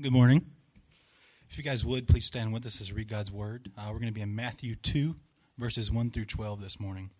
Good 0.00 0.10
morning. 0.10 0.46
If 1.50 1.58
you 1.58 1.62
guys 1.62 1.84
would, 1.84 2.08
please 2.08 2.24
stand 2.24 2.54
with 2.54 2.64
us 2.64 2.80
as 2.80 2.90
we 2.90 2.96
read 2.96 3.10
God's 3.10 3.30
Word. 3.30 3.70
Uh, 3.76 3.88
we're 3.88 3.98
going 3.98 4.06
to 4.06 4.12
be 4.12 4.22
in 4.22 4.34
Matthew 4.34 4.74
2, 4.74 5.14
verses 5.58 5.92
1 5.92 6.10
through 6.10 6.24
12 6.24 6.62
this 6.62 6.80
morning. 6.80 7.10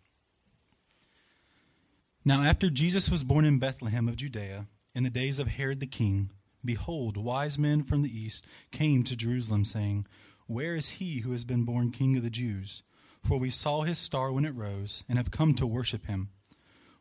Now, 2.25 2.43
after 2.43 2.71
Jesus 2.71 3.11
was 3.11 3.25
born 3.25 3.45
in 3.45 3.59
Bethlehem 3.59 4.09
of 4.09 4.17
Judea, 4.17 4.69
in 4.95 5.05
the 5.05 5.11
days 5.11 5.39
of 5.39 5.49
Herod 5.49 5.81
the 5.81 5.87
king, 5.87 6.31
behold, 6.65 7.19
wise 7.19 7.59
men 7.59 7.83
from 7.85 8.01
the 8.01 8.19
east 8.19 8.47
came 8.71 9.05
to 9.05 9.17
Jerusalem, 9.17 9.67
saying, 9.67 10.07
Where 10.47 10.75
is 10.75 10.89
he 10.89 11.21
who 11.21 11.33
has 11.33 11.45
been 11.45 11.67
born 11.67 11.91
king 11.91 12.17
of 12.17 12.23
the 12.23 12.31
Jews? 12.31 12.83
For 13.23 13.37
we 13.37 13.51
saw 13.51 13.83
his 13.83 13.99
star 13.99 14.33
when 14.33 14.47
it 14.47 14.57
rose, 14.57 15.05
and 15.11 15.19
have 15.19 15.31
come 15.31 15.55
to 15.57 15.67
worship 15.67 16.07
him. 16.07 16.31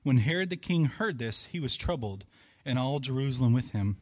When 0.03 0.17
Herod 0.17 0.49
the 0.49 0.57
king 0.57 0.85
heard 0.85 1.17
this, 1.17 1.45
he 1.45 1.61
was 1.61 1.77
troubled, 1.77 2.25
and 2.65 2.77
all 2.77 2.99
Jerusalem 2.99 3.53
with 3.53 3.71
him. 3.71 4.01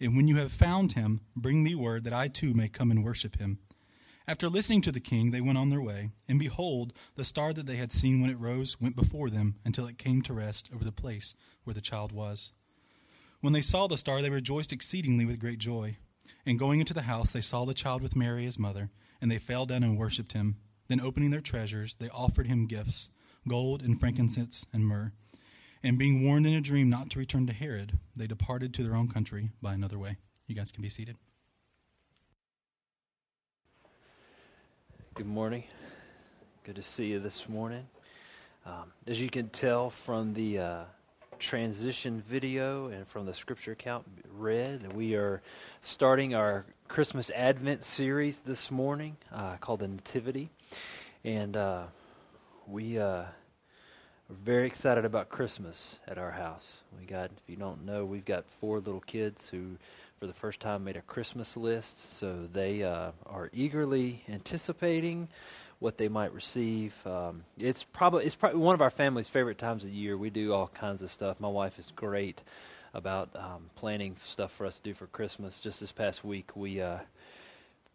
And 0.00 0.16
when 0.16 0.28
you 0.28 0.36
have 0.36 0.52
found 0.52 0.92
him, 0.92 1.20
bring 1.36 1.62
me 1.62 1.74
word 1.74 2.04
that 2.04 2.12
I 2.12 2.28
too 2.28 2.52
may 2.54 2.68
come 2.68 2.90
and 2.90 3.04
worship 3.04 3.38
him. 3.38 3.58
After 4.26 4.48
listening 4.48 4.80
to 4.82 4.92
the 4.92 5.00
king, 5.00 5.30
they 5.30 5.42
went 5.42 5.58
on 5.58 5.68
their 5.68 5.82
way, 5.82 6.10
and 6.26 6.38
behold, 6.38 6.94
the 7.14 7.24
star 7.24 7.52
that 7.52 7.66
they 7.66 7.76
had 7.76 7.92
seen 7.92 8.20
when 8.20 8.30
it 8.30 8.38
rose 8.38 8.80
went 8.80 8.96
before 8.96 9.28
them 9.28 9.56
until 9.64 9.86
it 9.86 9.98
came 9.98 10.22
to 10.22 10.32
rest 10.32 10.70
over 10.74 10.82
the 10.82 10.92
place 10.92 11.34
where 11.64 11.74
the 11.74 11.82
child 11.82 12.10
was. 12.10 12.50
When 13.40 13.52
they 13.52 13.60
saw 13.60 13.86
the 13.86 13.98
star, 13.98 14.22
they 14.22 14.30
rejoiced 14.30 14.72
exceedingly 14.72 15.26
with 15.26 15.38
great 15.38 15.58
joy. 15.58 15.98
And 16.46 16.58
going 16.58 16.80
into 16.80 16.94
the 16.94 17.02
house, 17.02 17.32
they 17.32 17.42
saw 17.42 17.66
the 17.66 17.74
child 17.74 18.00
with 18.00 18.16
Mary 18.16 18.44
his 18.46 18.58
mother, 18.58 18.90
and 19.20 19.30
they 19.30 19.38
fell 19.38 19.66
down 19.66 19.82
and 19.82 19.98
worshipped 19.98 20.32
him. 20.32 20.56
Then, 20.88 21.00
opening 21.00 21.30
their 21.30 21.42
treasures, 21.42 21.96
they 21.96 22.08
offered 22.08 22.46
him 22.46 22.66
gifts 22.66 23.10
gold 23.46 23.82
and 23.82 24.00
frankincense 24.00 24.64
and 24.72 24.86
myrrh. 24.86 25.12
And 25.84 25.98
being 25.98 26.24
warned 26.24 26.46
in 26.46 26.54
a 26.54 26.62
dream 26.62 26.88
not 26.88 27.10
to 27.10 27.18
return 27.18 27.46
to 27.46 27.52
Herod, 27.52 27.98
they 28.16 28.26
departed 28.26 28.72
to 28.72 28.82
their 28.82 28.96
own 28.96 29.06
country 29.06 29.50
by 29.60 29.74
another 29.74 29.98
way. 29.98 30.16
You 30.46 30.54
guys 30.54 30.72
can 30.72 30.80
be 30.80 30.88
seated. 30.88 31.18
Good 35.12 35.26
morning. 35.26 35.64
Good 36.64 36.76
to 36.76 36.82
see 36.82 37.08
you 37.08 37.20
this 37.20 37.50
morning. 37.50 37.86
Um, 38.64 38.94
as 39.06 39.20
you 39.20 39.28
can 39.28 39.50
tell 39.50 39.90
from 39.90 40.32
the 40.32 40.58
uh, 40.58 40.84
transition 41.38 42.22
video 42.26 42.86
and 42.86 43.06
from 43.06 43.26
the 43.26 43.34
scripture 43.34 43.72
account 43.72 44.06
read, 44.38 44.90
we 44.94 45.14
are 45.16 45.42
starting 45.82 46.34
our 46.34 46.64
Christmas 46.88 47.28
Advent 47.34 47.84
series 47.84 48.40
this 48.40 48.70
morning 48.70 49.18
uh, 49.30 49.58
called 49.58 49.80
the 49.80 49.88
Nativity. 49.88 50.48
And 51.24 51.58
uh, 51.58 51.82
we 52.66 52.98
uh, 52.98 53.24
we're 54.28 54.36
very 54.36 54.66
excited 54.66 55.04
about 55.04 55.28
Christmas 55.28 55.96
at 56.08 56.16
our 56.16 56.30
house. 56.30 56.78
We 56.98 57.04
got, 57.04 57.26
if 57.26 57.42
you 57.46 57.56
don't 57.56 57.84
know, 57.84 58.04
we've 58.06 58.24
got 58.24 58.44
four 58.60 58.78
little 58.78 59.00
kids 59.00 59.48
who, 59.48 59.76
for 60.18 60.26
the 60.26 60.32
first 60.32 60.60
time, 60.60 60.84
made 60.84 60.96
a 60.96 61.02
Christmas 61.02 61.56
list. 61.56 62.18
So 62.18 62.48
they 62.50 62.82
uh, 62.82 63.10
are 63.26 63.50
eagerly 63.52 64.24
anticipating 64.28 65.28
what 65.78 65.98
they 65.98 66.08
might 66.08 66.32
receive. 66.32 66.94
Um, 67.06 67.44
it's 67.58 67.84
probably 67.84 68.24
it's 68.24 68.34
probably 68.34 68.60
one 68.60 68.74
of 68.74 68.80
our 68.80 68.90
family's 68.90 69.28
favorite 69.28 69.58
times 69.58 69.84
of 69.84 69.90
the 69.90 69.96
year. 69.96 70.16
We 70.16 70.30
do 70.30 70.54
all 70.54 70.68
kinds 70.68 71.02
of 71.02 71.10
stuff. 71.10 71.38
My 71.38 71.48
wife 71.48 71.78
is 71.78 71.92
great 71.94 72.40
about 72.94 73.28
um, 73.34 73.68
planning 73.74 74.16
stuff 74.24 74.52
for 74.52 74.64
us 74.64 74.76
to 74.76 74.82
do 74.82 74.94
for 74.94 75.06
Christmas. 75.08 75.60
Just 75.60 75.80
this 75.80 75.92
past 75.92 76.24
week, 76.24 76.56
we 76.56 76.80
uh, 76.80 77.00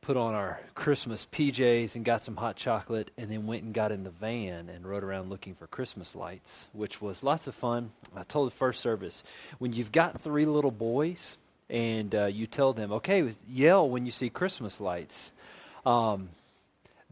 put 0.02 0.18
on 0.18 0.34
our 0.34 0.60
Christmas 0.76 1.28
PJs 1.32 1.96
and 1.96 2.06
got 2.06 2.24
some 2.24 2.38
hot 2.38 2.56
chocolate, 2.56 3.12
and 3.18 3.30
then 3.30 3.46
went 3.46 3.64
and 3.64 3.74
got 3.74 3.92
in 3.92 4.04
the 4.04 4.10
van 4.10 4.70
and 4.70 4.88
rode 4.88 5.04
around 5.04 5.30
looking 5.30 5.56
for 5.56 5.68
Christmas 5.68 6.16
lights, 6.16 6.68
which 6.74 7.02
was 7.02 7.24
lots 7.24 7.48
of 7.48 7.56
fun. 7.56 7.92
I 8.16 8.24
told 8.24 8.52
the 8.52 8.56
first 8.56 8.82
service 8.82 9.24
when 9.58 9.74
you've 9.74 9.92
got 9.92 10.20
three 10.20 10.46
little 10.46 10.72
boys 10.72 11.38
and 11.70 12.16
uh, 12.16 12.26
you 12.26 12.48
tell 12.48 12.74
them, 12.74 12.92
okay, 12.94 13.34
yell 13.48 13.90
when 13.90 14.06
you 14.06 14.12
see 14.12 14.30
Christmas 14.30 14.82
lights. 14.82 15.32
Um, 15.86 16.30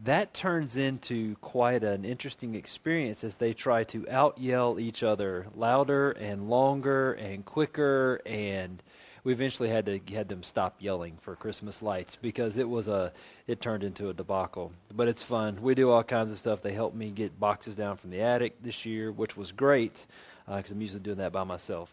that 0.00 0.32
turns 0.32 0.76
into 0.76 1.34
quite 1.36 1.82
an 1.82 2.04
interesting 2.04 2.54
experience 2.54 3.24
as 3.24 3.36
they 3.36 3.52
try 3.52 3.84
to 3.84 4.08
out 4.08 4.38
yell 4.38 4.78
each 4.78 5.02
other 5.02 5.46
louder 5.56 6.12
and 6.12 6.48
longer 6.48 7.12
and 7.14 7.44
quicker 7.44 8.20
and 8.24 8.82
we 9.24 9.32
eventually 9.32 9.68
had 9.68 9.86
to 9.86 10.00
had 10.12 10.28
them 10.28 10.42
stop 10.42 10.76
yelling 10.78 11.18
for 11.20 11.36
Christmas 11.36 11.82
lights 11.82 12.16
because 12.20 12.58
it 12.58 12.68
was 12.68 12.88
a 12.88 13.12
it 13.46 13.60
turned 13.60 13.84
into 13.84 14.08
a 14.08 14.14
debacle. 14.14 14.72
But 14.94 15.08
it's 15.08 15.22
fun. 15.22 15.62
We 15.62 15.74
do 15.74 15.90
all 15.90 16.04
kinds 16.04 16.32
of 16.32 16.38
stuff. 16.38 16.62
They 16.62 16.72
helped 16.72 16.96
me 16.96 17.10
get 17.10 17.38
boxes 17.38 17.74
down 17.74 17.96
from 17.96 18.10
the 18.10 18.20
attic 18.20 18.62
this 18.62 18.84
year, 18.86 19.10
which 19.12 19.36
was 19.36 19.52
great 19.52 20.06
because 20.46 20.70
uh, 20.70 20.74
I'm 20.74 20.80
usually 20.80 21.00
doing 21.00 21.18
that 21.18 21.32
by 21.32 21.44
myself. 21.44 21.92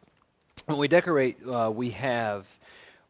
When 0.66 0.78
we 0.78 0.88
decorate, 0.88 1.38
uh, 1.46 1.72
we 1.74 1.91
have 1.91 2.47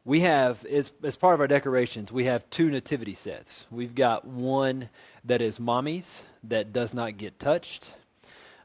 we 0.05 0.21
have 0.21 0.63
as, 0.65 0.91
as 1.03 1.15
part 1.15 1.33
of 1.33 1.41
our 1.41 1.47
decorations 1.47 2.11
we 2.11 2.25
have 2.25 2.47
two 2.51 2.69
nativity 2.69 3.15
sets 3.15 3.65
we've 3.71 3.95
got 3.95 4.23
one 4.23 4.89
that 5.23 5.41
is 5.41 5.59
mommy's 5.59 6.21
that 6.43 6.71
does 6.71 6.93
not 6.93 7.17
get 7.17 7.39
touched 7.39 7.95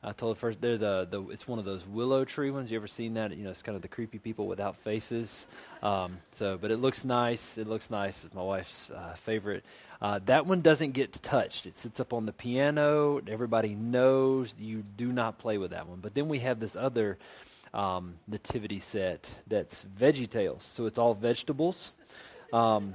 I 0.03 0.13
told 0.13 0.35
the 0.35 0.41
first 0.41 0.63
they're 0.63 0.79
the, 0.79 1.07
the 1.11 1.29
it's 1.29 1.47
one 1.47 1.59
of 1.59 1.67
those 1.67 1.87
willow 1.87 2.25
tree 2.25 2.51
ones. 2.51 2.71
You 2.71 2.79
ever 2.79 2.87
seen 2.87 3.15
that? 3.15 3.37
You 3.37 3.45
know, 3.45 3.51
it's 3.51 3.61
kind 3.61 3.77
of 3.77 3.83
the 3.83 3.89
creepy 3.89 4.19
people 4.19 4.47
without 4.47 4.77
faces. 4.77 5.47
Um, 5.83 6.19
so, 6.33 6.57
but 6.57 6.71
it 6.71 6.79
looks 6.79 7.05
nice. 7.05 7.59
It 7.59 7.69
looks 7.69 7.91
nice. 7.91 8.25
It's 8.25 8.35
my 8.35 8.43
wife's 8.43 8.89
uh, 8.91 9.15
favorite. 9.15 9.63
Uh, 10.01 10.19
that 10.25 10.47
one 10.47 10.63
doesn't 10.63 10.93
get 10.93 11.13
touched. 11.23 11.67
It 11.67 11.79
sits 11.79 12.01
up 12.01 12.15
on 12.15 12.25
the 12.25 12.33
piano. 12.33 13.21
Everybody 13.29 13.75
knows 13.75 14.55
you 14.59 14.85
do 14.97 15.13
not 15.13 15.39
play 15.39 15.59
with 15.59 15.73
that 15.73 15.87
one. 15.87 16.01
But 16.01 16.15
then 16.15 16.31
we 16.31 16.39
have 16.39 16.61
this 16.61 16.75
other 16.77 17.19
um, 17.75 18.15
nativity 18.27 18.81
set 18.81 19.29
that's 19.47 19.85
VeggieTales. 20.01 20.63
So 20.63 20.87
it's 20.87 20.97
all 20.97 21.13
vegetables. 21.13 21.93
Um, 22.55 22.95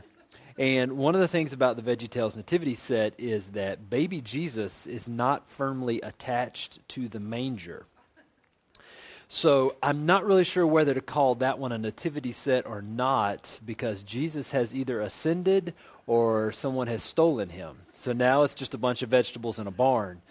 and 0.58 0.94
one 0.94 1.16
of 1.16 1.22
the 1.22 1.28
things 1.28 1.52
about 1.52 1.76
the 1.76 1.82
VeggieTales 1.82 2.36
nativity 2.36 2.76
set 2.76 3.14
is 3.18 3.52
that 3.52 3.90
baby 3.90 4.22
Jesus 4.22 4.88
is 4.88 5.08
not 5.08 5.48
firmly 5.50 6.00
attached 6.02 6.80
to 6.90 7.10
the 7.10 7.20
manger. 7.20 7.86
So 9.28 9.76
I'm 9.82 10.06
not 10.06 10.26
really 10.26 10.44
sure 10.44 10.66
whether 10.66 10.94
to 10.94 11.02
call 11.02 11.36
that 11.36 11.58
one 11.60 11.72
a 11.72 11.78
nativity 11.78 12.32
set 12.32 12.66
or 12.66 12.82
not 12.82 13.60
because 13.66 14.02
Jesus 14.02 14.52
has 14.52 14.74
either 14.74 15.02
ascended 15.02 15.74
or 16.08 16.52
someone 16.52 16.88
has 16.88 17.04
stolen 17.04 17.50
him. 17.50 17.78
So 17.94 18.14
now 18.14 18.44
it's 18.44 18.54
just 18.54 18.74
a 18.74 18.78
bunch 18.78 19.02
of 19.02 19.10
vegetables 19.10 19.58
in 19.58 19.68
a 19.68 19.72
barn. 19.72 20.22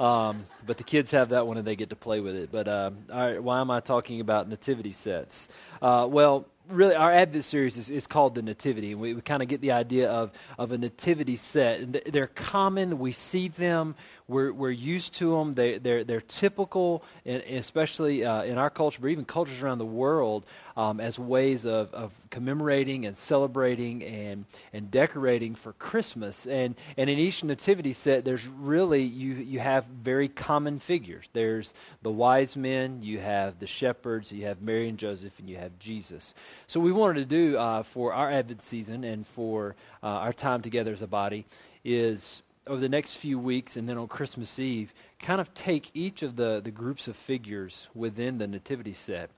Um, 0.00 0.46
but 0.66 0.78
the 0.78 0.84
kids 0.84 1.12
have 1.12 1.28
that 1.28 1.46
one 1.46 1.58
and 1.58 1.66
they 1.66 1.76
get 1.76 1.90
to 1.90 1.96
play 1.96 2.20
with 2.20 2.34
it. 2.34 2.50
But 2.50 2.66
uh, 2.66 2.90
why 3.38 3.60
am 3.60 3.70
I 3.70 3.80
talking 3.80 4.20
about 4.20 4.48
nativity 4.48 4.92
sets? 4.92 5.46
Uh, 5.80 6.08
well, 6.10 6.46
really 6.70 6.94
our 6.94 7.12
Advent 7.12 7.44
series 7.44 7.76
is, 7.76 7.90
is 7.90 8.06
called 8.06 8.34
the 8.34 8.42
Nativity, 8.42 8.92
and 8.92 9.00
we, 9.00 9.14
we 9.14 9.20
kind 9.20 9.42
of 9.42 9.48
get 9.48 9.60
the 9.60 9.72
idea 9.72 10.10
of, 10.10 10.30
of 10.58 10.72
a 10.72 10.78
nativity 10.78 11.36
set. 11.36 11.80
And 11.80 12.00
they're 12.06 12.26
common. 12.26 12.98
We 12.98 13.12
see 13.12 13.48
them. 13.48 13.94
We're, 14.30 14.52
we're 14.52 14.70
used 14.70 15.14
to 15.14 15.36
them. 15.36 15.54
They, 15.54 15.78
they're, 15.78 16.04
they're 16.04 16.20
typical, 16.20 17.02
especially 17.26 18.24
uh, 18.24 18.44
in 18.44 18.58
our 18.58 18.70
culture, 18.70 18.98
but 19.00 19.08
even 19.08 19.24
cultures 19.24 19.60
around 19.60 19.78
the 19.78 19.84
world, 19.84 20.44
um, 20.76 21.00
as 21.00 21.18
ways 21.18 21.66
of, 21.66 21.92
of 21.92 22.12
commemorating 22.30 23.06
and 23.06 23.16
celebrating 23.16 24.04
and, 24.04 24.44
and 24.72 24.88
decorating 24.88 25.56
for 25.56 25.72
Christmas. 25.72 26.46
And, 26.46 26.76
and 26.96 27.10
in 27.10 27.18
each 27.18 27.42
nativity 27.42 27.92
set, 27.92 28.24
there's 28.24 28.46
really, 28.46 29.02
you, 29.02 29.34
you 29.34 29.58
have 29.58 29.84
very 29.86 30.28
common 30.28 30.78
figures. 30.78 31.26
There's 31.32 31.74
the 32.02 32.12
wise 32.12 32.54
men, 32.54 33.02
you 33.02 33.18
have 33.18 33.58
the 33.58 33.66
shepherds, 33.66 34.30
you 34.30 34.46
have 34.46 34.62
Mary 34.62 34.88
and 34.88 34.96
Joseph, 34.96 35.36
and 35.40 35.50
you 35.50 35.56
have 35.56 35.76
Jesus. 35.80 36.34
So 36.68 36.78
we 36.78 36.92
wanted 36.92 37.14
to 37.14 37.24
do 37.24 37.58
uh, 37.58 37.82
for 37.82 38.14
our 38.14 38.30
Advent 38.30 38.62
season 38.62 39.02
and 39.02 39.26
for 39.26 39.74
uh, 40.04 40.06
our 40.06 40.32
time 40.32 40.62
together 40.62 40.92
as 40.92 41.02
a 41.02 41.08
body 41.08 41.46
is 41.84 42.42
over 42.70 42.80
the 42.80 42.88
next 42.88 43.16
few 43.16 43.36
weeks 43.36 43.76
and 43.76 43.88
then 43.88 43.98
on 43.98 44.06
Christmas 44.06 44.56
Eve, 44.60 44.94
kind 45.18 45.40
of 45.40 45.52
take 45.54 45.90
each 45.92 46.22
of 46.22 46.36
the, 46.36 46.60
the 46.62 46.70
groups 46.70 47.08
of 47.08 47.16
figures 47.16 47.88
within 47.96 48.38
the 48.38 48.46
nativity 48.46 48.94
set 48.94 49.28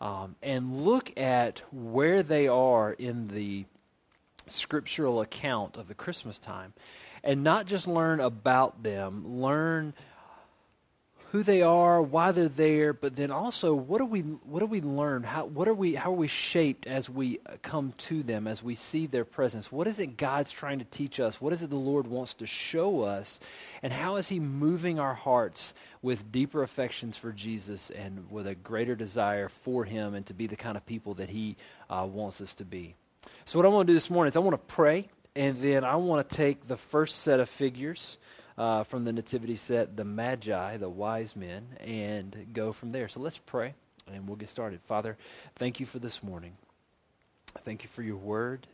um, 0.00 0.36
and 0.40 0.84
look 0.84 1.12
at 1.18 1.62
where 1.72 2.22
they 2.22 2.46
are 2.46 2.92
in 2.92 3.26
the 3.26 3.64
scriptural 4.46 5.20
account 5.20 5.76
of 5.76 5.88
the 5.88 5.94
Christmas 5.94 6.38
time. 6.38 6.74
And 7.24 7.42
not 7.42 7.66
just 7.66 7.88
learn 7.88 8.20
about 8.20 8.84
them, 8.84 9.40
learn 9.40 9.92
who 11.36 11.42
they 11.42 11.60
are, 11.60 12.00
why 12.00 12.32
they're 12.32 12.48
there, 12.48 12.94
but 12.94 13.14
then 13.14 13.30
also 13.30 13.74
what 13.74 13.98
do 13.98 14.06
we 14.06 14.20
what 14.20 14.60
do 14.60 14.66
we 14.66 14.80
learn? 14.80 15.22
How 15.22 15.44
what 15.44 15.68
are 15.68 15.74
we 15.74 15.94
how 15.94 16.10
are 16.10 16.16
we 16.16 16.28
shaped 16.28 16.86
as 16.86 17.10
we 17.10 17.40
come 17.62 17.92
to 17.98 18.22
them, 18.22 18.46
as 18.46 18.62
we 18.62 18.74
see 18.74 19.06
their 19.06 19.26
presence? 19.26 19.70
What 19.70 19.86
is 19.86 19.98
it 19.98 20.16
God's 20.16 20.50
trying 20.50 20.78
to 20.78 20.86
teach 20.86 21.20
us? 21.20 21.38
What 21.38 21.52
is 21.52 21.62
it 21.62 21.68
the 21.68 21.76
Lord 21.76 22.06
wants 22.06 22.32
to 22.34 22.46
show 22.46 23.02
us? 23.02 23.38
And 23.82 23.92
how 23.92 24.16
is 24.16 24.28
he 24.28 24.40
moving 24.40 24.98
our 24.98 25.12
hearts 25.12 25.74
with 26.00 26.32
deeper 26.32 26.62
affections 26.62 27.18
for 27.18 27.32
Jesus 27.32 27.90
and 27.90 28.30
with 28.30 28.46
a 28.46 28.54
greater 28.54 28.94
desire 28.94 29.50
for 29.50 29.84
him 29.84 30.14
and 30.14 30.24
to 30.26 30.32
be 30.32 30.46
the 30.46 30.56
kind 30.56 30.78
of 30.78 30.86
people 30.86 31.12
that 31.14 31.28
he 31.28 31.56
uh, 31.90 32.08
wants 32.10 32.40
us 32.40 32.54
to 32.54 32.64
be? 32.64 32.94
So 33.44 33.58
what 33.58 33.66
I 33.66 33.68
want 33.68 33.86
to 33.86 33.90
do 33.90 33.94
this 33.96 34.08
morning 34.08 34.30
is 34.30 34.36
I 34.36 34.40
want 34.40 34.54
to 34.54 34.74
pray 34.74 35.10
and 35.34 35.60
then 35.60 35.84
I 35.84 35.96
want 35.96 36.26
to 36.26 36.34
take 36.34 36.66
the 36.66 36.78
first 36.78 37.20
set 37.20 37.40
of 37.40 37.50
figures 37.50 38.16
uh, 38.58 38.84
from 38.84 39.04
the 39.04 39.12
nativity 39.12 39.56
set, 39.56 39.96
the 39.96 40.04
Magi, 40.04 40.76
the 40.76 40.88
wise 40.88 41.36
men, 41.36 41.68
and 41.80 42.48
go 42.52 42.72
from 42.72 42.92
there. 42.92 43.08
So 43.08 43.20
let's 43.20 43.38
pray 43.38 43.74
and 44.12 44.26
we'll 44.26 44.36
get 44.36 44.50
started. 44.50 44.80
Father, 44.82 45.16
thank 45.56 45.80
you 45.80 45.86
for 45.86 45.98
this 45.98 46.22
morning. 46.22 46.52
Thank 47.64 47.82
you 47.82 47.88
for 47.92 48.02
your 48.02 48.16
word. 48.16 48.66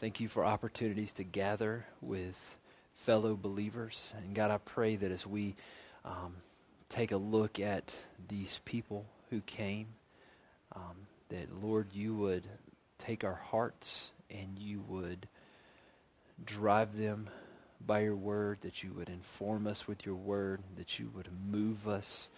Thank 0.00 0.20
you 0.20 0.28
for 0.28 0.44
opportunities 0.44 1.12
to 1.12 1.24
gather 1.24 1.86
with 2.00 2.36
fellow 2.96 3.38
believers. 3.40 4.12
And 4.16 4.34
God, 4.34 4.50
I 4.50 4.58
pray 4.58 4.96
that 4.96 5.10
as 5.10 5.26
we 5.26 5.56
um, 6.04 6.36
take 6.88 7.12
a 7.12 7.16
look 7.16 7.58
at 7.58 7.92
these 8.28 8.60
people 8.64 9.06
who 9.30 9.40
came, 9.40 9.88
um, 10.74 11.06
that, 11.30 11.62
Lord, 11.62 11.88
you 11.92 12.14
would 12.14 12.48
take 12.98 13.24
our 13.24 13.40
hearts 13.50 14.10
and 14.30 14.58
you 14.58 14.84
would 14.88 15.28
drive 16.44 16.96
them 16.96 17.28
by 17.84 18.00
your 18.00 18.16
word, 18.16 18.58
that 18.62 18.82
you 18.82 18.92
would 18.92 19.08
inform 19.08 19.66
us 19.66 19.86
with 19.86 20.04
your 20.04 20.14
word, 20.14 20.60
that 20.76 20.98
you 20.98 21.10
would 21.14 21.28
move 21.50 21.88
us 21.88 22.28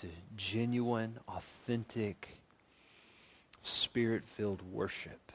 to 0.00 0.08
genuine, 0.36 1.18
authentic, 1.28 2.38
spirit 3.62 4.24
filled 4.36 4.62
worship. 4.72 5.32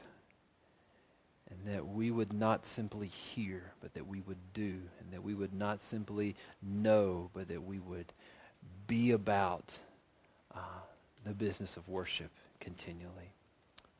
And 1.50 1.74
that 1.74 1.88
we 1.88 2.10
would 2.10 2.32
not 2.32 2.66
simply 2.66 3.08
hear, 3.08 3.72
but 3.80 3.94
that 3.94 4.06
we 4.06 4.20
would 4.20 4.52
do. 4.52 4.74
And 5.00 5.12
that 5.12 5.24
we 5.24 5.34
would 5.34 5.54
not 5.54 5.80
simply 5.80 6.36
know, 6.62 7.30
but 7.32 7.48
that 7.48 7.64
we 7.64 7.78
would 7.78 8.12
be 8.86 9.12
about 9.12 9.78
uh, 10.54 10.58
the 11.24 11.32
business 11.32 11.76
of 11.76 11.88
worship 11.88 12.30
continually. 12.60 13.32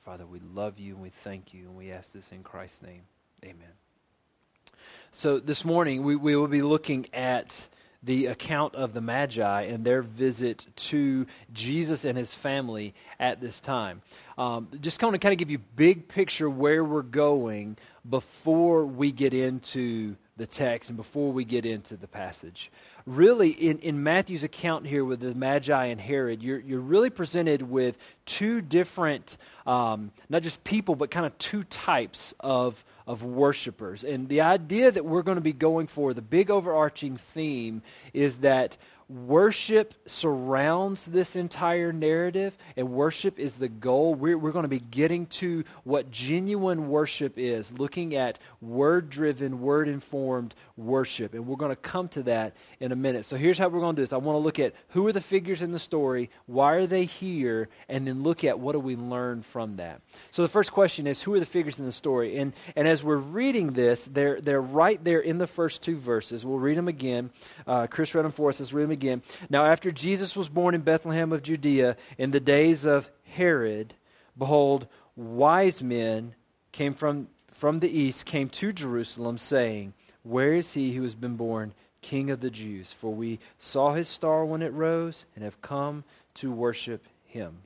Father, 0.05 0.27
we 0.27 0.41
love 0.55 0.79
you 0.79 0.95
and 0.95 1.03
we 1.03 1.11
thank 1.11 1.55
you, 1.55 1.65
and 1.65 1.77
we 1.77 1.91
ask 1.91 2.13
this 2.13 2.31
in 2.33 2.43
Christ's 2.43 2.83
name. 2.83 3.03
Amen. 3.45 3.88
So 5.13 5.39
this 5.39 5.65
morning 5.65 6.03
we, 6.03 6.17
we 6.17 6.37
will 6.37 6.49
be 6.49 6.63
looking 6.63 7.07
at 7.13 7.53
the 8.03 8.27
account 8.27 8.75
of 8.75 8.93
the 8.93 9.01
Magi 9.01 9.63
and 9.63 9.85
their 9.85 10.03
visit 10.03 10.67
to 10.77 11.27
Jesus 11.53 12.05
and 12.05 12.17
his 12.17 12.35
family 12.35 12.95
at 13.19 13.41
this 13.41 13.59
time. 13.59 14.03
Um, 14.37 14.69
just 14.81 15.01
kind 15.01 15.15
of 15.15 15.21
kind 15.21 15.33
of 15.33 15.39
give 15.39 15.51
you 15.51 15.59
big 15.59 16.09
picture 16.09 16.49
where 16.49 16.85
we're 16.85 17.03
going 17.03 17.77
before 18.09 18.85
we 18.87 19.11
get 19.11 19.35
into 19.35 20.17
the 20.39 20.47
text 20.47 20.89
and 20.89 20.97
before 20.97 21.33
we 21.33 21.45
get 21.45 21.67
into 21.67 21.97
the 21.97 22.09
passage. 22.09 22.71
Really, 23.07 23.51
in, 23.51 23.79
in 23.81 24.03
Matthew's 24.03 24.45
account 24.45 24.87
here 24.87 25.05
with 25.05 25.21
the 25.21 25.35
Magi 25.35 25.87
and 25.87 26.01
Herod, 26.01 26.43
you're, 26.43 26.61
you're 26.61 26.81
really 26.81 27.11
presented 27.11 27.63
with 27.63 27.97
two 28.25 28.61
different, 28.61 29.37
um, 29.67 30.13
not 30.29 30.43
just 30.43 30.63
people, 30.65 30.95
but 30.95 31.11
kind 31.11 31.27
of 31.27 31.37
two 31.39 31.65
types 31.65 32.35
of 32.41 32.83
of 33.07 33.25
worshipers. 33.25 34.05
And 34.05 34.29
the 34.29 34.43
idea 34.43 34.91
that 34.91 35.03
we're 35.03 35.23
going 35.23 35.37
to 35.37 35.43
be 35.43 35.55
going 35.55 35.87
for, 35.87 36.13
the 36.13 36.21
big 36.21 36.51
overarching 36.51 37.17
theme, 37.17 37.81
is 38.13 38.37
that 38.37 38.77
worship 39.09 39.95
surrounds 40.05 41.07
this 41.07 41.35
entire 41.35 41.93
narrative, 41.93 42.57
and 42.77 42.91
worship 42.91 43.39
is 43.39 43.55
the 43.55 43.69
goal. 43.69 44.15
We're, 44.15 44.37
we're 44.37 44.53
going 44.53 44.65
to 44.65 44.69
be 44.69 44.81
getting 44.81 45.27
to 45.27 45.65
what 45.85 46.11
genuine 46.11 46.89
worship 46.89 47.35
is, 47.37 47.73
looking 47.73 48.15
at 48.15 48.39
word 48.61 49.09
driven, 49.09 49.63
word 49.63 49.89
informed 49.89 50.55
worship. 50.77 51.33
And 51.33 51.47
we're 51.47 51.57
going 51.57 51.71
to 51.71 51.77
come 51.77 52.09
to 52.09 52.23
that 52.25 52.55
in 52.81 52.93
a 52.93 52.97
minute. 52.97 53.25
So 53.25 53.37
here's 53.37 53.57
how 53.57 53.69
we're 53.69 53.81
going 53.81 53.97
to 53.97 54.03
do 54.03 54.05
this 54.05 54.13
I 54.13 54.19
want 54.19 54.37
to 54.37 54.41
look 54.41 54.59
at 54.59 54.75
who 54.89 55.07
are 55.07 55.13
the 55.13 55.23
figures 55.23 55.63
in 55.63 55.73
the 55.73 55.79
story, 55.79 56.31
why 56.47 56.75
are 56.75 56.87
they 56.87 57.07
here, 57.07 57.69
and 57.89 58.07
then 58.07 58.23
look 58.23 58.45
at 58.45 58.61
what 58.61 58.73
do 58.73 58.79
we 58.79 58.95
learn 58.95 59.41
from 59.41 59.77
that. 59.77 60.03
So 60.31 60.43
the 60.43 60.49
first 60.49 60.73
question 60.73 61.07
is 61.07 61.23
who 61.23 61.33
are 61.33 61.41
the 61.41 61.47
figures 61.47 61.79
in 61.79 61.87
the 61.87 61.93
story? 61.93 62.37
And, 62.37 62.53
and 62.77 62.87
as 62.87 63.03
we're 63.03 63.17
reading 63.17 63.73
this, 63.73 64.05
they're, 64.05 64.41
they're 64.41 64.61
right 64.61 65.03
there 65.03 65.21
in 65.21 65.39
the 65.39 65.47
first 65.47 65.81
two 65.81 65.97
verses. 65.97 66.45
We'll 66.45 66.59
read 66.59 66.77
them 66.77 66.89
again. 66.89 67.31
Uh, 67.67 67.87
Chris 67.87 68.15
read 68.15 68.27
them 68.27 68.33
for 68.33 68.51
us. 68.51 68.61
Let's 68.61 68.73
read 68.73 68.85
them 68.85 68.91
again. 68.91 68.98
Now, 69.49 69.65
after 69.65 69.91
Jesus 69.91 70.37
was 70.37 70.49
born 70.49 70.75
in 70.75 70.83
Bethlehem 70.83 71.33
of 71.33 71.43
Judea 71.43 71.97
in 72.17 72.31
the 72.31 72.41
days 72.41 72.85
of 72.85 73.11
Herod, 73.25 73.95
behold, 74.37 74.87
wise 75.17 75.83
men 75.83 76.35
came 76.73 76.95
from, 76.95 77.29
from 77.53 77.81
the 77.81 77.91
east, 77.91 78.25
came 78.25 78.49
to 78.51 78.73
Jerusalem, 78.73 79.39
saying, 79.39 79.95
Where 80.23 80.55
is 80.55 80.73
he 80.73 80.95
who 80.95 81.03
has 81.03 81.15
been 81.15 81.37
born 81.37 81.75
King 82.03 82.31
of 82.31 82.41
the 82.41 82.51
Jews? 82.51 82.93
For 82.93 83.13
we 83.15 83.39
saw 83.59 83.95
his 83.95 84.09
star 84.09 84.45
when 84.45 84.63
it 84.63 84.73
rose 84.73 85.25
and 85.35 85.45
have 85.45 85.61
come 85.63 86.05
to 86.35 86.53
worship 86.53 87.07
him. 87.27 87.63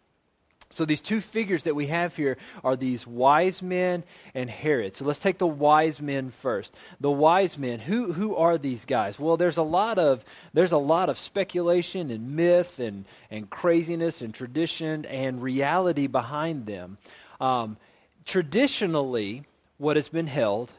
So 0.73 0.87
these 0.87 1.03
two 1.03 1.21
figures 1.21 1.65
that 1.65 1.75
we 1.75 1.89
have 1.89 2.17
here 2.17 2.39
are 2.65 2.77
these 2.77 3.07
wise 3.07 3.61
men 3.61 4.05
and 4.35 4.49
Herod. 4.49 4.97
So 4.97 5.05
let's 5.05 5.19
take 5.19 5.37
the 5.37 5.47
wise 5.47 6.01
men 6.01 6.31
first. 6.31 6.75
The 6.99 7.11
wise 7.11 7.59
men, 7.59 7.81
who 7.81 8.15
who 8.15 8.35
are 8.35 8.57
these 8.57 8.87
guys? 8.87 9.19
Well, 9.19 9.37
there's 9.37 9.59
a 9.59 9.63
lot 9.63 9.99
of 9.99 10.25
there's 10.55 10.73
a 10.73 10.79
lot 10.79 11.11
of 11.11 11.19
speculation 11.19 12.11
and 12.11 12.35
myth 12.35 12.79
and 12.79 13.05
and 13.31 13.51
craziness 13.51 14.23
and 14.23 14.33
tradition 14.33 15.05
and 15.05 15.43
reality 15.43 16.07
behind 16.07 16.65
them. 16.65 16.97
Um, 17.39 17.77
traditionally, 18.25 19.43
what 19.77 19.97
has 19.97 20.09
been 20.09 20.27
held 20.27 20.73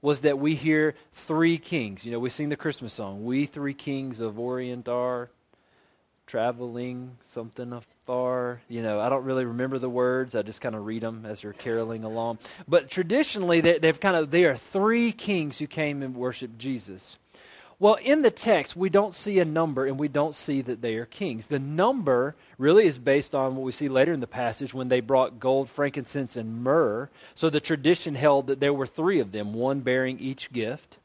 was 0.00 0.20
that 0.20 0.38
we 0.38 0.54
hear 0.54 0.94
three 1.12 1.58
kings. 1.58 2.04
You 2.04 2.12
know, 2.12 2.20
we 2.20 2.30
sing 2.30 2.50
the 2.50 2.56
Christmas 2.56 2.92
song, 2.92 3.24
"We 3.24 3.46
three 3.46 3.74
kings 3.74 4.20
of 4.20 4.38
Orient 4.38 4.88
are." 4.88 5.28
traveling 6.30 7.18
something 7.26 7.72
afar. 8.10 8.60
You 8.68 8.82
know, 8.82 9.00
I 9.00 9.08
don't 9.08 9.24
really 9.24 9.44
remember 9.44 9.78
the 9.78 9.88
words. 9.88 10.34
I 10.34 10.42
just 10.42 10.60
kind 10.60 10.74
of 10.74 10.84
read 10.84 11.02
them 11.02 11.24
as 11.24 11.42
they're 11.42 11.52
caroling 11.52 12.04
along. 12.04 12.38
But 12.66 12.90
traditionally, 12.90 13.60
they, 13.60 13.78
have 13.82 14.00
kind 14.00 14.16
of 14.16 14.30
there 14.30 14.50
are 14.50 14.56
three 14.56 15.12
kings 15.12 15.58
who 15.58 15.66
came 15.66 16.02
and 16.02 16.14
worshiped 16.14 16.58
Jesus. 16.58 17.16
Well, 17.78 17.94
in 17.94 18.20
the 18.20 18.30
text, 18.30 18.76
we 18.76 18.90
don't 18.90 19.14
see 19.14 19.38
a 19.38 19.44
number 19.44 19.86
and 19.86 19.98
we 19.98 20.08
don't 20.08 20.34
see 20.34 20.60
that 20.60 20.82
they 20.82 20.96
are 20.96 21.06
kings. 21.06 21.46
The 21.46 21.58
number 21.58 22.34
really 22.58 22.86
is 22.86 22.98
based 22.98 23.34
on 23.34 23.56
what 23.56 23.64
we 23.64 23.72
see 23.72 23.88
later 23.88 24.12
in 24.12 24.20
the 24.20 24.26
passage 24.26 24.74
when 24.74 24.88
they 24.88 25.00
brought 25.00 25.40
gold, 25.40 25.70
frankincense, 25.70 26.36
and 26.36 26.62
myrrh. 26.62 27.08
So 27.34 27.48
the 27.48 27.60
tradition 27.60 28.16
held 28.16 28.48
that 28.48 28.60
there 28.60 28.74
were 28.74 28.86
three 28.86 29.18
of 29.18 29.32
them, 29.32 29.54
one 29.54 29.80
bearing 29.80 30.18
each 30.18 30.52
gift. 30.52 30.98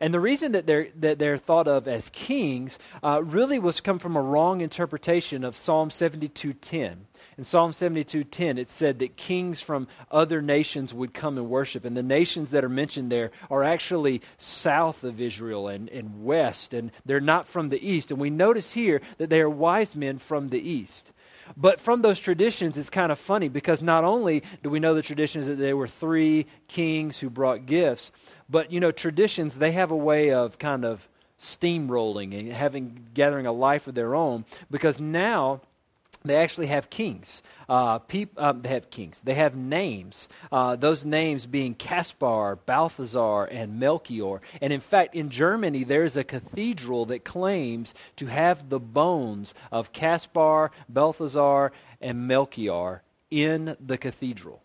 And 0.00 0.12
the 0.12 0.20
reason 0.20 0.52
that 0.52 0.66
they're, 0.66 0.88
that 0.96 1.18
they're 1.18 1.38
thought 1.38 1.68
of 1.68 1.86
as 1.88 2.08
kings 2.10 2.78
uh, 3.02 3.22
really 3.22 3.58
was 3.58 3.80
come 3.80 3.98
from 3.98 4.16
a 4.16 4.22
wrong 4.22 4.60
interpretation 4.60 5.44
of 5.44 5.56
Psalm 5.56 5.90
72.10. 5.90 6.96
In 7.38 7.44
Psalm 7.44 7.72
72:10 7.72 8.58
it 8.58 8.70
said 8.70 8.98
that 8.98 9.16
kings 9.16 9.60
from 9.60 9.88
other 10.10 10.42
nations 10.42 10.92
would 10.92 11.14
come 11.14 11.38
and 11.38 11.48
worship 11.48 11.84
and 11.84 11.96
the 11.96 12.02
nations 12.02 12.50
that 12.50 12.64
are 12.64 12.68
mentioned 12.68 13.10
there 13.10 13.30
are 13.50 13.64
actually 13.64 14.20
south 14.36 15.02
of 15.02 15.20
Israel 15.20 15.66
and, 15.66 15.88
and 15.88 16.24
west 16.24 16.74
and 16.74 16.90
they're 17.06 17.20
not 17.20 17.48
from 17.48 17.70
the 17.70 17.88
east 17.88 18.10
and 18.10 18.20
we 18.20 18.28
notice 18.28 18.72
here 18.72 19.00
that 19.16 19.30
they 19.30 19.40
are 19.40 19.48
wise 19.48 19.96
men 19.96 20.18
from 20.18 20.50
the 20.50 20.60
east. 20.60 21.12
But 21.56 21.80
from 21.80 22.02
those 22.02 22.18
traditions, 22.18 22.78
it's 22.78 22.88
kind 22.88 23.12
of 23.12 23.18
funny 23.18 23.48
because 23.48 23.82
not 23.82 24.04
only 24.04 24.42
do 24.62 24.70
we 24.70 24.80
know 24.80 24.94
the 24.94 25.02
traditions 25.02 25.46
that 25.46 25.58
there 25.58 25.76
were 25.76 25.88
three 25.88 26.46
kings 26.68 27.18
who 27.18 27.28
brought 27.28 27.66
gifts, 27.66 28.10
but, 28.52 28.70
you 28.70 28.78
know, 28.78 28.92
traditions, 28.92 29.54
they 29.54 29.72
have 29.72 29.90
a 29.90 29.96
way 29.96 30.30
of 30.30 30.58
kind 30.58 30.84
of 30.84 31.08
steamrolling 31.40 32.38
and 32.38 32.52
having 32.52 33.08
gathering 33.14 33.46
a 33.46 33.52
life 33.52 33.88
of 33.88 33.96
their 33.96 34.14
own 34.14 34.44
because 34.70 35.00
now 35.00 35.60
they 36.24 36.36
actually 36.36 36.68
have 36.68 36.88
kings. 36.88 37.42
Uh, 37.68 37.98
peop, 37.98 38.30
um, 38.36 38.62
they 38.62 38.68
have 38.68 38.90
kings. 38.90 39.20
They 39.24 39.34
have 39.34 39.56
names. 39.56 40.28
Uh, 40.52 40.76
those 40.76 41.04
names 41.04 41.46
being 41.46 41.74
Caspar, 41.74 42.58
Balthazar, 42.64 43.44
and 43.44 43.80
Melchior. 43.80 44.40
And 44.60 44.72
in 44.72 44.80
fact, 44.80 45.14
in 45.16 45.30
Germany, 45.30 45.82
there's 45.82 46.16
a 46.16 46.22
cathedral 46.22 47.06
that 47.06 47.24
claims 47.24 47.94
to 48.16 48.26
have 48.26 48.68
the 48.68 48.78
bones 48.78 49.54
of 49.72 49.92
Caspar, 49.92 50.70
Balthazar, 50.88 51.72
and 52.00 52.28
Melchior 52.28 53.02
in 53.30 53.76
the 53.84 53.98
cathedral. 53.98 54.61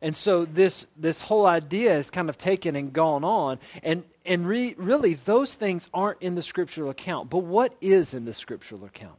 And 0.00 0.16
so 0.16 0.44
this 0.44 0.86
this 0.96 1.22
whole 1.22 1.46
idea 1.46 1.98
is 1.98 2.10
kind 2.10 2.28
of 2.28 2.38
taken 2.38 2.76
and 2.76 2.92
gone 2.92 3.24
on, 3.24 3.58
and 3.82 4.04
and 4.24 4.46
re, 4.46 4.74
really 4.78 5.14
those 5.14 5.54
things 5.54 5.88
aren't 5.92 6.22
in 6.22 6.34
the 6.34 6.42
scriptural 6.42 6.90
account. 6.90 7.30
But 7.30 7.38
what 7.38 7.74
is 7.80 8.14
in 8.14 8.24
the 8.24 8.34
scriptural 8.34 8.84
account? 8.84 9.18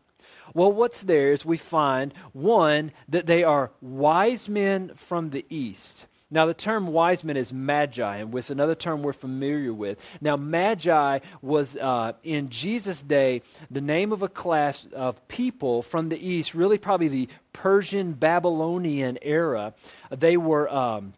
Well, 0.54 0.72
what's 0.72 1.04
there 1.04 1.32
is 1.32 1.46
we 1.46 1.58
find 1.58 2.14
one 2.34 2.92
that 3.08 3.28
they 3.28 3.44
are 3.44 3.72
wise 3.82 4.50
men 4.50 4.94
from 4.96 5.30
the 5.30 5.46
east. 5.50 6.06
Now, 6.32 6.46
the 6.46 6.54
term 6.54 6.88
wise 6.88 7.24
men 7.24 7.38
is 7.38 7.52
magi, 7.52 8.18
and 8.18 8.34
it's 8.36 8.52
another 8.52 8.76
term 8.76 9.02
we're 9.02 9.14
familiar 9.14 9.74
with. 9.74 10.00
Now, 10.22 10.38
magi 10.38 11.20
was 11.42 11.76
uh, 11.76 12.14
in 12.24 12.50
Jesus' 12.50 13.02
day 13.02 13.42
the 13.72 13.82
name 13.82 14.12
of 14.12 14.22
a 14.22 14.28
class 14.28 14.86
of 14.94 15.28
people 15.28 15.82
from 15.82 16.10
the 16.10 16.20
east, 16.20 16.54
really 16.54 16.78
probably 16.78 17.08
the 17.08 17.30
Persian 17.52 18.14
Babylonian 18.14 19.18
era. 19.24 19.74
They 20.12 20.38
were 20.38 20.72
um, 20.72 21.14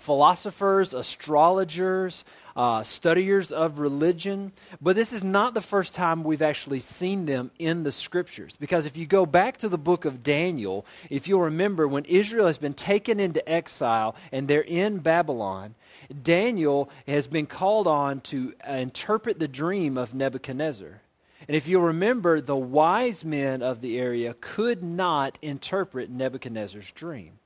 philosophers, 0.00 0.94
astrologers, 0.94 2.24
uh, 2.56 2.82
studiers 2.82 3.52
of 3.52 3.78
religion. 3.78 4.52
But 4.80 4.96
this 4.96 5.12
is 5.12 5.22
not 5.22 5.54
the 5.54 5.60
first 5.60 5.94
time 5.94 6.24
we've 6.24 6.42
actually 6.42 6.80
seen 6.80 7.26
them 7.26 7.50
in 7.58 7.84
the 7.84 7.92
scriptures. 7.92 8.54
Because 8.58 8.86
if 8.86 8.96
you 8.96 9.06
go 9.06 9.24
back 9.26 9.56
to 9.58 9.68
the 9.68 9.78
book 9.78 10.04
of 10.04 10.22
Daniel, 10.22 10.84
if 11.08 11.28
you'll 11.28 11.42
remember, 11.42 11.86
when 11.86 12.04
Israel 12.06 12.46
has 12.46 12.58
been 12.58 12.74
taken 12.74 13.20
into 13.20 13.46
exile 13.48 14.14
and 14.32 14.48
they're 14.48 14.60
in 14.60 14.98
Babylon, 14.98 15.74
Daniel 16.22 16.90
has 17.06 17.26
been 17.26 17.46
called 17.46 17.86
on 17.86 18.20
to 18.22 18.54
interpret 18.66 19.38
the 19.38 19.48
dream 19.48 19.96
of 19.96 20.14
Nebuchadnezzar. 20.14 21.00
And 21.48 21.56
if 21.56 21.66
you'll 21.66 21.82
remember, 21.82 22.40
the 22.40 22.56
wise 22.56 23.24
men 23.24 23.62
of 23.62 23.80
the 23.80 23.98
area 23.98 24.34
could 24.40 24.82
not 24.82 25.38
interpret 25.42 26.08
Nebuchadnezzar's 26.08 26.90
dream. 26.92 27.39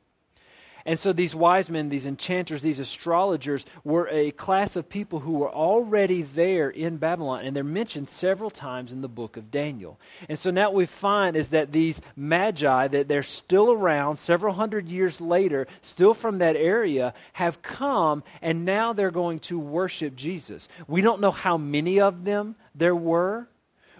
And 0.86 1.00
so 1.00 1.14
these 1.14 1.34
wise 1.34 1.70
men, 1.70 1.88
these 1.88 2.04
enchanters, 2.04 2.60
these 2.60 2.78
astrologers 2.78 3.64
were 3.84 4.06
a 4.10 4.32
class 4.32 4.76
of 4.76 4.90
people 4.90 5.20
who 5.20 5.32
were 5.32 5.50
already 5.50 6.20
there 6.20 6.68
in 6.68 6.98
Babylon, 6.98 7.44
and 7.44 7.56
they're 7.56 7.64
mentioned 7.64 8.10
several 8.10 8.50
times 8.50 8.92
in 8.92 9.00
the 9.00 9.08
book 9.08 9.38
of 9.38 9.50
Daniel. 9.50 9.98
And 10.28 10.38
so 10.38 10.50
now 10.50 10.64
what 10.64 10.74
we 10.74 10.86
find 10.86 11.36
is 11.36 11.48
that 11.48 11.72
these 11.72 12.02
magi, 12.16 12.88
that 12.88 13.08
they're 13.08 13.22
still 13.22 13.72
around 13.72 14.16
several 14.16 14.54
hundred 14.54 14.86
years 14.88 15.22
later, 15.22 15.66
still 15.80 16.12
from 16.12 16.38
that 16.38 16.56
area, 16.56 17.14
have 17.34 17.62
come, 17.62 18.22
and 18.42 18.66
now 18.66 18.92
they're 18.92 19.10
going 19.10 19.38
to 19.40 19.58
worship 19.58 20.14
Jesus. 20.14 20.68
We 20.86 21.00
don't 21.00 21.20
know 21.20 21.30
how 21.30 21.56
many 21.56 21.98
of 21.98 22.24
them 22.24 22.56
there 22.74 22.96
were. 22.96 23.48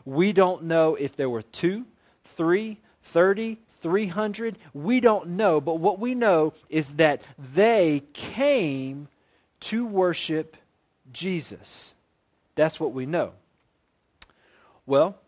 We 0.04 0.34
don't 0.34 0.64
know 0.64 0.96
if 0.96 1.16
there 1.16 1.30
were 1.30 1.40
two, 1.40 1.86
three, 2.36 2.78
thirty, 3.02 3.58
300? 3.84 4.56
We 4.72 4.98
don't 5.00 5.28
know, 5.28 5.60
but 5.60 5.78
what 5.78 5.98
we 5.98 6.14
know 6.14 6.54
is 6.70 6.94
that 6.94 7.20
they 7.38 8.02
came 8.14 9.08
to 9.60 9.84
worship 9.84 10.56
Jesus. 11.12 11.92
That's 12.54 12.80
what 12.80 12.94
we 12.94 13.04
know. 13.04 13.32
Well, 14.86 15.18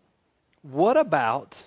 what 0.63 0.97
about 0.97 1.65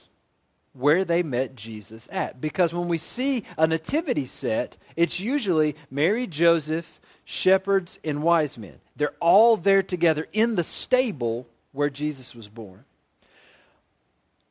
where 0.74 1.06
they 1.06 1.22
met 1.22 1.56
Jesus 1.56 2.08
at? 2.12 2.42
Because 2.42 2.74
when 2.74 2.88
we 2.88 2.98
see 2.98 3.44
a 3.56 3.68
nativity 3.68 4.26
set, 4.26 4.76
it's 4.96 5.20
usually 5.20 5.76
Mary, 5.92 6.26
Joseph, 6.26 7.00
shepherds, 7.24 8.00
and 8.04 8.24
wise 8.24 8.58
men. 8.58 8.80
They're 8.96 9.14
all 9.20 9.58
there 9.58 9.84
together 9.84 10.28
in 10.34 10.56
the 10.56 10.64
stable 10.64 11.46
where 11.72 11.92
Jesus 11.92 12.34
was 12.34 12.48
born. 12.48 12.86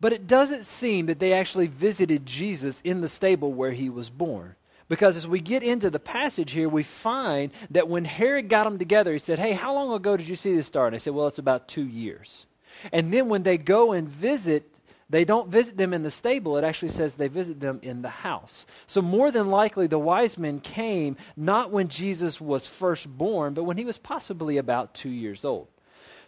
But 0.00 0.12
it 0.12 0.26
doesn't 0.26 0.64
seem 0.64 1.06
that 1.06 1.18
they 1.18 1.32
actually 1.32 1.66
visited 1.66 2.24
Jesus 2.24 2.80
in 2.84 3.00
the 3.00 3.08
stable 3.08 3.52
where 3.52 3.72
he 3.72 3.90
was 3.90 4.10
born. 4.10 4.54
Because 4.88 5.16
as 5.16 5.26
we 5.26 5.40
get 5.40 5.62
into 5.62 5.90
the 5.90 5.98
passage 5.98 6.52
here, 6.52 6.68
we 6.68 6.82
find 6.82 7.52
that 7.70 7.88
when 7.88 8.04
Herod 8.06 8.48
got 8.48 8.64
them 8.64 8.78
together, 8.78 9.12
he 9.12 9.18
said, 9.18 9.38
Hey, 9.38 9.52
how 9.52 9.74
long 9.74 9.92
ago 9.92 10.16
did 10.16 10.28
you 10.28 10.36
see 10.36 10.54
this 10.54 10.66
star? 10.66 10.86
And 10.86 10.94
they 10.94 10.98
said, 10.98 11.14
Well, 11.14 11.26
it's 11.26 11.38
about 11.38 11.68
two 11.68 11.86
years. 11.86 12.46
And 12.92 13.12
then 13.12 13.28
when 13.28 13.42
they 13.42 13.58
go 13.58 13.92
and 13.92 14.08
visit, 14.08 14.72
they 15.10 15.24
don't 15.24 15.48
visit 15.48 15.76
them 15.76 15.92
in 15.92 16.02
the 16.02 16.10
stable. 16.10 16.56
It 16.56 16.64
actually 16.64 16.90
says 16.90 17.14
they 17.14 17.28
visit 17.28 17.60
them 17.60 17.80
in 17.82 18.02
the 18.02 18.08
house. 18.08 18.66
So, 18.86 19.00
more 19.00 19.30
than 19.30 19.50
likely, 19.50 19.86
the 19.86 19.98
wise 19.98 20.36
men 20.36 20.60
came 20.60 21.16
not 21.36 21.70
when 21.70 21.88
Jesus 21.88 22.40
was 22.40 22.66
first 22.66 23.08
born, 23.08 23.54
but 23.54 23.64
when 23.64 23.78
he 23.78 23.84
was 23.84 23.98
possibly 23.98 24.58
about 24.58 24.94
two 24.94 25.10
years 25.10 25.44
old. 25.44 25.68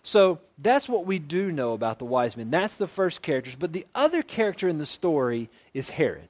So 0.03 0.39
that's 0.59 0.89
what 0.89 1.07
we 1.07 1.19
do 1.19 1.53
know 1.53 1.73
about 1.73 1.99
the 1.99 2.05
wise 2.05 2.37
men. 2.37 2.51
That's 2.51 2.77
the 2.77 2.87
first 2.87 3.23
characters. 3.23 3.57
But 3.57 3.73
the 3.73 3.87
other 3.95 4.23
character 4.23 4.69
in 4.69 4.79
the 4.79 4.87
story 4.87 5.51
is 5.75 5.91
Herod. 5.91 6.29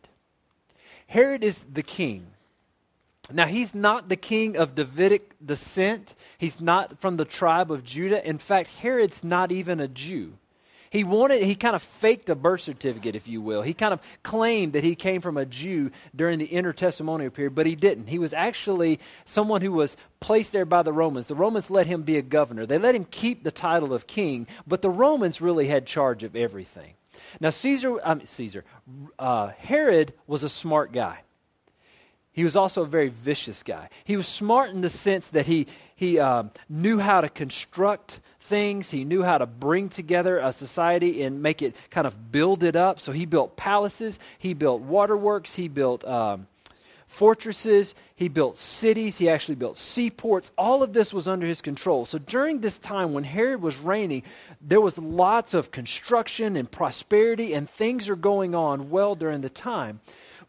Herod 1.06 1.44
is 1.44 1.64
the 1.72 1.82
king. 1.82 2.28
Now, 3.32 3.46
he's 3.46 3.74
not 3.74 4.08
the 4.08 4.16
king 4.16 4.56
of 4.56 4.74
Davidic 4.74 5.34
descent. 5.44 6.14
He's 6.36 6.60
not 6.60 7.00
from 7.00 7.16
the 7.16 7.24
tribe 7.24 7.70
of 7.70 7.84
Judah. 7.84 8.26
In 8.26 8.38
fact, 8.38 8.70
Herod's 8.80 9.22
not 9.22 9.52
even 9.52 9.78
a 9.78 9.86
Jew. 9.86 10.34
He 10.90 11.04
wanted, 11.04 11.44
he 11.44 11.54
kind 11.54 11.76
of 11.76 11.82
faked 11.82 12.28
a 12.28 12.34
birth 12.34 12.62
certificate, 12.62 13.14
if 13.14 13.28
you 13.28 13.40
will. 13.40 13.62
He 13.62 13.74
kind 13.74 13.94
of 13.94 14.00
claimed 14.24 14.72
that 14.72 14.82
he 14.82 14.96
came 14.96 15.20
from 15.20 15.36
a 15.36 15.46
Jew 15.46 15.92
during 16.14 16.40
the 16.40 16.48
intertestamental 16.48 17.32
period, 17.32 17.54
but 17.54 17.66
he 17.66 17.76
didn't. 17.76 18.08
He 18.08 18.18
was 18.18 18.32
actually 18.32 18.98
someone 19.24 19.62
who 19.62 19.70
was 19.70 19.96
placed 20.18 20.50
there 20.50 20.64
by 20.64 20.82
the 20.82 20.92
Romans. 20.92 21.28
The 21.28 21.36
Romans 21.36 21.70
let 21.70 21.86
him 21.86 22.02
be 22.02 22.16
a 22.16 22.22
governor. 22.22 22.66
They 22.66 22.78
let 22.78 22.96
him 22.96 23.04
keep 23.04 23.44
the 23.44 23.52
title 23.52 23.94
of 23.94 24.08
king, 24.08 24.48
but 24.66 24.82
the 24.82 24.90
Romans 24.90 25.40
really 25.40 25.68
had 25.68 25.86
charge 25.86 26.24
of 26.24 26.34
everything. 26.34 26.94
Now, 27.38 27.50
Caesar, 27.50 28.00
I 28.04 28.14
mean, 28.14 28.26
Caesar, 28.26 28.64
uh, 29.16 29.48
Herod 29.58 30.12
was 30.26 30.42
a 30.42 30.48
smart 30.48 30.92
guy. 30.92 31.20
He 32.40 32.44
was 32.44 32.56
also 32.56 32.84
a 32.84 32.86
very 32.86 33.10
vicious 33.10 33.62
guy. 33.62 33.90
He 34.02 34.16
was 34.16 34.26
smart 34.26 34.70
in 34.70 34.80
the 34.80 34.88
sense 34.88 35.28
that 35.28 35.44
he, 35.44 35.66
he 35.94 36.18
um, 36.18 36.52
knew 36.70 36.98
how 36.98 37.20
to 37.20 37.28
construct 37.28 38.18
things. 38.40 38.92
He 38.92 39.04
knew 39.04 39.22
how 39.22 39.36
to 39.36 39.44
bring 39.44 39.90
together 39.90 40.38
a 40.38 40.50
society 40.54 41.22
and 41.22 41.42
make 41.42 41.60
it 41.60 41.76
kind 41.90 42.06
of 42.06 42.32
build 42.32 42.62
it 42.62 42.76
up. 42.76 42.98
So 42.98 43.12
he 43.12 43.26
built 43.26 43.56
palaces, 43.56 44.18
he 44.38 44.54
built 44.54 44.80
waterworks, 44.80 45.56
he 45.56 45.68
built 45.68 46.02
um, 46.06 46.46
fortresses, 47.06 47.94
he 48.16 48.28
built 48.28 48.56
cities, 48.56 49.18
he 49.18 49.28
actually 49.28 49.56
built 49.56 49.76
seaports. 49.76 50.50
All 50.56 50.82
of 50.82 50.94
this 50.94 51.12
was 51.12 51.28
under 51.28 51.46
his 51.46 51.60
control. 51.60 52.06
So 52.06 52.16
during 52.16 52.60
this 52.60 52.78
time 52.78 53.12
when 53.12 53.24
Herod 53.24 53.60
was 53.60 53.76
reigning, 53.76 54.22
there 54.62 54.80
was 54.80 54.96
lots 54.96 55.52
of 55.52 55.72
construction 55.72 56.56
and 56.56 56.70
prosperity, 56.70 57.52
and 57.52 57.68
things 57.68 58.08
are 58.08 58.16
going 58.16 58.54
on 58.54 58.88
well 58.88 59.14
during 59.14 59.42
the 59.42 59.50
time. 59.50 60.00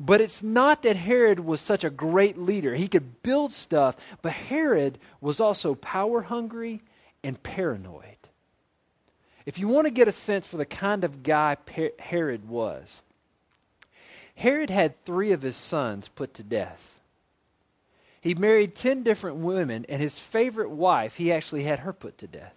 But 0.03 0.19
it's 0.19 0.41
not 0.41 0.81
that 0.81 0.95
Herod 0.95 1.41
was 1.41 1.61
such 1.61 1.83
a 1.83 1.91
great 1.91 2.35
leader. 2.35 2.73
He 2.73 2.87
could 2.87 3.21
build 3.21 3.53
stuff, 3.53 3.95
but 4.23 4.31
Herod 4.31 4.97
was 5.21 5.39
also 5.39 5.75
power 5.75 6.23
hungry 6.23 6.81
and 7.23 7.41
paranoid. 7.43 8.17
If 9.45 9.59
you 9.59 9.67
want 9.67 9.85
to 9.85 9.91
get 9.91 10.07
a 10.07 10.11
sense 10.11 10.47
for 10.47 10.57
the 10.57 10.65
kind 10.65 11.03
of 11.03 11.21
guy 11.21 11.55
Herod 11.99 12.49
was, 12.49 13.03
Herod 14.33 14.71
had 14.71 15.05
three 15.05 15.31
of 15.31 15.43
his 15.43 15.55
sons 15.55 16.07
put 16.07 16.33
to 16.33 16.43
death. 16.43 16.97
He 18.21 18.33
married 18.33 18.73
10 18.73 19.03
different 19.03 19.37
women, 19.37 19.85
and 19.87 20.01
his 20.01 20.17
favorite 20.17 20.71
wife, 20.71 21.17
he 21.17 21.31
actually 21.31 21.63
had 21.63 21.79
her 21.79 21.93
put 21.93 22.17
to 22.19 22.27
death. 22.27 22.55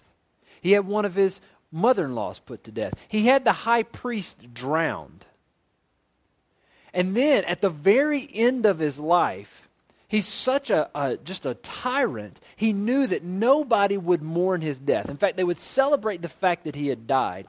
He 0.62 0.72
had 0.72 0.86
one 0.86 1.04
of 1.04 1.14
his 1.14 1.40
mother 1.70 2.06
in 2.06 2.14
laws 2.14 2.38
put 2.38 2.64
to 2.64 2.72
death. 2.72 2.94
He 3.06 3.26
had 3.26 3.44
the 3.44 3.52
high 3.52 3.82
priest 3.82 4.54
drowned. 4.54 5.26
And 6.94 7.14
then 7.14 7.44
at 7.44 7.60
the 7.60 7.68
very 7.68 8.26
end 8.32 8.64
of 8.64 8.78
his 8.78 8.98
life, 8.98 9.64
He's 10.14 10.28
such 10.28 10.70
a, 10.70 10.88
a, 10.94 11.16
just 11.16 11.44
a 11.44 11.54
tyrant. 11.54 12.38
He 12.54 12.72
knew 12.72 13.08
that 13.08 13.24
nobody 13.24 13.96
would 13.96 14.22
mourn 14.22 14.60
his 14.60 14.78
death. 14.78 15.08
In 15.08 15.16
fact, 15.16 15.36
they 15.36 15.42
would 15.42 15.58
celebrate 15.58 16.22
the 16.22 16.28
fact 16.28 16.62
that 16.64 16.76
he 16.76 16.86
had 16.86 17.08
died. 17.08 17.48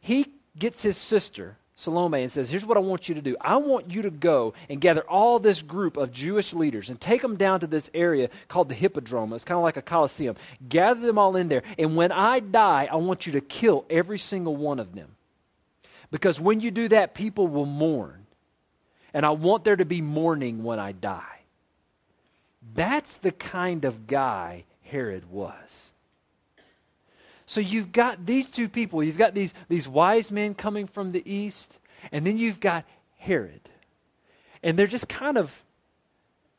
He 0.00 0.28
gets 0.58 0.80
his 0.80 0.96
sister, 0.96 1.58
Salome, 1.74 2.22
and 2.22 2.32
says, 2.32 2.48
Here's 2.48 2.64
what 2.64 2.78
I 2.78 2.80
want 2.80 3.10
you 3.10 3.14
to 3.14 3.20
do. 3.20 3.36
I 3.42 3.56
want 3.56 3.90
you 3.90 4.00
to 4.00 4.10
go 4.10 4.54
and 4.70 4.80
gather 4.80 5.02
all 5.02 5.38
this 5.38 5.60
group 5.60 5.98
of 5.98 6.10
Jewish 6.10 6.54
leaders 6.54 6.88
and 6.88 6.98
take 6.98 7.20
them 7.20 7.36
down 7.36 7.60
to 7.60 7.66
this 7.66 7.90
area 7.92 8.30
called 8.46 8.70
the 8.70 8.74
Hippodrome. 8.74 9.34
It's 9.34 9.44
kind 9.44 9.58
of 9.58 9.64
like 9.64 9.76
a 9.76 9.82
coliseum. 9.82 10.36
Gather 10.66 11.00
them 11.00 11.18
all 11.18 11.36
in 11.36 11.48
there. 11.48 11.62
And 11.78 11.94
when 11.94 12.10
I 12.10 12.40
die, 12.40 12.88
I 12.90 12.96
want 12.96 13.26
you 13.26 13.32
to 13.32 13.42
kill 13.42 13.84
every 13.90 14.18
single 14.18 14.56
one 14.56 14.78
of 14.78 14.94
them. 14.94 15.16
Because 16.10 16.40
when 16.40 16.60
you 16.60 16.70
do 16.70 16.88
that, 16.88 17.12
people 17.12 17.48
will 17.48 17.66
mourn. 17.66 18.24
And 19.14 19.24
I 19.24 19.30
want 19.30 19.64
there 19.64 19.76
to 19.76 19.84
be 19.84 20.00
mourning 20.00 20.64
when 20.64 20.78
I 20.78 20.92
die. 20.92 21.40
That's 22.74 23.16
the 23.16 23.32
kind 23.32 23.84
of 23.84 24.06
guy 24.06 24.64
Herod 24.82 25.30
was. 25.30 25.92
So 27.46 27.60
you've 27.60 27.92
got 27.92 28.26
these 28.26 28.48
two 28.48 28.68
people. 28.68 29.02
You've 29.02 29.16
got 29.16 29.34
these, 29.34 29.54
these 29.68 29.88
wise 29.88 30.30
men 30.30 30.54
coming 30.54 30.86
from 30.86 31.12
the 31.12 31.22
east, 31.30 31.78
and 32.12 32.26
then 32.26 32.36
you've 32.36 32.60
got 32.60 32.84
Herod. 33.16 33.70
And 34.62 34.78
they're 34.78 34.86
just 34.86 35.08
kind 35.08 35.38
of 35.38 35.62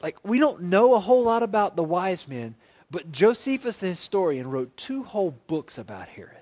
like, 0.02 0.18
we 0.24 0.40
don't 0.40 0.64
know 0.64 0.96
a 0.96 1.00
whole 1.00 1.24
lot 1.24 1.44
about 1.44 1.76
the 1.76 1.84
wise 1.84 2.28
men, 2.28 2.56
but 2.90 3.12
Josephus 3.12 3.78
the 3.78 3.88
historian 3.88 4.50
wrote 4.50 4.76
two 4.78 5.04
whole 5.04 5.36
books 5.46 5.78
about 5.78 6.08
Herod. 6.08 6.38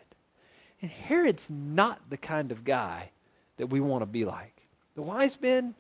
And 0.82 0.92
Herod's 0.92 1.50
not 1.50 2.10
the 2.10 2.18
kind 2.18 2.52
of 2.52 2.64
guy 2.64 3.10
that 3.58 3.68
we 3.68 3.82
want 3.82 4.02
to 4.04 4.06
be 4.06 4.24
like. 4.24 4.54
The 4.96 5.02
wise 5.02 5.38
men, 5.42 5.76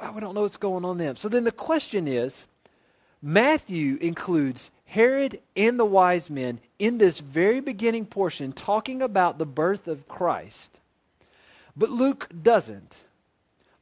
well, 0.00 0.12
we 0.14 0.20
don't 0.20 0.34
know 0.34 0.42
what's 0.42 0.56
going 0.56 0.84
on 0.84 0.98
them. 0.98 1.16
So 1.16 1.28
then 1.28 1.44
the 1.44 1.52
question 1.52 2.08
is 2.08 2.46
Matthew 3.22 3.98
includes 4.00 4.70
Herod 4.86 5.40
and 5.54 5.78
the 5.78 5.84
wise 5.84 6.30
men 6.30 6.60
in 6.78 6.98
this 6.98 7.20
very 7.20 7.60
beginning 7.60 8.06
portion 8.06 8.52
talking 8.52 9.02
about 9.02 9.38
the 9.38 9.46
birth 9.46 9.86
of 9.86 10.08
Christ. 10.08 10.80
But 11.76 11.90
Luke 11.90 12.28
doesn't. 12.42 13.04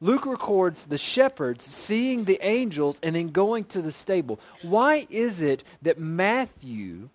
Luke 0.01 0.25
records 0.25 0.85
the 0.85 0.97
shepherds 0.97 1.65
seeing 1.65 2.23
the 2.23 2.39
angels 2.41 2.97
and 3.01 3.15
then 3.15 3.29
going 3.29 3.65
to 3.65 3.81
the 3.81 3.91
stable. 3.91 4.39
Why 4.61 5.07
is 5.09 5.41
it 5.41 5.63
that 5.81 5.99
Matthew 5.99 7.09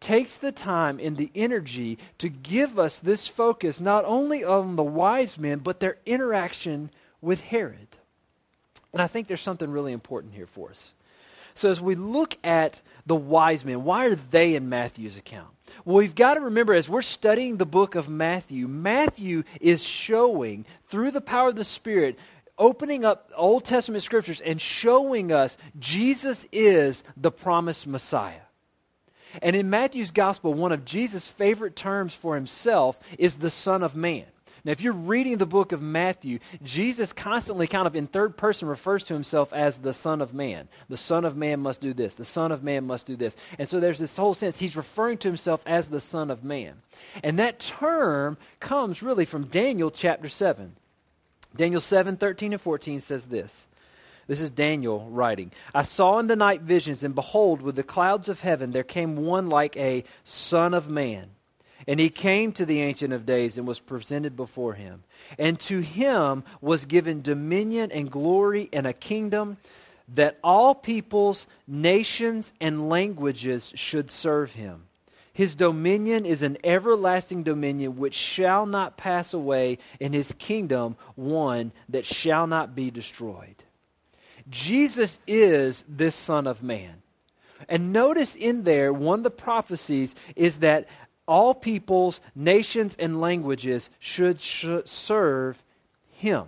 takes 0.00 0.36
the 0.36 0.52
time 0.52 1.00
and 1.00 1.16
the 1.16 1.30
energy 1.34 1.98
to 2.18 2.28
give 2.28 2.78
us 2.78 2.98
this 2.98 3.26
focus 3.26 3.80
not 3.80 4.04
only 4.04 4.44
on 4.44 4.76
the 4.76 4.82
wise 4.82 5.38
men, 5.38 5.58
but 5.58 5.80
their 5.80 5.96
interaction 6.06 6.90
with 7.20 7.40
Herod? 7.40 7.88
And 8.92 9.00
I 9.00 9.06
think 9.06 9.28
there's 9.28 9.42
something 9.42 9.70
really 9.70 9.92
important 9.92 10.34
here 10.34 10.46
for 10.46 10.70
us. 10.70 10.92
So, 11.54 11.70
as 11.70 11.80
we 11.80 11.94
look 11.94 12.38
at 12.44 12.80
the 13.06 13.16
wise 13.16 13.64
men, 13.64 13.84
why 13.84 14.06
are 14.06 14.14
they 14.14 14.54
in 14.54 14.68
Matthew's 14.68 15.16
account? 15.16 15.48
Well, 15.84 15.96
we've 15.96 16.14
got 16.14 16.34
to 16.34 16.40
remember 16.40 16.74
as 16.74 16.88
we're 16.88 17.02
studying 17.02 17.56
the 17.56 17.66
book 17.66 17.94
of 17.94 18.08
Matthew, 18.08 18.68
Matthew 18.68 19.42
is 19.60 19.82
showing 19.82 20.64
through 20.88 21.10
the 21.10 21.20
power 21.20 21.48
of 21.48 21.56
the 21.56 21.64
Spirit, 21.64 22.18
opening 22.58 23.04
up 23.04 23.30
Old 23.36 23.64
Testament 23.64 24.04
scriptures 24.04 24.40
and 24.40 24.60
showing 24.60 25.32
us 25.32 25.56
Jesus 25.78 26.44
is 26.52 27.02
the 27.16 27.30
promised 27.30 27.86
Messiah. 27.86 28.42
And 29.42 29.54
in 29.54 29.70
Matthew's 29.70 30.10
gospel, 30.10 30.54
one 30.54 30.72
of 30.72 30.84
Jesus' 30.84 31.26
favorite 31.26 31.76
terms 31.76 32.14
for 32.14 32.34
himself 32.34 32.98
is 33.18 33.36
the 33.36 33.50
Son 33.50 33.82
of 33.82 33.94
Man. 33.94 34.26
Now, 34.64 34.72
if 34.72 34.80
you're 34.80 34.92
reading 34.92 35.38
the 35.38 35.46
book 35.46 35.72
of 35.72 35.80
Matthew, 35.80 36.38
Jesus 36.62 37.12
constantly, 37.12 37.66
kind 37.66 37.86
of 37.86 37.96
in 37.96 38.06
third 38.06 38.36
person, 38.36 38.68
refers 38.68 39.04
to 39.04 39.14
himself 39.14 39.52
as 39.52 39.78
the 39.78 39.94
Son 39.94 40.20
of 40.20 40.34
Man. 40.34 40.68
The 40.88 40.96
Son 40.96 41.24
of 41.24 41.36
Man 41.36 41.60
must 41.60 41.80
do 41.80 41.94
this. 41.94 42.14
The 42.14 42.24
Son 42.24 42.52
of 42.52 42.62
Man 42.62 42.86
must 42.86 43.06
do 43.06 43.16
this. 43.16 43.36
And 43.58 43.68
so 43.68 43.80
there's 43.80 43.98
this 43.98 44.16
whole 44.16 44.34
sense, 44.34 44.58
he's 44.58 44.76
referring 44.76 45.18
to 45.18 45.28
himself 45.28 45.62
as 45.66 45.88
the 45.88 46.00
Son 46.00 46.30
of 46.30 46.44
Man. 46.44 46.82
And 47.22 47.38
that 47.38 47.58
term 47.58 48.36
comes 48.58 49.02
really 49.02 49.24
from 49.24 49.46
Daniel 49.46 49.90
chapter 49.90 50.28
7. 50.28 50.76
Daniel 51.56 51.80
7 51.80 52.16
13 52.16 52.52
and 52.52 52.62
14 52.62 53.00
says 53.00 53.24
this. 53.24 53.50
This 54.26 54.40
is 54.40 54.50
Daniel 54.50 55.08
writing. 55.10 55.50
I 55.74 55.82
saw 55.82 56.20
in 56.20 56.28
the 56.28 56.36
night 56.36 56.60
visions, 56.60 57.02
and 57.02 57.16
behold, 57.16 57.62
with 57.62 57.74
the 57.74 57.82
clouds 57.82 58.28
of 58.28 58.40
heaven 58.40 58.70
there 58.70 58.84
came 58.84 59.16
one 59.16 59.48
like 59.48 59.76
a 59.76 60.04
Son 60.22 60.72
of 60.72 60.88
Man. 60.88 61.30
And 61.86 61.98
he 61.98 62.10
came 62.10 62.52
to 62.52 62.66
the 62.66 62.80
Ancient 62.80 63.12
of 63.12 63.26
Days 63.26 63.56
and 63.56 63.66
was 63.66 63.80
presented 63.80 64.36
before 64.36 64.74
him. 64.74 65.04
And 65.38 65.58
to 65.60 65.80
him 65.80 66.44
was 66.60 66.84
given 66.84 67.22
dominion 67.22 67.90
and 67.92 68.10
glory 68.10 68.68
and 68.72 68.86
a 68.86 68.92
kingdom 68.92 69.56
that 70.14 70.38
all 70.42 70.74
peoples, 70.74 71.46
nations, 71.66 72.52
and 72.60 72.88
languages 72.88 73.72
should 73.74 74.10
serve 74.10 74.52
him. 74.52 74.84
His 75.32 75.54
dominion 75.54 76.26
is 76.26 76.42
an 76.42 76.58
everlasting 76.64 77.44
dominion 77.44 77.96
which 77.96 78.14
shall 78.14 78.66
not 78.66 78.96
pass 78.96 79.32
away, 79.32 79.78
and 80.00 80.12
his 80.12 80.34
kingdom 80.38 80.96
one 81.14 81.72
that 81.88 82.04
shall 82.04 82.46
not 82.46 82.74
be 82.74 82.90
destroyed. 82.90 83.64
Jesus 84.48 85.18
is 85.26 85.84
this 85.88 86.16
Son 86.16 86.46
of 86.46 86.62
Man. 86.62 87.02
And 87.68 87.92
notice 87.92 88.34
in 88.34 88.64
there, 88.64 88.92
one 88.92 89.20
of 89.20 89.24
the 89.24 89.30
prophecies 89.30 90.14
is 90.34 90.58
that 90.58 90.88
all 91.30 91.54
peoples, 91.54 92.20
nations, 92.34 92.96
and 92.98 93.20
languages 93.20 93.88
should 94.00 94.40
sh- 94.40 94.66
serve 94.84 95.62
him. 96.10 96.46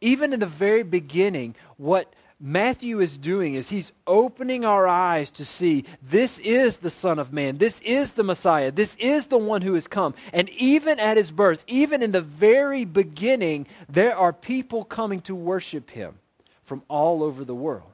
Even 0.00 0.32
in 0.32 0.40
the 0.40 0.46
very 0.46 0.82
beginning, 0.82 1.54
what 1.76 2.12
Matthew 2.40 2.98
is 3.00 3.16
doing 3.16 3.54
is 3.54 3.68
he's 3.68 3.92
opening 4.04 4.64
our 4.64 4.88
eyes 4.88 5.30
to 5.30 5.44
see 5.44 5.84
this 6.02 6.40
is 6.40 6.78
the 6.78 6.90
Son 6.90 7.20
of 7.20 7.32
Man. 7.32 7.58
This 7.58 7.78
is 7.84 8.10
the 8.12 8.24
Messiah. 8.24 8.72
This 8.72 8.96
is 8.96 9.26
the 9.26 9.38
one 9.38 9.62
who 9.62 9.74
has 9.74 9.86
come. 9.86 10.14
And 10.32 10.48
even 10.50 10.98
at 10.98 11.16
his 11.16 11.30
birth, 11.30 11.62
even 11.68 12.02
in 12.02 12.10
the 12.10 12.20
very 12.20 12.84
beginning, 12.84 13.68
there 13.88 14.16
are 14.16 14.32
people 14.32 14.84
coming 14.84 15.20
to 15.20 15.36
worship 15.36 15.90
him 15.90 16.18
from 16.64 16.82
all 16.88 17.22
over 17.22 17.44
the 17.44 17.54
world. 17.54 17.92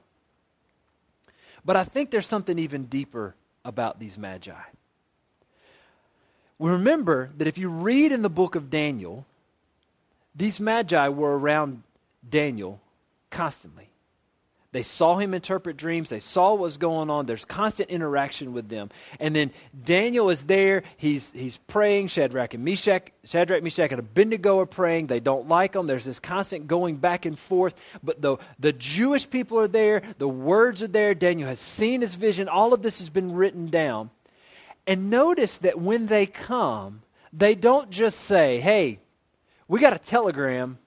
But 1.63 1.77
I 1.77 1.85
think 1.85 2.11
there's 2.11 2.27
something 2.27 2.59
even 2.59 2.87
deeper 2.87 3.35
about 3.67 4.01
these 4.01 4.17
magi 4.17 4.55
remember 6.59 7.31
that 7.37 7.47
if 7.47 7.59
you 7.59 7.69
read 7.69 8.13
in 8.13 8.23
the 8.23 8.31
book 8.31 8.55
of 8.55 8.71
Daniel, 8.71 9.25
these 10.35 10.59
magi 10.59 11.09
were 11.09 11.39
around 11.39 11.83
Daniel 12.29 12.81
constantly. 13.31 13.89
They 14.71 14.83
saw 14.83 15.17
him 15.17 15.33
interpret 15.33 15.79
dreams. 15.79 16.11
They 16.11 16.21
saw 16.21 16.51
what 16.51 16.61
was 16.61 16.77
going 16.77 17.09
on. 17.09 17.25
There's 17.25 17.47
constant 17.47 17.89
interaction 17.89 18.53
with 18.53 18.69
them. 18.69 18.91
And 19.19 19.35
then 19.35 19.51
Daniel 19.85 20.29
is 20.29 20.45
there. 20.45 20.83
He's, 20.99 21.31
he's 21.31 21.57
praying. 21.57 22.09
Shadrach 22.09 22.53
and 22.53 22.65
Meshach, 22.65 23.11
Shadrach, 23.25 23.63
Meshach, 23.63 23.91
and 23.93 23.99
Abednego 23.99 24.61
are 24.61 24.67
praying. 24.67 25.07
They 25.07 25.21
don't 25.21 25.49
like 25.49 25.75
him. 25.75 25.87
There's 25.87 26.05
this 26.05 26.21
constant 26.21 26.67
going 26.67 26.97
back 26.97 27.25
and 27.25 27.39
forth. 27.39 27.77
But 28.03 28.21
the, 28.21 28.37
the 28.59 28.75
Jewish 28.75 29.29
people 29.31 29.59
are 29.59 29.69
there. 29.69 30.03
The 30.19 30.29
words 30.29 30.83
are 30.83 30.89
there. 30.89 31.15
Daniel 31.15 31.49
has 31.49 31.61
seen 31.61 32.03
his 32.03 32.15
vision. 32.15 32.47
All 32.47 32.75
of 32.75 32.83
this 32.83 32.99
has 32.99 33.09
been 33.09 33.33
written 33.33 33.69
down. 33.69 34.11
And 34.89 35.11
notice 35.11 35.59
that 35.59 35.79
when 35.79 36.07
they 36.07 36.25
come, 36.25 37.03
they 37.31 37.55
don't 37.55 37.91
just 37.91 38.21
say, 38.21 38.59
hey, 38.59 39.01
we 39.69 39.81
got 39.81 39.93
a 39.93 39.99
telegram 39.99 40.79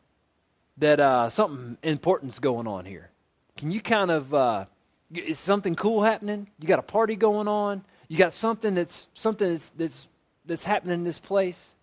that 0.77 0.99
uh, 0.99 1.29
something 1.29 1.77
important's 1.83 2.39
going 2.39 2.65
on 2.65 2.85
here. 2.85 3.11
Can 3.57 3.69
you 3.69 3.79
kind 3.79 4.09
of, 4.09 4.33
uh, 4.33 4.65
is 5.13 5.37
something 5.37 5.75
cool 5.75 6.01
happening? 6.01 6.49
You 6.59 6.67
got 6.67 6.79
a 6.79 6.81
party 6.81 7.15
going 7.15 7.47
on? 7.47 7.83
You 8.07 8.17
got 8.17 8.33
something 8.33 8.73
that's, 8.73 9.05
something 9.13 9.51
that's, 9.51 9.71
that's, 9.77 10.07
that's 10.47 10.63
happening 10.63 10.95
in 10.95 11.03
this 11.03 11.19
place? 11.19 11.75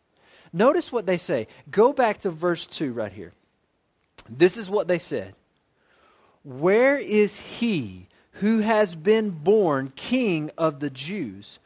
Notice 0.52 0.90
what 0.90 1.07
they 1.07 1.18
say. 1.18 1.46
Go 1.70 1.92
back 1.92 2.18
to 2.22 2.31
verse 2.31 2.66
2 2.66 2.92
right 2.92 3.12
here. 3.12 3.33
This 4.28 4.57
is 4.57 4.68
what 4.68 4.88
they 4.88 4.98
said 4.98 5.37
Where 6.42 6.98
is 6.98 7.37
he 7.37 8.09
who 8.33 8.59
has 8.59 8.96
been 8.96 9.31
born 9.31 9.92
king 9.94 10.50
of 10.59 10.81
the 10.81 10.90
Jews? 10.90 11.61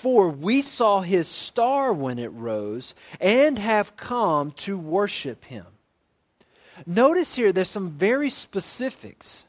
For 0.00 0.30
we 0.30 0.62
saw 0.62 1.02
his 1.02 1.28
star 1.28 1.92
when 1.92 2.18
it 2.18 2.32
rose 2.32 2.94
and 3.20 3.58
have 3.58 3.98
come 3.98 4.52
to 4.52 4.78
worship 4.78 5.44
him. 5.44 5.66
Notice 6.86 7.34
here 7.34 7.52
there's 7.52 7.68
some 7.68 7.90
very 7.90 8.30
specifics. 8.30 9.42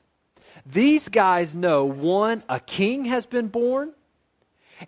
These 0.65 1.07
guys 1.07 1.55
know 1.55 1.85
one, 1.85 2.43
a 2.49 2.59
king 2.59 3.05
has 3.05 3.25
been 3.25 3.47
born. 3.47 3.93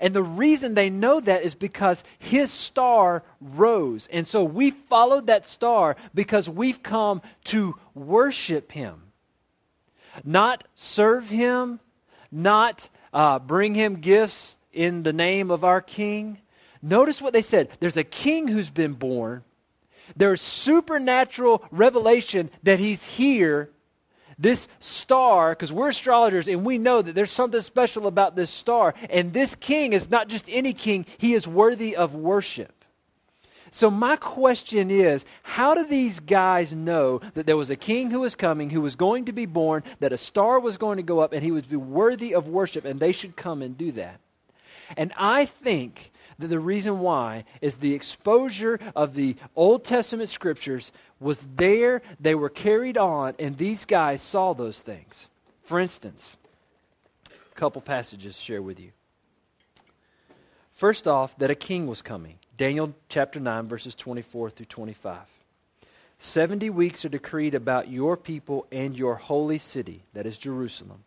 And 0.01 0.13
the 0.13 0.21
reason 0.21 0.73
they 0.73 0.89
know 0.89 1.21
that 1.21 1.43
is 1.43 1.55
because 1.55 2.03
his 2.19 2.51
star 2.51 3.23
rose. 3.39 4.09
And 4.11 4.27
so 4.27 4.43
we 4.43 4.71
followed 4.71 5.27
that 5.27 5.47
star 5.47 5.95
because 6.13 6.49
we've 6.49 6.83
come 6.83 7.21
to 7.45 7.79
worship 7.93 8.73
him. 8.73 9.03
Not 10.25 10.65
serve 10.75 11.29
him, 11.29 11.79
not 12.33 12.89
uh, 13.13 13.39
bring 13.39 13.75
him 13.75 14.01
gifts 14.01 14.57
in 14.73 15.03
the 15.03 15.13
name 15.13 15.51
of 15.51 15.63
our 15.63 15.81
king. 15.81 16.39
Notice 16.81 17.21
what 17.21 17.33
they 17.33 17.41
said 17.41 17.69
there's 17.79 17.97
a 17.97 18.03
king 18.03 18.47
who's 18.47 18.69
been 18.69 18.93
born, 18.93 19.43
there's 20.15 20.41
supernatural 20.41 21.63
revelation 21.71 22.49
that 22.63 22.79
he's 22.79 23.03
here. 23.03 23.69
This 24.39 24.67
star, 24.79 25.51
because 25.51 25.71
we're 25.71 25.89
astrologers 25.89 26.47
and 26.47 26.65
we 26.65 26.79
know 26.79 27.03
that 27.03 27.13
there's 27.13 27.31
something 27.31 27.61
special 27.61 28.07
about 28.07 28.35
this 28.35 28.49
star. 28.49 28.95
And 29.11 29.31
this 29.31 29.53
king 29.53 29.93
is 29.93 30.09
not 30.09 30.27
just 30.27 30.45
any 30.47 30.73
king, 30.73 31.05
he 31.19 31.35
is 31.35 31.47
worthy 31.47 31.95
of 31.95 32.15
worship. 32.15 32.83
So, 33.73 33.89
my 33.89 34.17
question 34.17 34.91
is 34.91 35.25
how 35.41 35.73
do 35.73 35.83
these 35.83 36.19
guys 36.19 36.73
know 36.73 37.21
that 37.33 37.47
there 37.47 37.57
was 37.57 37.71
a 37.71 37.75
king 37.75 38.11
who 38.11 38.19
was 38.19 38.35
coming, 38.35 38.69
who 38.69 38.81
was 38.81 38.95
going 38.95 39.25
to 39.25 39.33
be 39.33 39.47
born, 39.47 39.83
that 39.99 40.13
a 40.13 40.17
star 40.17 40.59
was 40.59 40.77
going 40.77 40.97
to 40.97 41.03
go 41.03 41.19
up, 41.19 41.33
and 41.33 41.43
he 41.43 41.51
would 41.51 41.67
be 41.67 41.75
worthy 41.75 42.35
of 42.35 42.47
worship, 42.47 42.85
and 42.85 42.99
they 42.99 43.11
should 43.11 43.35
come 43.35 43.63
and 43.63 43.75
do 43.75 43.91
that? 43.93 44.19
And 44.97 45.13
I 45.17 45.45
think 45.45 46.11
that 46.39 46.47
the 46.47 46.59
reason 46.59 46.99
why 46.99 47.45
is 47.61 47.75
the 47.75 47.93
exposure 47.93 48.79
of 48.95 49.15
the 49.15 49.35
Old 49.55 49.85
Testament 49.85 50.29
scriptures 50.29 50.91
was 51.19 51.39
there, 51.55 52.01
they 52.19 52.35
were 52.35 52.49
carried 52.49 52.97
on, 52.97 53.35
and 53.39 53.57
these 53.57 53.85
guys 53.85 54.21
saw 54.21 54.53
those 54.53 54.79
things. 54.79 55.27
For 55.63 55.79
instance, 55.79 56.37
a 57.29 57.55
couple 57.55 57.81
passages 57.81 58.35
to 58.35 58.41
share 58.41 58.61
with 58.61 58.79
you. 58.79 58.91
First 60.73 61.07
off, 61.07 61.37
that 61.37 61.51
a 61.51 61.55
king 61.55 61.87
was 61.87 62.01
coming. 62.01 62.39
Daniel 62.57 62.93
chapter 63.09 63.39
9, 63.39 63.67
verses 63.67 63.95
24 63.95 64.49
through 64.49 64.65
25. 64.65 65.19
Seventy 66.19 66.69
weeks 66.69 67.03
are 67.03 67.09
decreed 67.09 67.53
about 67.53 67.89
your 67.89 68.15
people 68.15 68.65
and 68.71 68.95
your 68.95 69.15
holy 69.15 69.57
city, 69.57 70.03
that 70.13 70.25
is 70.25 70.37
Jerusalem 70.37 71.03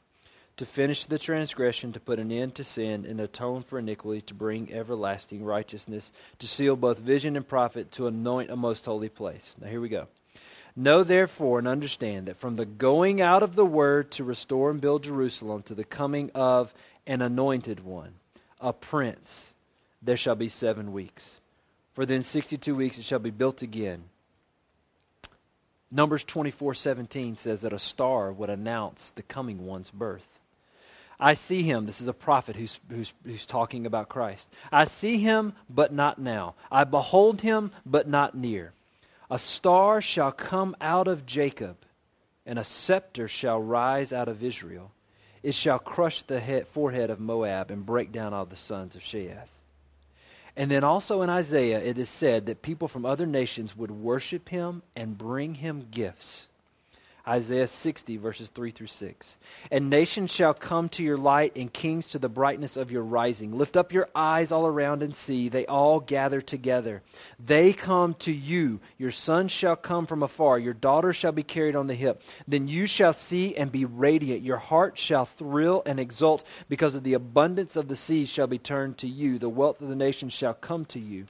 to 0.57 0.65
finish 0.65 1.05
the 1.05 1.19
transgression, 1.19 1.93
to 1.93 2.01
put 2.01 2.19
an 2.19 2.33
end 2.33 2.55
to 2.55 2.65
sin, 2.65 3.05
and 3.07 3.21
atone 3.21 3.63
for 3.63 3.79
iniquity, 3.79 4.23
to 4.23 4.35
bring 4.35 4.73
everlasting 4.73 5.45
righteousness, 5.45 6.13
to 6.39 6.49
seal 6.49 6.77
both 6.77 6.99
vision 6.99 7.37
and 7.37 7.47
prophet, 7.47 7.93
to 7.93 8.07
anoint 8.07 8.51
a 8.51 8.57
most 8.57 8.85
holy 8.87 9.09
place. 9.11 9.55
Now, 9.61 9.69
here 9.69 9.81
we 9.81 9.89
go. 9.89 10.07
Know 10.75 11.03
therefore 11.05 11.59
and 11.59 11.69
understand 11.69 12.27
that 12.27 12.37
from 12.37 12.57
the 12.57 12.67
going 12.67 13.21
out 13.21 13.43
of 13.43 13.55
the 13.55 13.65
word 13.65 14.11
to 14.13 14.25
restore 14.25 14.71
and 14.71 14.81
build 14.81 15.05
Jerusalem 15.05 15.63
to 15.65 15.75
the 15.75 15.85
coming 15.85 16.31
of 16.35 16.75
an 17.07 17.23
anointed 17.23 17.85
one, 17.85 18.15
a 18.61 18.73
prince, 18.73 19.53
there 20.03 20.17
shall 20.17 20.35
be 20.35 20.49
seven 20.49 20.93
weeks. 20.93 21.41
For 21.95 22.05
then 22.05 22.23
62 22.23 22.75
weeks 22.75 22.99
it 22.99 23.05
shall 23.05 23.19
be 23.19 23.31
built 23.31 23.63
again. 23.63 24.05
Numbers 25.91 26.25
24:17 26.25 27.37
says 27.37 27.63
that 27.63 27.73
a 27.73 27.79
star 27.79 28.31
would 28.33 28.51
announce 28.51 29.13
the 29.15 29.23
coming 29.23 29.65
one's 29.65 29.91
birth. 29.91 30.36
I 31.19 31.35
see 31.35 31.63
him. 31.63 31.87
This 31.87 32.01
is 32.01 32.09
a 32.09 32.13
prophet 32.13 32.57
who's, 32.57 32.79
who's, 32.91 33.13
who's 33.25 33.47
talking 33.47 33.87
about 33.87 34.09
Christ. 34.09 34.49
I 34.71 34.85
see 34.85 35.19
him, 35.19 35.55
but 35.69 35.93
not 35.93 36.19
now. 36.19 36.55
I 36.71 36.85
behold 36.85 37.41
him, 37.41 37.71
but 37.85 38.09
not 38.09 38.37
near. 38.37 38.73
A 39.31 39.39
star 39.39 40.01
shall 40.01 40.31
come 40.31 40.77
out 40.81 41.09
of 41.09 41.27
Jacob, 41.27 41.77
and 42.45 42.59
a 42.59 42.65
scepter 42.65 43.29
shall 43.29 43.61
rise 43.61 44.13
out 44.13 44.29
of 44.29 44.45
Israel. 44.45 44.93
It 45.43 45.55
shall 45.55 45.79
crush 45.79 46.23
the 46.23 46.41
head, 46.41 46.67
forehead 46.67 47.09
of 47.11 47.21
Moab 47.21 47.71
and 47.71 47.87
break 47.87 48.13
down 48.13 48.35
all 48.35 48.47
the 48.47 48.57
sons 48.57 48.95
of 48.95 49.03
Sheth. 49.03 49.49
And 50.57 50.71
then 50.71 50.85
also 50.85 51.23
in 51.23 51.31
Isaiah, 51.31 51.81
it 51.81 51.99
is 51.99 52.09
said 52.09 52.47
that 52.47 52.63
people 52.63 52.89
from 52.89 53.05
other 53.05 53.27
nations 53.27 53.77
would 53.77 53.91
worship 53.91 54.49
him 54.49 54.83
and 54.95 55.19
bring 55.19 55.57
him 55.57 55.89
gifts. 55.91 56.47
Isaiah 57.29 57.67
60, 57.67 58.19
verses 58.19 58.49
3 58.51 58.71
through 58.71 58.87
6. 58.87 59.37
And 59.71 59.91
nations 59.91 60.31
shall 60.31 60.55
come 60.55 60.89
to 60.91 61.03
your 61.03 61.17
light, 61.17 61.53
and 61.57 61.73
kings 61.73 62.07
to 62.09 62.21
the 62.21 62.29
brightness 62.29 62.77
of 62.77 62.93
your 62.93 63.03
rising. 63.03 63.57
Lift 63.57 63.77
up 63.77 63.93
your 63.93 64.09
eyes 64.15 64.53
all 64.53 64.67
around 64.67 65.03
and 65.03 65.15
see. 65.15 65.49
They 65.49 65.67
all 65.67 65.99
gather 65.99 66.41
together. 66.41 67.03
They 67.45 67.73
come 67.73 68.15
to 68.21 68.33
you. 68.33 68.81
Your 68.97 69.11
sons 69.11 69.51
shall 69.51 69.77
come 69.77 70.07
from 70.07 70.23
afar. 70.23 70.59
Your 70.59 70.75
daughters 70.75 71.17
shall 71.17 71.33
be 71.33 71.43
carried 71.43 71.75
on 71.75 71.89
the 71.89 71.95
hip. 71.95 72.23
Then 72.47 72.69
you 72.69 72.87
shall 72.87 73.13
see 73.13 73.57
and 73.57 73.73
be 73.73 73.85
radiant. 73.85 74.43
Your 74.43 74.59
heart 74.59 74.97
shall 74.97 75.25
thrill 75.25 75.83
and 75.85 75.99
exult, 75.99 76.47
because 76.69 76.95
of 76.95 77.03
the 77.03 77.15
abundance 77.15 77.75
of 77.75 77.89
the 77.89 77.97
seas 77.97 78.29
shall 78.29 78.47
be 78.47 78.59
turned 78.59 78.99
to 78.99 79.09
you. 79.09 79.39
The 79.39 79.49
wealth 79.49 79.81
of 79.81 79.89
the 79.89 79.97
nations 79.97 80.33
shall 80.33 80.55
come 80.55 80.85
to 80.87 81.01
you. 81.01 81.27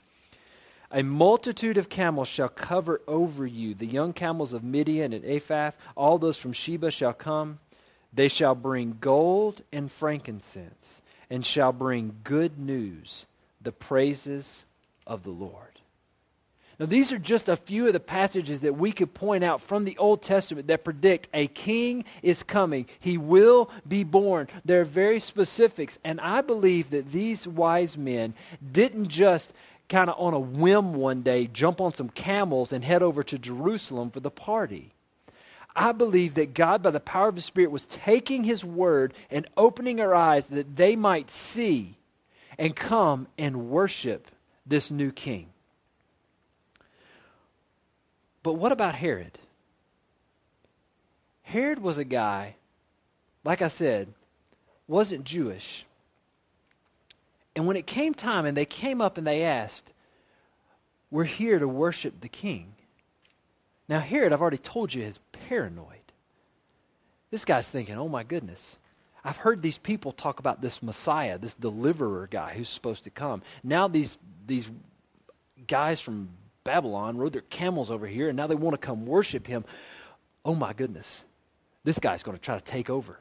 A 0.90 1.02
multitude 1.02 1.76
of 1.76 1.88
camels 1.88 2.28
shall 2.28 2.48
cover 2.48 3.00
over 3.08 3.46
you. 3.46 3.74
The 3.74 3.86
young 3.86 4.12
camels 4.12 4.52
of 4.52 4.62
Midian 4.62 5.12
and 5.12 5.24
Ephah, 5.24 5.72
all 5.96 6.18
those 6.18 6.36
from 6.36 6.52
Sheba 6.52 6.90
shall 6.90 7.12
come. 7.12 7.58
They 8.12 8.28
shall 8.28 8.54
bring 8.54 8.98
gold 9.00 9.62
and 9.72 9.90
frankincense, 9.90 11.02
and 11.28 11.44
shall 11.44 11.72
bring 11.72 12.16
good 12.24 12.58
news, 12.58 13.26
the 13.60 13.72
praises 13.72 14.64
of 15.06 15.22
the 15.22 15.30
Lord. 15.30 15.80
Now, 16.78 16.86
these 16.86 17.10
are 17.10 17.18
just 17.18 17.48
a 17.48 17.56
few 17.56 17.86
of 17.86 17.94
the 17.94 18.00
passages 18.00 18.60
that 18.60 18.76
we 18.76 18.92
could 18.92 19.14
point 19.14 19.42
out 19.42 19.62
from 19.62 19.84
the 19.84 19.96
Old 19.96 20.22
Testament 20.22 20.66
that 20.66 20.84
predict 20.84 21.28
a 21.32 21.46
king 21.46 22.04
is 22.22 22.42
coming. 22.42 22.86
He 23.00 23.16
will 23.16 23.70
be 23.88 24.04
born. 24.04 24.48
They're 24.62 24.84
very 24.84 25.18
specifics. 25.18 25.98
And 26.04 26.20
I 26.20 26.42
believe 26.42 26.90
that 26.90 27.12
these 27.12 27.48
wise 27.48 27.96
men 27.96 28.34
didn't 28.72 29.08
just 29.08 29.54
kind 29.88 30.10
of 30.10 30.16
on 30.18 30.34
a 30.34 30.40
whim 30.40 30.94
one 30.94 31.22
day 31.22 31.46
jump 31.46 31.80
on 31.80 31.92
some 31.92 32.08
camels 32.08 32.72
and 32.72 32.84
head 32.84 33.02
over 33.02 33.22
to 33.22 33.38
Jerusalem 33.38 34.10
for 34.10 34.20
the 34.20 34.30
party. 34.30 34.92
I 35.74 35.92
believe 35.92 36.34
that 36.34 36.54
God, 36.54 36.82
by 36.82 36.90
the 36.90 37.00
power 37.00 37.28
of 37.28 37.34
His 37.36 37.44
Spirit, 37.44 37.70
was 37.70 37.84
taking 37.84 38.44
His 38.44 38.64
word 38.64 39.14
and 39.30 39.46
opening 39.56 40.00
our 40.00 40.14
eyes 40.14 40.46
that 40.46 40.76
they 40.76 40.96
might 40.96 41.30
see 41.30 41.98
and 42.58 42.74
come 42.74 43.28
and 43.36 43.68
worship 43.68 44.30
this 44.66 44.90
new 44.90 45.12
king. 45.12 45.48
But 48.42 48.54
what 48.54 48.72
about 48.72 48.94
Herod? 48.96 49.38
Herod 51.42 51.80
was 51.80 51.98
a 51.98 52.04
guy, 52.04 52.56
like 53.44 53.62
I 53.62 53.68
said, 53.68 54.12
wasn't 54.88 55.24
Jewish. 55.24 55.85
And 57.56 57.66
when 57.66 57.76
it 57.76 57.86
came 57.86 58.12
time 58.12 58.44
and 58.44 58.54
they 58.54 58.66
came 58.66 59.00
up 59.00 59.16
and 59.16 59.26
they 59.26 59.42
asked, 59.42 59.94
We're 61.10 61.24
here 61.24 61.58
to 61.58 61.66
worship 61.66 62.20
the 62.20 62.28
king. 62.28 62.74
Now, 63.88 64.00
Herod, 64.00 64.32
I've 64.32 64.42
already 64.42 64.58
told 64.58 64.92
you, 64.92 65.02
is 65.02 65.18
paranoid. 65.48 66.12
This 67.30 67.46
guy's 67.46 67.66
thinking, 67.66 67.96
Oh 67.96 68.08
my 68.08 68.22
goodness. 68.22 68.76
I've 69.24 69.38
heard 69.38 69.62
these 69.62 69.78
people 69.78 70.12
talk 70.12 70.38
about 70.38 70.60
this 70.60 70.82
Messiah, 70.82 71.36
this 71.38 71.54
deliverer 71.54 72.28
guy 72.30 72.54
who's 72.54 72.68
supposed 72.68 73.02
to 73.04 73.10
come. 73.10 73.42
Now 73.64 73.88
these 73.88 74.18
these 74.46 74.68
guys 75.66 76.00
from 76.00 76.28
Babylon 76.62 77.16
rode 77.16 77.32
their 77.32 77.40
camels 77.42 77.90
over 77.90 78.06
here 78.06 78.28
and 78.28 78.36
now 78.36 78.46
they 78.46 78.54
want 78.54 78.74
to 78.74 78.86
come 78.86 79.06
worship 79.06 79.46
him. 79.46 79.64
Oh 80.44 80.54
my 80.54 80.74
goodness. 80.74 81.24
This 81.82 81.98
guy's 81.98 82.22
going 82.22 82.36
to 82.36 82.42
try 82.42 82.56
to 82.56 82.64
take 82.64 82.90
over. 82.90 83.18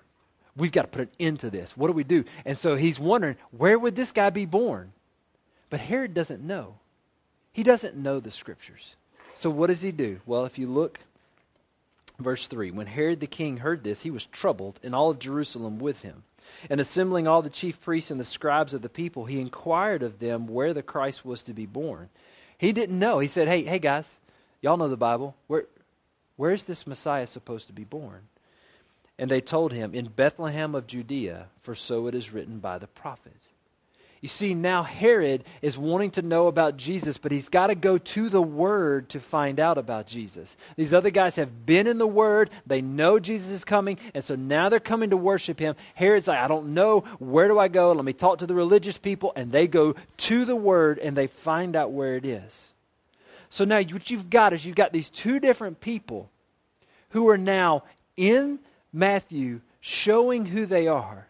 We've 0.57 0.71
got 0.71 0.83
to 0.83 0.87
put 0.87 1.01
an 1.01 1.09
end 1.19 1.39
to 1.41 1.49
this. 1.49 1.75
What 1.75 1.87
do 1.87 1.93
we 1.93 2.03
do? 2.03 2.23
And 2.45 2.57
so 2.57 2.75
he's 2.75 2.99
wondering, 2.99 3.35
where 3.51 3.77
would 3.77 3.95
this 3.95 4.11
guy 4.11 4.29
be 4.29 4.45
born? 4.45 4.93
But 5.69 5.81
Herod 5.81 6.13
doesn't 6.13 6.43
know. 6.43 6.75
He 7.51 7.63
doesn't 7.63 7.95
know 7.95 8.19
the 8.19 8.31
scriptures. 8.31 8.95
So 9.33 9.49
what 9.49 9.67
does 9.67 9.81
he 9.81 9.91
do? 9.91 10.21
Well, 10.25 10.45
if 10.45 10.57
you 10.57 10.67
look, 10.67 11.01
verse 12.19 12.47
3 12.47 12.71
When 12.71 12.87
Herod 12.87 13.19
the 13.19 13.27
king 13.27 13.57
heard 13.57 13.83
this, 13.83 14.01
he 14.01 14.11
was 14.11 14.25
troubled, 14.27 14.79
and 14.81 14.95
all 14.95 15.09
of 15.09 15.19
Jerusalem 15.19 15.79
with 15.79 16.01
him. 16.01 16.23
And 16.69 16.79
assembling 16.79 17.27
all 17.27 17.41
the 17.41 17.49
chief 17.49 17.81
priests 17.81 18.11
and 18.11 18.19
the 18.19 18.23
scribes 18.23 18.73
of 18.73 18.81
the 18.81 18.89
people, 18.89 19.25
he 19.25 19.41
inquired 19.41 20.03
of 20.03 20.19
them 20.19 20.47
where 20.47 20.73
the 20.73 20.83
Christ 20.83 21.25
was 21.25 21.41
to 21.43 21.53
be 21.53 21.65
born. 21.65 22.09
He 22.57 22.71
didn't 22.71 22.99
know. 22.99 23.19
He 23.19 23.27
said, 23.27 23.47
Hey, 23.47 23.63
hey 23.63 23.79
guys, 23.79 24.05
y'all 24.61 24.77
know 24.77 24.87
the 24.87 24.95
Bible. 24.95 25.35
Where, 25.47 25.65
where's 26.37 26.63
this 26.63 26.87
Messiah 26.87 27.27
supposed 27.27 27.67
to 27.67 27.73
be 27.73 27.83
born? 27.83 28.21
And 29.17 29.31
they 29.31 29.41
told 29.41 29.71
him, 29.71 29.93
In 29.93 30.07
Bethlehem 30.07 30.75
of 30.75 30.87
Judea, 30.87 31.47
for 31.61 31.75
so 31.75 32.07
it 32.07 32.15
is 32.15 32.33
written 32.33 32.59
by 32.59 32.77
the 32.77 32.87
prophet. 32.87 33.33
You 34.25 34.29
see, 34.29 34.55
now 34.55 34.81
Herod 34.81 35.43
is 35.61 35.77
wanting 35.77 36.09
to 36.11 36.23
know 36.23 36.47
about 36.47 36.77
Jesus, 36.77 37.19
but 37.19 37.31
he's 37.31 37.47
got 37.47 37.67
to 37.67 37.75
go 37.75 37.99
to 37.99 38.27
the 38.27 38.41
Word 38.41 39.09
to 39.09 39.19
find 39.19 39.59
out 39.59 39.77
about 39.77 40.07
Jesus. 40.07 40.55
These 40.75 40.95
other 40.95 41.11
guys 41.11 41.35
have 41.35 41.67
been 41.67 41.85
in 41.85 41.99
the 41.99 42.07
Word, 42.07 42.49
they 42.65 42.81
know 42.81 43.19
Jesus 43.19 43.51
is 43.51 43.63
coming, 43.63 43.99
and 44.15 44.23
so 44.23 44.33
now 44.33 44.67
they're 44.67 44.79
coming 44.79 45.11
to 45.11 45.17
worship 45.17 45.59
him. 45.59 45.75
Herod's 45.93 46.27
like, 46.27 46.39
I 46.39 46.47
don't 46.47 46.73
know, 46.73 47.01
where 47.19 47.47
do 47.47 47.59
I 47.59 47.67
go? 47.67 47.91
Let 47.91 48.03
me 48.03 48.13
talk 48.13 48.39
to 48.39 48.47
the 48.47 48.55
religious 48.55 48.97
people. 48.97 49.31
And 49.35 49.51
they 49.51 49.67
go 49.67 49.95
to 50.17 50.43
the 50.43 50.55
Word 50.55 50.97
and 50.97 51.15
they 51.15 51.27
find 51.27 51.75
out 51.75 51.91
where 51.91 52.15
it 52.15 52.25
is. 52.25 52.71
So 53.51 53.63
now 53.63 53.81
what 53.81 54.09
you've 54.09 54.31
got 54.31 54.53
is 54.53 54.65
you've 54.65 54.75
got 54.75 54.91
these 54.91 55.09
two 55.09 55.39
different 55.39 55.81
people 55.81 56.31
who 57.09 57.29
are 57.29 57.37
now 57.37 57.83
in 58.17 58.57
Matthew 58.95 59.59
showing 59.81 60.45
who 60.47 60.65
they 60.65 60.87
are. 60.87 61.27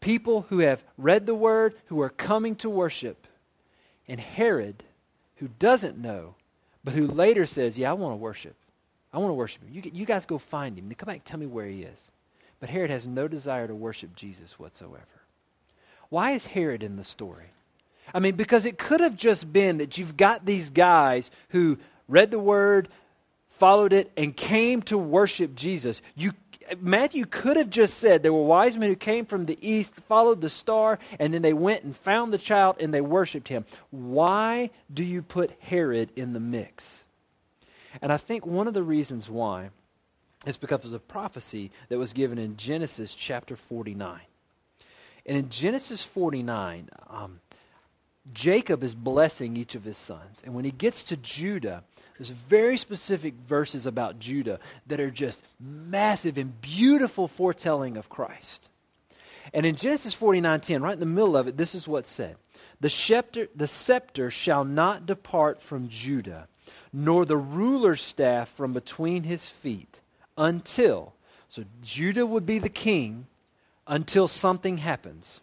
People 0.00 0.46
who 0.48 0.60
have 0.60 0.82
read 0.96 1.26
the 1.26 1.34
word, 1.34 1.74
who 1.86 2.00
are 2.00 2.08
coming 2.08 2.56
to 2.56 2.70
worship. 2.70 3.26
And 4.08 4.18
Herod, 4.18 4.84
who 5.36 5.48
doesn't 5.58 5.98
know, 5.98 6.34
but 6.82 6.94
who 6.94 7.06
later 7.06 7.44
says, 7.44 7.76
Yeah, 7.76 7.90
I 7.90 7.94
want 7.94 8.12
to 8.12 8.16
worship. 8.16 8.56
I 9.12 9.18
want 9.18 9.30
to 9.30 9.34
worship 9.34 9.62
him. 9.62 9.70
You, 9.72 9.82
you 9.92 10.06
guys 10.06 10.24
go 10.24 10.38
find 10.38 10.78
him. 10.78 10.90
Come 10.96 11.06
back 11.06 11.16
and 11.16 11.24
tell 11.24 11.38
me 11.38 11.46
where 11.46 11.66
he 11.66 11.82
is. 11.82 11.98
But 12.58 12.70
Herod 12.70 12.90
has 12.90 13.06
no 13.06 13.28
desire 13.28 13.66
to 13.66 13.74
worship 13.74 14.16
Jesus 14.16 14.58
whatsoever. 14.58 15.04
Why 16.08 16.32
is 16.32 16.46
Herod 16.46 16.82
in 16.82 16.96
the 16.96 17.04
story? 17.04 17.50
I 18.14 18.20
mean, 18.20 18.36
because 18.36 18.64
it 18.64 18.78
could 18.78 19.00
have 19.00 19.16
just 19.16 19.52
been 19.52 19.76
that 19.78 19.98
you've 19.98 20.16
got 20.16 20.46
these 20.46 20.70
guys 20.70 21.30
who 21.50 21.78
read 22.08 22.30
the 22.30 22.38
word, 22.38 22.88
followed 23.58 23.92
it, 23.92 24.10
and 24.16 24.36
came 24.36 24.82
to 24.82 24.96
worship 24.96 25.54
Jesus. 25.54 26.00
You, 26.14 26.32
Matthew 26.80 27.26
could 27.26 27.56
have 27.56 27.70
just 27.70 27.98
said 27.98 28.22
there 28.22 28.32
were 28.32 28.44
wise 28.44 28.76
men 28.76 28.90
who 28.90 28.96
came 28.96 29.26
from 29.26 29.46
the 29.46 29.58
east, 29.60 29.94
followed 30.06 30.40
the 30.40 30.50
star, 30.50 30.98
and 31.18 31.32
then 31.32 31.42
they 31.42 31.52
went 31.52 31.84
and 31.84 31.96
found 31.96 32.32
the 32.32 32.38
child 32.38 32.76
and 32.80 32.92
they 32.92 33.00
worshiped 33.00 33.48
him. 33.48 33.64
Why 33.90 34.70
do 34.92 35.04
you 35.04 35.22
put 35.22 35.52
Herod 35.60 36.10
in 36.16 36.32
the 36.32 36.40
mix? 36.40 37.04
And 38.02 38.12
I 38.12 38.16
think 38.16 38.46
one 38.46 38.68
of 38.68 38.74
the 38.74 38.82
reasons 38.82 39.28
why 39.28 39.70
is 40.46 40.56
because 40.56 40.84
of 40.84 40.92
a 40.92 40.98
prophecy 40.98 41.70
that 41.88 41.98
was 41.98 42.12
given 42.12 42.38
in 42.38 42.56
Genesis 42.56 43.14
chapter 43.14 43.56
49. 43.56 44.20
And 45.26 45.36
in 45.36 45.48
Genesis 45.50 46.02
49, 46.02 46.88
um, 47.08 47.40
Jacob 48.32 48.82
is 48.82 48.94
blessing 48.94 49.56
each 49.56 49.74
of 49.74 49.84
his 49.84 49.96
sons. 49.96 50.42
And 50.44 50.54
when 50.54 50.64
he 50.64 50.70
gets 50.70 51.02
to 51.04 51.16
Judah, 51.16 51.84
there's 52.16 52.30
very 52.30 52.76
specific 52.76 53.34
verses 53.34 53.86
about 53.86 54.18
Judah 54.18 54.58
that 54.86 55.00
are 55.00 55.10
just 55.10 55.42
massive 55.60 56.36
and 56.36 56.60
beautiful 56.60 57.28
foretelling 57.28 57.96
of 57.96 58.08
Christ. 58.08 58.68
And 59.54 59.64
in 59.64 59.76
Genesis 59.76 60.14
49:10, 60.14 60.82
right 60.82 60.94
in 60.94 61.00
the 61.00 61.06
middle 61.06 61.36
of 61.36 61.48
it, 61.48 61.56
this 61.56 61.74
is 61.74 61.88
what's 61.88 62.10
said. 62.10 62.36
The 62.80 62.90
scepter, 62.90 63.48
the 63.54 63.66
scepter 63.66 64.30
shall 64.30 64.64
not 64.64 65.06
depart 65.06 65.62
from 65.62 65.88
Judah, 65.88 66.48
nor 66.92 67.24
the 67.24 67.36
ruler's 67.36 68.02
staff 68.02 68.50
from 68.50 68.72
between 68.72 69.22
his 69.22 69.48
feet, 69.48 70.00
until, 70.36 71.14
so 71.48 71.64
Judah 71.82 72.26
would 72.26 72.46
be 72.46 72.58
the 72.58 72.68
king 72.68 73.26
until 73.86 74.28
something 74.28 74.78
happens, 74.78 75.40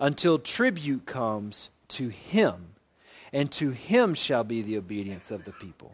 until 0.00 0.38
tribute 0.38 1.06
comes 1.06 1.70
to 1.88 2.08
him, 2.08 2.74
and 3.32 3.50
to 3.52 3.70
him 3.70 4.14
shall 4.14 4.44
be 4.44 4.62
the 4.62 4.76
obedience 4.76 5.30
of 5.30 5.44
the 5.44 5.52
people. 5.52 5.92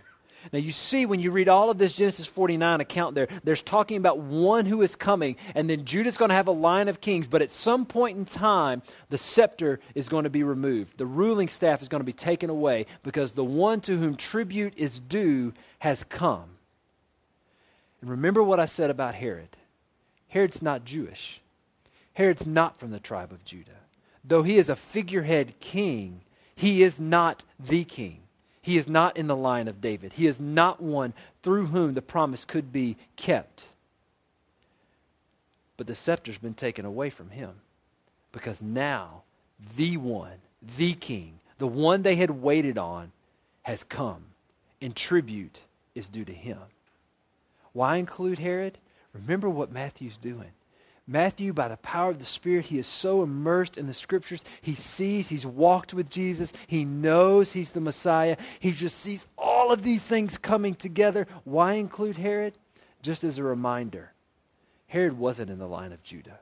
Now, 0.53 0.59
you 0.59 0.73
see, 0.73 1.07
when 1.07 1.21
you 1.21 1.31
read 1.31 1.49
all 1.49 1.71
of 1.71 1.79
this 1.79 1.93
Genesis 1.93 2.27
49 2.27 2.81
account 2.81 3.15
there, 3.15 3.29
there's 3.45 3.63
talking 3.63 3.97
about 3.97 4.19
one 4.19 4.67
who 4.67 4.83
is 4.83 4.97
coming, 4.97 5.37
and 5.55 5.71
then 5.71 5.85
Judah's 5.85 6.17
going 6.17 6.31
to 6.31 6.35
have 6.35 6.49
a 6.49 6.53
line 6.53 6.89
of 6.89 7.01
kings, 7.01 7.27
but 7.27 7.43
at 7.43 7.51
some 7.51 7.87
point 7.87 8.19
in 8.19 8.25
time, 8.25 8.83
the 9.09 9.19
scepter 9.19 9.79
is 9.95 10.09
going 10.09 10.25
to 10.25 10.31
be 10.31 10.43
removed. 10.43 10.99
The 10.99 11.07
ruling 11.07 11.49
staff 11.49 11.83
is 11.83 11.89
going 11.89 12.01
to 12.01 12.05
be 12.05 12.13
taken 12.13 12.51
away 12.51 12.87
because 13.03 13.33
the 13.33 13.45
one 13.45 13.81
to 13.83 13.99
whom 13.99 14.17
tribute 14.17 14.75
is 14.77 14.99
due 14.99 15.53
has 15.79 16.05
come. 16.05 16.51
And 18.01 18.11
remember 18.11 18.43
what 18.43 18.59
I 18.59 18.67
said 18.67 18.91
about 18.91 19.15
Herod 19.15 19.57
Herod's 20.29 20.63
not 20.63 20.85
Jewish, 20.85 21.41
Herod's 22.15 22.47
not 22.47 22.79
from 22.79 22.91
the 22.91 23.01
tribe 23.01 23.33
of 23.33 23.45
Judah. 23.45 23.71
Though 24.25 24.43
he 24.43 24.59
is 24.59 24.69
a 24.69 24.77
figurehead 24.77 25.59
king, 25.61 26.21
he 26.55 26.83
is 26.83 26.99
not 26.99 27.43
the 27.59 27.85
king. 27.85 28.21
He 28.61 28.79
is 28.79 28.87
not 28.87 29.17
in 29.17 29.27
the 29.27 29.37
line 29.37 29.67
of 29.67 29.81
David. 29.81 30.13
He 30.15 30.27
is 30.27 30.39
not 30.39 30.81
one 30.81 31.15
through 31.43 31.67
whom 31.67 31.95
the 31.95 32.03
promise 32.03 32.45
could 32.45 32.73
be 32.73 32.97
kept. 33.17 33.65
But 35.77 35.89
the 35.89 35.97
scepter's 35.97 36.39
been 36.39 36.55
taken 36.55 36.85
away 36.85 37.11
from 37.11 37.31
him 37.31 37.55
because 38.31 38.63
now 38.63 39.23
the 39.77 39.97
one, 39.97 40.39
the 40.63 40.95
king, 40.95 41.41
the 41.59 41.67
one 41.67 42.03
they 42.03 42.17
had 42.17 42.31
waited 42.31 42.79
on, 42.79 43.11
has 43.63 43.83
come, 43.83 44.27
and 44.81 44.95
tribute 44.95 45.61
is 45.95 46.07
due 46.07 46.25
to 46.25 46.33
him. 46.33 46.59
Why 47.73 47.97
include 47.97 48.39
Herod? 48.39 48.79
Remember 49.13 49.49
what 49.49 49.73
Matthew's 49.73 50.17
doing. 50.17 50.53
Matthew, 51.07 51.53
by 51.53 51.69
the 51.69 51.77
power 51.79 52.11
of 52.11 52.21
the 52.21 52.25
Spirit, 52.25 52.67
he 52.67 52.79
is 52.79 52.87
so 52.87 53.23
immersed 53.23 53.77
in 53.77 53.87
the 53.87 53.95
scriptures. 53.95 54.45
He 54.61 54.75
sees, 54.75 55.29
he's 55.29 55.45
walked 55.45 55.93
with 55.93 56.09
Jesus. 56.09 56.53
He 56.67 56.85
knows 56.85 57.53
he's 57.53 57.71
the 57.71 57.81
Messiah. 57.81 58.37
He 58.61 58.71
just 58.71 58.99
sees 58.99 59.27
all 59.37 59.73
of 59.73 59.83
these 59.83 60.03
things 60.03 60.39
coming 60.39 60.75
together. 60.75 61.27
Why 61.45 61.75
include 61.75 62.19
Herod? 62.19 62.55
Just 63.03 63.25
as 63.25 63.37
a 63.37 63.43
reminder 63.43 64.13
Herod 64.87 65.19
wasn't 65.19 65.51
in 65.51 65.59
the 65.59 65.67
line 65.67 65.91
of 65.93 66.03
Judah. 66.05 66.39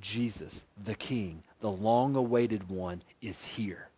Jesus, 0.00 0.60
the 0.82 0.94
king, 0.94 1.42
the 1.60 1.70
long 1.70 2.14
awaited 2.16 2.70
one, 2.70 3.02
is 3.20 3.44
here. 3.44 3.88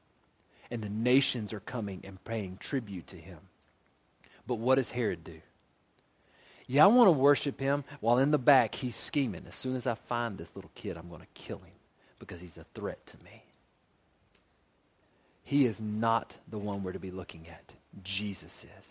And 0.70 0.82
the 0.82 0.88
nations 0.88 1.52
are 1.52 1.60
coming 1.60 2.00
and 2.02 2.24
paying 2.24 2.56
tribute 2.58 3.06
to 3.08 3.16
him. 3.16 3.38
But 4.46 4.56
what 4.56 4.76
does 4.76 4.90
Herod 4.90 5.22
do? 5.22 5.42
Yeah, 6.72 6.84
I 6.84 6.86
want 6.86 7.08
to 7.08 7.12
worship 7.12 7.60
him 7.60 7.84
while 8.00 8.16
in 8.16 8.30
the 8.30 8.38
back 8.38 8.76
he's 8.76 8.96
scheming. 8.96 9.44
As 9.46 9.54
soon 9.54 9.76
as 9.76 9.86
I 9.86 9.92
find 9.92 10.38
this 10.38 10.50
little 10.54 10.70
kid, 10.74 10.96
I'm 10.96 11.10
going 11.10 11.20
to 11.20 11.26
kill 11.34 11.58
him 11.58 11.74
because 12.18 12.40
he's 12.40 12.56
a 12.56 12.64
threat 12.72 13.06
to 13.08 13.18
me. 13.22 13.44
He 15.44 15.66
is 15.66 15.82
not 15.82 16.34
the 16.48 16.56
one 16.56 16.82
we're 16.82 16.92
to 16.92 16.98
be 16.98 17.10
looking 17.10 17.46
at. 17.46 17.74
Jesus 18.02 18.64
is. 18.64 18.86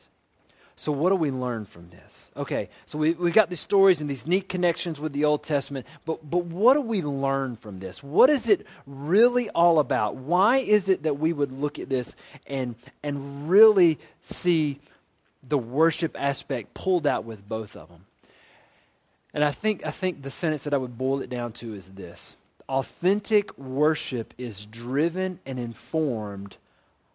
So, 0.75 0.91
what 0.91 1.09
do 1.09 1.15
we 1.15 1.31
learn 1.31 1.65
from 1.65 1.89
this? 1.89 2.29
Okay, 2.37 2.69
so 2.85 2.99
we, 2.99 3.13
we've 3.13 3.33
got 3.33 3.49
these 3.49 3.59
stories 3.59 3.99
and 3.99 4.07
these 4.07 4.27
neat 4.27 4.47
connections 4.47 4.99
with 4.99 5.11
the 5.11 5.25
Old 5.25 5.41
Testament, 5.41 5.87
but, 6.05 6.29
but 6.29 6.45
what 6.45 6.75
do 6.75 6.81
we 6.81 7.01
learn 7.01 7.55
from 7.55 7.79
this? 7.79 8.03
What 8.03 8.29
is 8.29 8.47
it 8.47 8.67
really 8.85 9.49
all 9.49 9.79
about? 9.79 10.17
Why 10.17 10.57
is 10.57 10.87
it 10.87 11.01
that 11.01 11.17
we 11.17 11.33
would 11.33 11.51
look 11.51 11.79
at 11.79 11.89
this 11.89 12.13
and, 12.45 12.75
and 13.01 13.49
really 13.49 13.97
see 14.21 14.79
the 15.47 15.57
worship 15.57 16.15
aspect 16.19 16.73
pulled 16.73 17.07
out 17.07 17.23
with 17.25 17.47
both 17.47 17.75
of 17.75 17.89
them. 17.89 18.05
And 19.33 19.43
I 19.43 19.51
think, 19.51 19.85
I 19.85 19.91
think 19.91 20.21
the 20.21 20.31
sentence 20.31 20.63
that 20.65 20.73
I 20.73 20.77
would 20.77 20.97
boil 20.97 21.21
it 21.21 21.29
down 21.29 21.53
to 21.53 21.73
is 21.73 21.85
this 21.87 22.35
Authentic 22.67 23.57
worship 23.57 24.33
is 24.37 24.65
driven 24.65 25.39
and 25.45 25.59
informed 25.59 26.57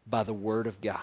by 0.06 0.22
the 0.22 0.34
Word 0.34 0.66
of 0.66 0.80
God. 0.80 1.00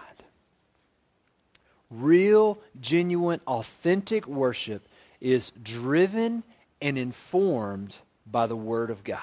Real, 1.90 2.60
genuine, 2.80 3.42
authentic 3.48 4.28
worship 4.28 4.88
is 5.22 5.52
driven 5.62 6.44
and 6.82 6.98
informed 6.98 7.96
by 8.26 8.48
the 8.48 8.56
Word 8.56 8.90
of 8.90 9.04
God. 9.04 9.20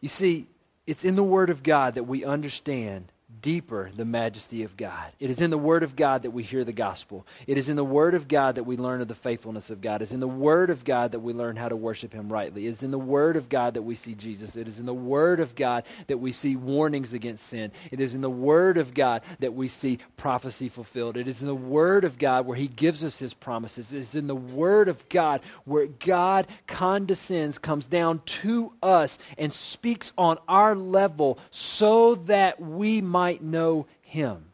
You 0.00 0.08
see, 0.08 0.46
it's 0.86 1.04
in 1.04 1.16
the 1.16 1.22
Word 1.22 1.50
of 1.50 1.62
God 1.62 1.94
that 1.94 2.04
we 2.04 2.24
understand 2.24 3.12
deeper 3.42 3.90
the 3.96 4.04
majesty 4.04 4.62
of 4.62 4.76
God. 4.76 5.12
It 5.18 5.30
is 5.30 5.40
in 5.40 5.50
the 5.50 5.58
Word 5.58 5.82
of 5.82 5.96
God 5.96 6.22
that 6.22 6.30
we 6.32 6.42
hear 6.42 6.64
the 6.64 6.72
gospel. 6.72 7.26
It 7.46 7.56
is 7.56 7.68
in 7.68 7.76
the 7.76 7.84
Word 7.84 8.14
of 8.14 8.28
God 8.28 8.56
that 8.56 8.64
we 8.64 8.76
learn 8.76 9.00
of 9.00 9.08
the 9.08 9.14
faithfulness 9.14 9.70
of 9.70 9.80
God. 9.80 10.02
It 10.02 10.06
is 10.06 10.12
in 10.12 10.20
the 10.20 10.28
Word 10.28 10.70
of 10.70 10.84
God 10.84 11.12
that 11.12 11.20
we 11.20 11.32
learn 11.32 11.56
how 11.56 11.68
to 11.68 11.76
worship 11.76 12.12
Him 12.12 12.32
rightly. 12.32 12.66
It 12.66 12.70
is 12.70 12.82
in 12.82 12.90
the 12.90 12.98
Word 12.98 13.36
of 13.36 13.48
God 13.48 13.74
that 13.74 13.82
we 13.82 13.94
see 13.94 14.14
Jesus. 14.14 14.56
It 14.56 14.68
is 14.68 14.78
in 14.78 14.86
the 14.86 14.94
Word 14.94 15.40
of 15.40 15.54
God 15.54 15.84
that 16.08 16.18
we 16.18 16.32
see 16.32 16.56
warnings 16.56 17.12
against 17.12 17.46
sin. 17.46 17.72
It 17.90 18.00
is 18.00 18.14
in 18.14 18.20
the 18.20 18.30
Word 18.30 18.76
of 18.76 18.94
God 18.94 19.22
that 19.38 19.54
we 19.54 19.68
see 19.68 19.98
prophecy 20.16 20.68
fulfilled. 20.68 21.16
It 21.16 21.28
is 21.28 21.40
in 21.40 21.48
the 21.48 21.54
Word 21.54 22.04
of 22.04 22.18
God 22.18 22.46
where 22.46 22.56
He 22.56 22.68
gives 22.68 23.04
us 23.04 23.18
His 23.18 23.32
promises. 23.32 23.92
It 23.92 24.00
is 24.00 24.14
in 24.14 24.26
the 24.26 24.34
Word 24.34 24.88
of 24.88 25.08
God 25.08 25.40
where 25.64 25.86
God 25.86 26.46
condescends, 26.66 27.58
comes 27.58 27.86
down 27.86 28.22
to 28.26 28.72
us, 28.82 29.18
and 29.38 29.52
speaks 29.52 30.12
on 30.18 30.38
our 30.48 30.74
level 30.74 31.38
so 31.50 32.16
that 32.16 32.60
we 32.60 33.00
might 33.00 33.19
might 33.20 33.42
know 33.42 33.84
him. 34.00 34.46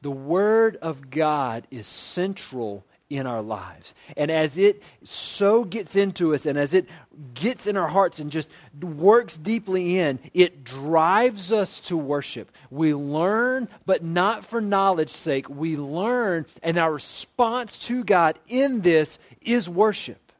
The 0.00 0.12
Word 0.12 0.76
of 0.76 1.10
God 1.10 1.66
is 1.68 1.88
central 1.88 2.84
in 3.08 3.26
our 3.26 3.42
lives. 3.42 3.94
And 4.16 4.30
as 4.30 4.56
it 4.56 4.80
so 5.02 5.64
gets 5.64 5.96
into 5.96 6.32
us 6.32 6.46
and 6.46 6.56
as 6.56 6.72
it 6.72 6.86
gets 7.34 7.66
in 7.66 7.76
our 7.76 7.88
hearts 7.88 8.20
and 8.20 8.30
just 8.30 8.48
works 8.80 9.36
deeply 9.36 9.98
in, 9.98 10.20
it 10.34 10.62
drives 10.62 11.50
us 11.50 11.80
to 11.80 11.96
worship. 11.96 12.52
We 12.70 12.94
learn, 12.94 13.66
but 13.84 14.04
not 14.04 14.44
for 14.44 14.60
knowledge's 14.60 15.16
sake. 15.16 15.50
We 15.50 15.76
learn, 15.76 16.46
and 16.62 16.76
our 16.76 16.92
response 16.92 17.76
to 17.80 18.04
God 18.04 18.38
in 18.46 18.82
this 18.82 19.18
is 19.42 19.68
worship. 19.68 20.30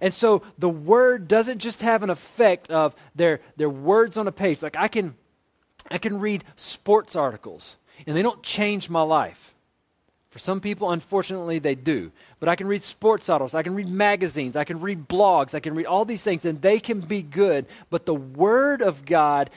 And 0.00 0.14
so 0.14 0.42
the 0.56 0.70
word 0.70 1.28
doesn't 1.28 1.58
just 1.58 1.82
have 1.82 2.02
an 2.02 2.08
effect 2.08 2.70
of 2.70 2.94
their, 3.14 3.40
their 3.58 3.68
words 3.68 4.16
on 4.16 4.26
a 4.26 4.32
page. 4.32 4.62
Like 4.62 4.76
I 4.76 4.88
can 4.88 5.16
I 5.90 5.98
can 5.98 6.20
read 6.20 6.44
sports 6.56 7.16
articles, 7.16 7.76
and 8.06 8.16
they 8.16 8.22
don't 8.22 8.42
change 8.42 8.88
my 8.88 9.02
life. 9.02 9.54
For 10.30 10.38
some 10.38 10.60
people, 10.60 10.90
unfortunately, 10.90 11.58
they 11.58 11.74
do. 11.74 12.10
But 12.40 12.48
I 12.48 12.56
can 12.56 12.66
read 12.66 12.82
sports 12.82 13.28
articles, 13.28 13.54
I 13.54 13.62
can 13.62 13.74
read 13.74 13.88
magazines, 13.88 14.56
I 14.56 14.64
can 14.64 14.80
read 14.80 15.06
blogs, 15.06 15.54
I 15.54 15.60
can 15.60 15.74
read 15.74 15.84
all 15.84 16.06
these 16.06 16.22
things, 16.22 16.46
and 16.46 16.62
they 16.62 16.80
can 16.80 17.00
be 17.00 17.20
good. 17.20 17.66
But 17.90 18.06
the 18.06 18.14
Word 18.14 18.80
of 18.80 19.04
God 19.04 19.50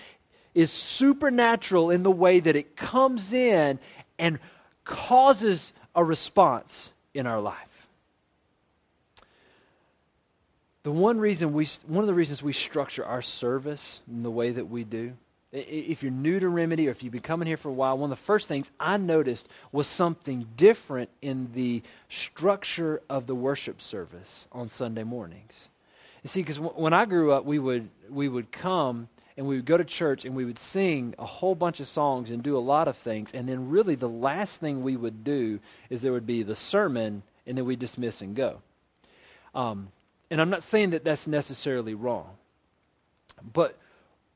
is 0.54 0.72
supernatural 0.72 1.92
in 1.92 2.04
the 2.04 2.12
way 2.12 2.42
that 2.42 2.58
it 2.58 2.76
comes 2.76 3.32
in 3.32 3.80
and 4.20 4.40
causes 4.84 5.72
a 5.96 6.04
response 6.04 6.90
in 7.14 7.26
our 7.26 7.40
life. 7.40 7.56
The 10.84 10.92
one 10.92 11.20
reason 11.20 11.54
we, 11.54 11.68
one 11.88 12.04
of 12.04 12.08
the 12.08 12.14
reasons 12.14 12.44
we 12.44 12.54
structure 12.54 13.06
our 13.06 13.22
service 13.22 14.02
in 14.12 14.24
the 14.24 14.30
way 14.30 14.52
that 14.52 14.70
we 14.70 14.84
do 14.84 15.14
if 15.56 16.04
you're 16.04 16.12
new 16.12 16.40
to 16.40 16.50
Remedy 16.50 16.88
or 16.88 16.92
if 16.92 17.02
you've 17.02 17.14
been 17.14 17.22
coming 17.22 17.48
here 17.48 17.58
for 17.58 17.70
a 17.70 17.74
while, 17.74 17.98
one 17.98 18.12
of 18.12 18.18
the 18.18 18.24
first 18.24 18.48
things 18.48 18.70
I 18.80 18.98
noticed 18.98 19.48
was 19.72 19.88
something 19.88 20.48
different 20.58 21.10
in 21.22 21.52
the 21.54 21.82
structure 22.10 23.02
of 23.10 23.26
the 23.26 23.36
worship 23.36 23.82
service 23.82 24.48
on 24.52 24.68
Sunday 24.68 25.04
mornings. 25.04 25.70
You 26.24 26.30
see, 26.30 26.42
because 26.42 26.58
w- 26.58 26.76
when 26.76 26.94
I 26.94 27.06
grew 27.06 27.32
up, 27.32 27.46
we 27.46 27.60
would, 27.60 27.90
we 28.10 28.28
would 28.28 28.52
come 28.52 29.08
and 29.38 29.48
we 29.48 29.56
would 29.56 29.66
go 29.66 29.78
to 29.78 29.86
church 29.86 30.26
and 30.26 30.36
we 30.36 30.46
would 30.46 30.60
sing 30.60 31.14
a 31.18 31.26
whole 31.26 31.56
bunch 31.56 31.80
of 31.80 31.88
songs 31.88 32.32
and 32.32 32.44
do 32.44 32.58
a 32.58 32.60
lot 32.60 32.88
of 32.88 32.98
things. 32.98 33.32
And 33.34 33.48
then, 33.48 33.70
really, 33.70 33.96
the 33.96 34.10
last 34.10 34.60
thing 34.60 34.84
we 34.84 34.96
would 34.96 35.24
do 35.24 35.60
is 35.90 36.02
there 36.02 36.14
would 36.14 36.28
be 36.28 36.44
the 36.44 36.56
sermon 36.56 37.24
and 37.48 37.58
then 37.58 37.66
we'd 37.66 37.80
dismiss 37.80 38.22
and 38.22 38.36
go. 38.36 38.62
Um, 39.54 39.90
and 40.30 40.42
I'm 40.42 40.50
not 40.50 40.64
saying 40.64 40.90
that 40.90 41.04
that's 41.06 41.28
necessarily 41.28 41.94
wrong. 41.94 42.32
But 43.54 43.78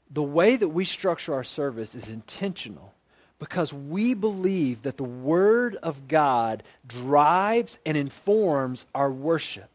the 0.10 0.24
way 0.24 0.56
that 0.56 0.70
we 0.70 0.86
structure 0.86 1.34
our 1.34 1.44
service 1.44 1.94
is 1.94 2.10
intentional 2.10 2.94
because 3.38 3.72
we 3.72 4.14
believe 4.14 4.82
that 4.82 4.98
the 4.98 5.04
Word 5.04 5.78
of 5.78 6.08
God 6.08 6.64
drives 6.88 7.78
and 7.86 7.96
informs 7.96 8.86
our 8.94 9.12
worship. 9.12 9.70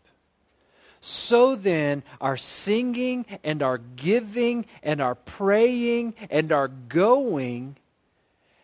So 1.01 1.55
then, 1.55 2.03
our 2.21 2.37
singing 2.37 3.27
and 3.43 3.63
our 3.63 3.79
giving 3.79 4.67
and 4.83 5.01
our 5.01 5.15
praying 5.15 6.15
and 6.31 6.51
our 6.51 6.69
going 6.69 7.77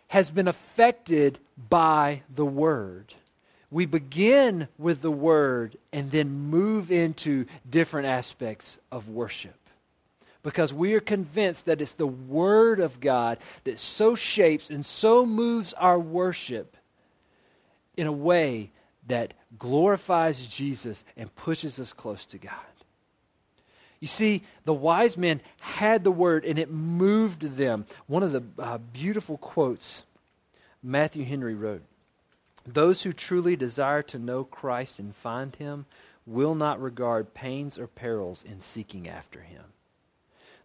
has 0.09 0.31
been 0.31 0.49
affected 0.49 1.39
by 1.69 2.23
the 2.35 2.47
Word. 2.47 3.15
We 3.71 3.87
begin 3.87 4.69
with 4.79 5.03
the 5.03 5.11
Word 5.11 5.77
and 5.93 6.11
then 6.11 6.31
move 6.31 6.91
into 6.91 7.47
different 7.69 8.09
aspects 8.09 8.79
of 8.91 9.09
worship 9.09 9.60
because 10.43 10.73
we 10.73 10.95
are 10.95 11.01
convinced 11.01 11.67
that 11.67 11.81
it's 11.81 11.95
the 11.95 12.07
Word 12.07 12.81
of 12.81 13.01
God 13.01 13.39
that 13.65 13.79
so 13.79 14.15
shapes 14.15 14.71
and 14.71 14.85
so 14.85 15.27
moves 15.27 15.73
our 15.75 15.99
worship 15.99 16.77
in 17.97 18.07
a 18.07 18.13
way 18.13 18.71
that 19.07 19.35
glorifies 19.59 20.47
Jesus 20.47 21.05
and 21.17 21.35
pushes 21.35 21.79
us 21.79 21.93
close 21.93 22.25
to 22.27 22.39
God. 22.39 22.55
You 23.99 24.09
see, 24.09 24.43
the 24.65 24.73
wise 24.73 25.19
men 25.19 25.43
had 25.61 26.05
the 26.05 26.11
Word 26.11 26.45
and 26.45 26.59
it 26.59 26.71
moved 26.71 27.57
them. 27.57 27.85
One 28.07 28.23
of 28.23 28.33
the 28.33 28.43
uh, 28.59 28.79
beautiful 28.79 29.37
quotes 29.37 30.05
Matthew 30.83 31.25
Henry 31.25 31.55
wrote 31.55 31.83
Those 32.67 33.03
who 33.03 33.13
truly 33.13 33.57
desire 33.57 34.03
to 34.05 34.19
know 34.19 34.45
Christ 34.45 34.99
and 34.99 35.15
find 35.15 35.55
him 35.57 35.85
will 36.27 36.55
not 36.55 36.81
regard 36.81 37.35
pains 37.35 37.79
or 37.79 37.87
perils 37.87 38.43
in 38.43 38.63
seeking 38.63 39.07
after 39.07 39.41
him. 39.41 39.65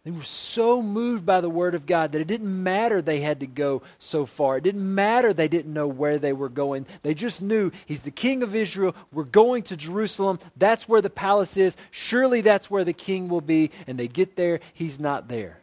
They 0.06 0.12
were 0.12 0.22
so 0.22 0.82
moved 0.82 1.26
by 1.26 1.40
the 1.40 1.50
Word 1.50 1.74
of 1.74 1.84
God 1.84 2.12
that 2.12 2.20
it 2.20 2.28
didn't 2.28 2.62
matter 2.62 3.02
they 3.02 3.22
had 3.22 3.40
to 3.40 3.46
go 3.48 3.82
so 3.98 4.24
far. 4.24 4.56
It 4.56 4.62
didn't 4.62 4.94
matter 4.94 5.32
they 5.32 5.48
didn't 5.48 5.74
know 5.74 5.88
where 5.88 6.16
they 6.16 6.32
were 6.32 6.48
going. 6.48 6.86
They 7.02 7.12
just 7.12 7.42
knew 7.42 7.72
He's 7.86 8.02
the 8.02 8.12
King 8.12 8.44
of 8.44 8.54
Israel. 8.54 8.94
We're 9.10 9.24
going 9.24 9.64
to 9.64 9.76
Jerusalem. 9.76 10.38
That's 10.56 10.88
where 10.88 11.02
the 11.02 11.10
palace 11.10 11.56
is. 11.56 11.76
Surely 11.90 12.40
that's 12.40 12.70
where 12.70 12.84
the 12.84 12.92
King 12.92 13.28
will 13.28 13.40
be. 13.40 13.72
And 13.88 13.98
they 13.98 14.06
get 14.06 14.36
there, 14.36 14.60
He's 14.72 15.00
not 15.00 15.26
there. 15.26 15.58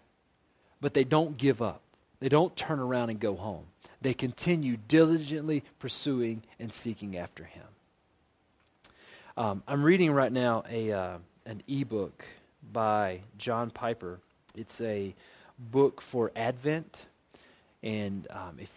But 0.81 0.93
they 0.93 1.05
don't 1.05 1.37
give 1.37 1.61
up, 1.61 1.79
they 2.19 2.27
don't 2.27 2.53
turn 2.57 2.81
around 2.81 3.11
and 3.11 3.21
go 3.21 3.37
home. 3.37 3.63
They 4.01 4.13
continue 4.13 4.75
diligently 4.89 5.63
pursuing 5.79 6.43
and 6.59 6.73
seeking 6.73 7.15
after 7.15 7.45
Him. 7.45 7.63
Um, 9.37 9.63
I'm 9.69 9.83
reading 9.85 10.11
right 10.11 10.33
now 10.33 10.65
a, 10.69 10.91
uh, 10.91 11.17
an 11.45 11.63
ebook 11.69 12.25
by 12.73 13.21
John 13.37 13.69
Piper 13.69 14.19
it's 14.55 14.79
a 14.81 15.13
book 15.57 16.01
for 16.01 16.31
Advent, 16.35 16.97
and 17.81 18.27
um, 18.31 18.57
if 18.59 18.69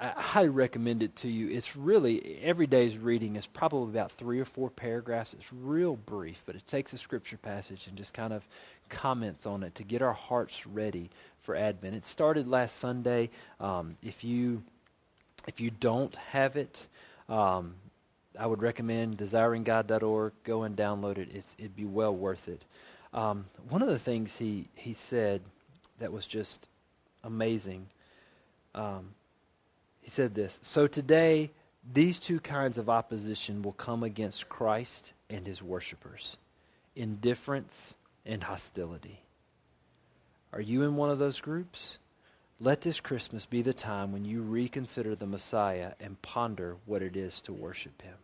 I 0.00 0.08
highly 0.10 0.48
recommend 0.48 1.02
it 1.02 1.16
to 1.16 1.28
you. 1.28 1.48
It's 1.48 1.76
really 1.76 2.38
every 2.42 2.66
day's 2.66 2.96
reading 2.96 3.36
is 3.36 3.46
probably 3.46 3.90
about 3.90 4.12
three 4.12 4.38
or 4.38 4.44
four 4.44 4.70
paragraphs. 4.70 5.34
It's 5.34 5.52
real 5.52 5.96
brief, 5.96 6.40
but 6.46 6.54
it 6.54 6.66
takes 6.68 6.92
a 6.92 6.98
scripture 6.98 7.36
passage 7.36 7.86
and 7.88 7.96
just 7.96 8.14
kind 8.14 8.32
of 8.32 8.44
comments 8.88 9.44
on 9.44 9.62
it 9.64 9.74
to 9.74 9.82
get 9.82 10.00
our 10.00 10.12
hearts 10.12 10.66
ready 10.66 11.10
for 11.42 11.56
Advent. 11.56 11.96
It 11.96 12.06
started 12.06 12.46
last 12.46 12.78
Sunday. 12.78 13.30
Um, 13.58 13.96
if 14.02 14.22
you 14.22 14.62
if 15.48 15.60
you 15.60 15.70
don't 15.70 16.14
have 16.30 16.56
it, 16.56 16.86
um, 17.28 17.74
I 18.38 18.46
would 18.46 18.62
recommend 18.62 19.18
desiringgod.org. 19.18 20.32
Go 20.44 20.62
and 20.62 20.76
download 20.76 21.18
it. 21.18 21.28
It's, 21.32 21.56
it'd 21.58 21.74
be 21.74 21.86
well 21.86 22.14
worth 22.14 22.48
it. 22.48 22.62
Um, 23.12 23.46
one 23.68 23.82
of 23.82 23.88
the 23.88 23.98
things 23.98 24.36
he, 24.36 24.68
he 24.74 24.94
said 24.94 25.40
that 25.98 26.12
was 26.12 26.26
just 26.26 26.68
amazing, 27.24 27.86
um, 28.74 29.14
he 30.00 30.10
said 30.10 30.34
this 30.34 30.58
So 30.62 30.86
today, 30.86 31.50
these 31.92 32.18
two 32.18 32.40
kinds 32.40 32.76
of 32.78 32.90
opposition 32.90 33.62
will 33.62 33.72
come 33.72 34.02
against 34.02 34.48
Christ 34.48 35.12
and 35.30 35.46
his 35.46 35.62
worshippers 35.62 36.36
indifference 36.96 37.94
and 38.26 38.42
hostility. 38.42 39.22
Are 40.52 40.60
you 40.60 40.82
in 40.82 40.96
one 40.96 41.10
of 41.10 41.18
those 41.18 41.40
groups? 41.40 41.98
Let 42.60 42.80
this 42.80 42.98
Christmas 42.98 43.46
be 43.46 43.62
the 43.62 43.72
time 43.72 44.12
when 44.12 44.24
you 44.24 44.42
reconsider 44.42 45.14
the 45.14 45.26
Messiah 45.26 45.92
and 46.00 46.20
ponder 46.22 46.76
what 46.86 47.02
it 47.02 47.16
is 47.16 47.40
to 47.42 47.52
worship 47.52 48.02
him. 48.02 48.16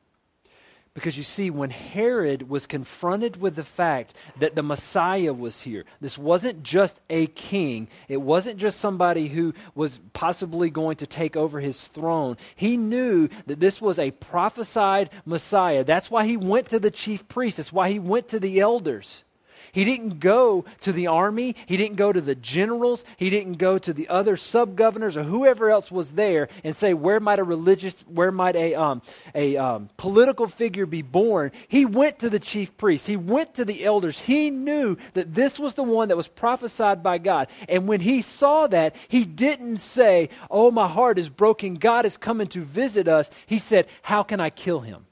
Because 0.95 1.17
you 1.17 1.25
see, 1.25 1.51
when 1.51 1.71
Herod 1.71 2.49
was 2.49 2.69
confronted 2.69 3.41
with 3.41 3.57
the 3.57 3.65
fact 3.65 4.15
that 4.39 4.55
the 4.55 4.63
Messiah 4.63 5.33
was 5.33 5.63
here, 5.63 5.85
this 6.01 6.17
wasn't 6.17 6.63
just 6.63 7.01
a 7.11 7.27
king, 7.27 7.89
it 8.07 8.19
wasn't 8.19 8.59
just 8.59 8.79
somebody 8.79 9.27
who 9.27 9.55
was 9.75 9.99
possibly 10.13 10.71
going 10.71 10.97
to 10.99 11.07
take 11.07 11.37
over 11.37 11.59
his 11.59 11.89
throne. 11.89 12.37
He 12.55 12.77
knew 12.77 13.29
that 13.47 13.59
this 13.59 13.81
was 13.81 13.99
a 13.99 14.13
prophesied 14.13 15.11
Messiah. 15.27 15.83
That's 15.83 16.13
why 16.13 16.27
he 16.27 16.37
went 16.37 16.69
to 16.69 16.79
the 16.79 16.93
chief 16.93 17.27
priests, 17.27 17.57
that's 17.57 17.73
why 17.73 17.91
he 17.91 17.99
went 17.99 18.29
to 18.29 18.39
the 18.39 18.61
elders. 18.61 19.25
He 19.73 19.85
didn't 19.85 20.21
go 20.21 20.65
to 20.83 20.93
the 20.93 21.07
army. 21.07 21.57
He 21.67 21.77
didn't 21.77 21.97
go 21.97 22.13
to 22.13 22.21
the 22.21 22.35
generals. 22.35 23.05
He 23.17 23.31
didn't 23.31 23.55
go 23.55 23.79
to 23.79 23.93
the 23.93 24.09
other 24.09 24.37
sub 24.37 24.77
governors 24.77 25.17
or 25.17 25.25
whoever 25.25 25.71
else 25.71 25.91
was 25.91 26.13
there 26.13 26.49
and 26.63 26.75
say, 26.75 26.95
where 26.95 27.21
might 27.21 27.39
a 27.39 27.45
religious, 27.45 27.95
where 28.07 28.33
might 28.33 28.57
a, 28.57 28.75
um, 28.75 29.03
a 29.35 29.57
um, 29.57 29.91
political 29.97 30.49
figure 30.49 30.87
be 30.87 31.03
born? 31.03 31.53
He 31.69 31.85
went 31.85 32.19
to 32.21 32.31
the 32.31 32.41
chief 32.41 32.77
priests. 32.77 33.07
He 33.07 33.17
went 33.17 33.55
to 33.55 33.65
the 33.65 33.85
elders. 33.85 34.19
He 34.19 34.51
knew 34.51 34.97
that 35.15 35.35
this 35.35 35.59
was 35.59 35.75
the 35.75 35.83
one 35.83 36.09
that 36.09 36.17
was 36.17 36.29
prophesied 36.29 37.03
by 37.03 37.19
God. 37.19 37.49
And 37.69 37.87
when 37.87 38.01
he 38.01 38.23
saw 38.23 38.67
that, 38.69 38.95
he 39.09 39.25
didn't 39.25 39.79
say, 39.79 40.29
oh, 40.51 40.71
my 40.71 40.89
heart 40.89 41.19
is 41.19 41.29
broken. 41.29 41.75
God 41.75 42.07
is 42.07 42.17
coming 42.17 42.47
to 42.49 42.61
visit 42.61 43.09
us. 43.09 43.31
He 43.47 43.59
said, 43.59 43.87
how 44.03 44.23
can 44.23 44.41
I 44.41 44.51
kill 44.51 44.81
him? 44.81 45.07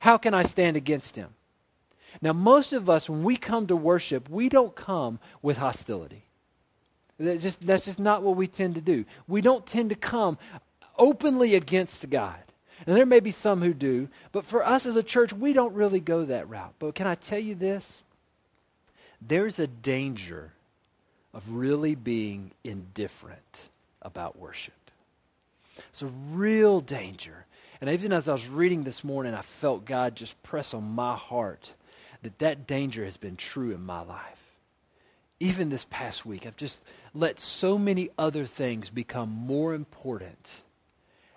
How 0.00 0.18
can 0.18 0.34
I 0.34 0.42
stand 0.42 0.76
against 0.76 1.14
him? 1.14 1.28
Now, 2.20 2.32
most 2.32 2.72
of 2.72 2.90
us, 2.90 3.08
when 3.08 3.22
we 3.22 3.36
come 3.36 3.66
to 3.68 3.76
worship, 3.76 4.28
we 4.28 4.48
don't 4.48 4.74
come 4.74 5.18
with 5.40 5.56
hostility. 5.56 6.24
That's 7.18 7.42
just, 7.42 7.66
that's 7.66 7.84
just 7.84 7.98
not 7.98 8.22
what 8.22 8.36
we 8.36 8.46
tend 8.46 8.74
to 8.74 8.80
do. 8.80 9.04
We 9.28 9.40
don't 9.40 9.66
tend 9.66 9.90
to 9.90 9.96
come 9.96 10.38
openly 10.98 11.54
against 11.54 12.08
God. 12.10 12.38
And 12.86 12.96
there 12.96 13.06
may 13.06 13.20
be 13.20 13.30
some 13.30 13.62
who 13.62 13.72
do, 13.72 14.08
but 14.32 14.44
for 14.44 14.66
us 14.66 14.86
as 14.86 14.96
a 14.96 15.02
church, 15.02 15.32
we 15.32 15.52
don't 15.52 15.74
really 15.74 16.00
go 16.00 16.24
that 16.24 16.48
route. 16.48 16.74
But 16.78 16.94
can 16.94 17.06
I 17.06 17.14
tell 17.14 17.38
you 17.38 17.54
this? 17.54 18.02
There's 19.20 19.58
a 19.60 19.68
danger 19.68 20.52
of 21.32 21.48
really 21.48 21.94
being 21.94 22.50
indifferent 22.64 23.70
about 24.02 24.38
worship. 24.38 24.74
It's 25.90 26.02
a 26.02 26.06
real 26.06 26.80
danger. 26.80 27.46
And 27.80 27.88
even 27.88 28.12
as 28.12 28.28
I 28.28 28.32
was 28.32 28.48
reading 28.48 28.82
this 28.82 29.04
morning, 29.04 29.32
I 29.34 29.42
felt 29.42 29.84
God 29.84 30.16
just 30.16 30.40
press 30.42 30.74
on 30.74 30.82
my 30.82 31.16
heart 31.16 31.74
that 32.22 32.38
that 32.38 32.66
danger 32.66 33.04
has 33.04 33.16
been 33.16 33.36
true 33.36 33.72
in 33.72 33.84
my 33.84 34.00
life. 34.00 34.38
Even 35.40 35.70
this 35.70 35.86
past 35.90 36.24
week, 36.24 36.46
I've 36.46 36.56
just 36.56 36.80
let 37.14 37.40
so 37.40 37.76
many 37.76 38.10
other 38.16 38.46
things 38.46 38.90
become 38.90 39.28
more 39.28 39.74
important 39.74 40.62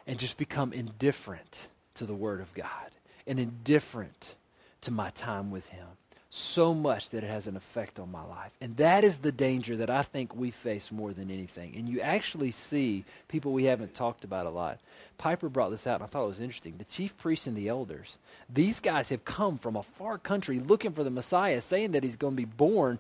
and 0.06 0.20
just 0.20 0.38
become 0.38 0.72
indifferent 0.72 1.68
to 1.96 2.06
the 2.06 2.14
Word 2.14 2.40
of 2.40 2.54
God 2.54 2.92
and 3.26 3.40
indifferent 3.40 4.36
to 4.82 4.92
my 4.92 5.10
time 5.12 5.50
with 5.50 5.68
Him 5.68 5.88
so 6.36 6.74
much 6.74 7.10
that 7.10 7.24
it 7.24 7.30
has 7.30 7.48
an 7.48 7.56
effect 7.56 7.98
on 7.98 8.12
my 8.12 8.24
life. 8.26 8.52
And 8.60 8.76
that 8.78 9.06
is 9.06 9.18
the 9.18 9.32
danger 9.32 9.78
that 9.78 9.90
I 9.90 10.02
think 10.02 10.36
we 10.36 10.52
face 10.52 10.92
more 10.92 11.14
than 11.14 11.32
anything. 11.32 11.76
And 11.78 11.88
you 11.88 12.02
actually 12.02 12.52
see 12.52 13.06
people 13.30 13.54
we 13.54 13.64
haven't 13.66 13.94
talked 13.94 14.26
about 14.26 14.46
a 14.46 14.50
lot. 14.50 14.80
Piper 15.18 15.48
brought 15.48 15.70
this 15.70 15.88
out, 15.88 15.96
and 15.96 16.04
I 16.04 16.08
thought 16.08 16.26
it 16.26 16.30
was 16.30 16.42
interesting. 16.42 16.76
The 16.78 16.84
chief 16.84 17.18
priests 17.18 17.48
and 17.48 17.56
the 17.56 17.70
elders, 17.70 18.18
these 18.54 18.82
guys 18.82 19.10
have 19.10 19.24
come 19.24 19.58
from 19.58 19.78
a 19.78 19.84
far 19.84 20.18
country 20.18 20.60
looking 20.60 20.92
for 20.92 21.06
the 21.06 21.10
Messiah, 21.10 21.62
saying 21.62 21.94
that 21.94 22.04
he's 22.04 22.18
going 22.18 22.34
to 22.34 22.38
be 22.38 22.46
born. 22.46 23.00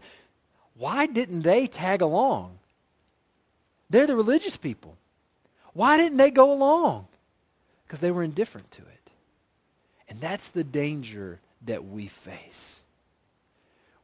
Why 0.77 1.05
didn't 1.05 1.41
they 1.41 1.67
tag 1.67 2.01
along? 2.01 2.57
They're 3.89 4.07
the 4.07 4.15
religious 4.15 4.55
people. 4.55 4.95
Why 5.73 5.97
didn't 5.97 6.17
they 6.17 6.31
go 6.31 6.53
along? 6.53 7.07
Because 7.85 7.99
they 7.99 8.11
were 8.11 8.23
indifferent 8.23 8.71
to 8.71 8.81
it. 8.81 9.11
And 10.07 10.21
that's 10.21 10.47
the 10.47 10.63
danger 10.63 11.39
that 11.65 11.85
we 11.85 12.07
face. 12.07 12.75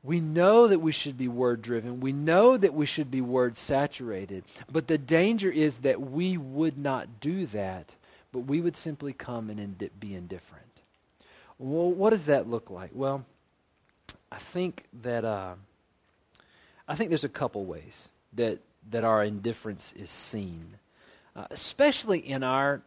We 0.03 0.19
know 0.19 0.67
that 0.67 0.79
we 0.79 0.91
should 0.91 1.17
be 1.17 1.27
word 1.27 1.61
driven. 1.61 1.99
We 1.99 2.11
know 2.11 2.57
that 2.57 2.73
we 2.73 2.85
should 2.85 3.11
be 3.11 3.21
word 3.21 3.55
saturated. 3.57 4.43
But 4.71 4.87
the 4.87 4.97
danger 4.97 5.51
is 5.51 5.77
that 5.77 6.01
we 6.01 6.37
would 6.37 6.77
not 6.77 7.19
do 7.19 7.45
that, 7.47 7.93
but 8.31 8.39
we 8.39 8.61
would 8.61 8.75
simply 8.75 9.13
come 9.13 9.49
and 9.49 9.89
be 9.99 10.15
indifferent. 10.15 10.65
Well, 11.59 11.91
what 11.91 12.09
does 12.09 12.25
that 12.25 12.49
look 12.49 12.71
like? 12.71 12.89
Well, 12.93 13.25
I 14.31 14.37
think 14.37 14.85
that 15.03 15.23
uh, 15.23 15.53
I 16.87 16.95
think 16.95 17.09
there's 17.09 17.23
a 17.23 17.29
couple 17.29 17.63
ways 17.65 18.09
that 18.33 18.59
that 18.89 19.03
our 19.03 19.23
indifference 19.23 19.93
is 19.95 20.09
seen, 20.09 20.77
uh, 21.35 21.45
especially 21.51 22.17
in 22.17 22.41
our 22.41 22.81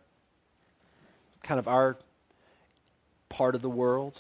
kind 1.44 1.60
of 1.60 1.68
our 1.68 1.96
part 3.28 3.54
of 3.54 3.62
the 3.62 3.70
world. 3.70 4.18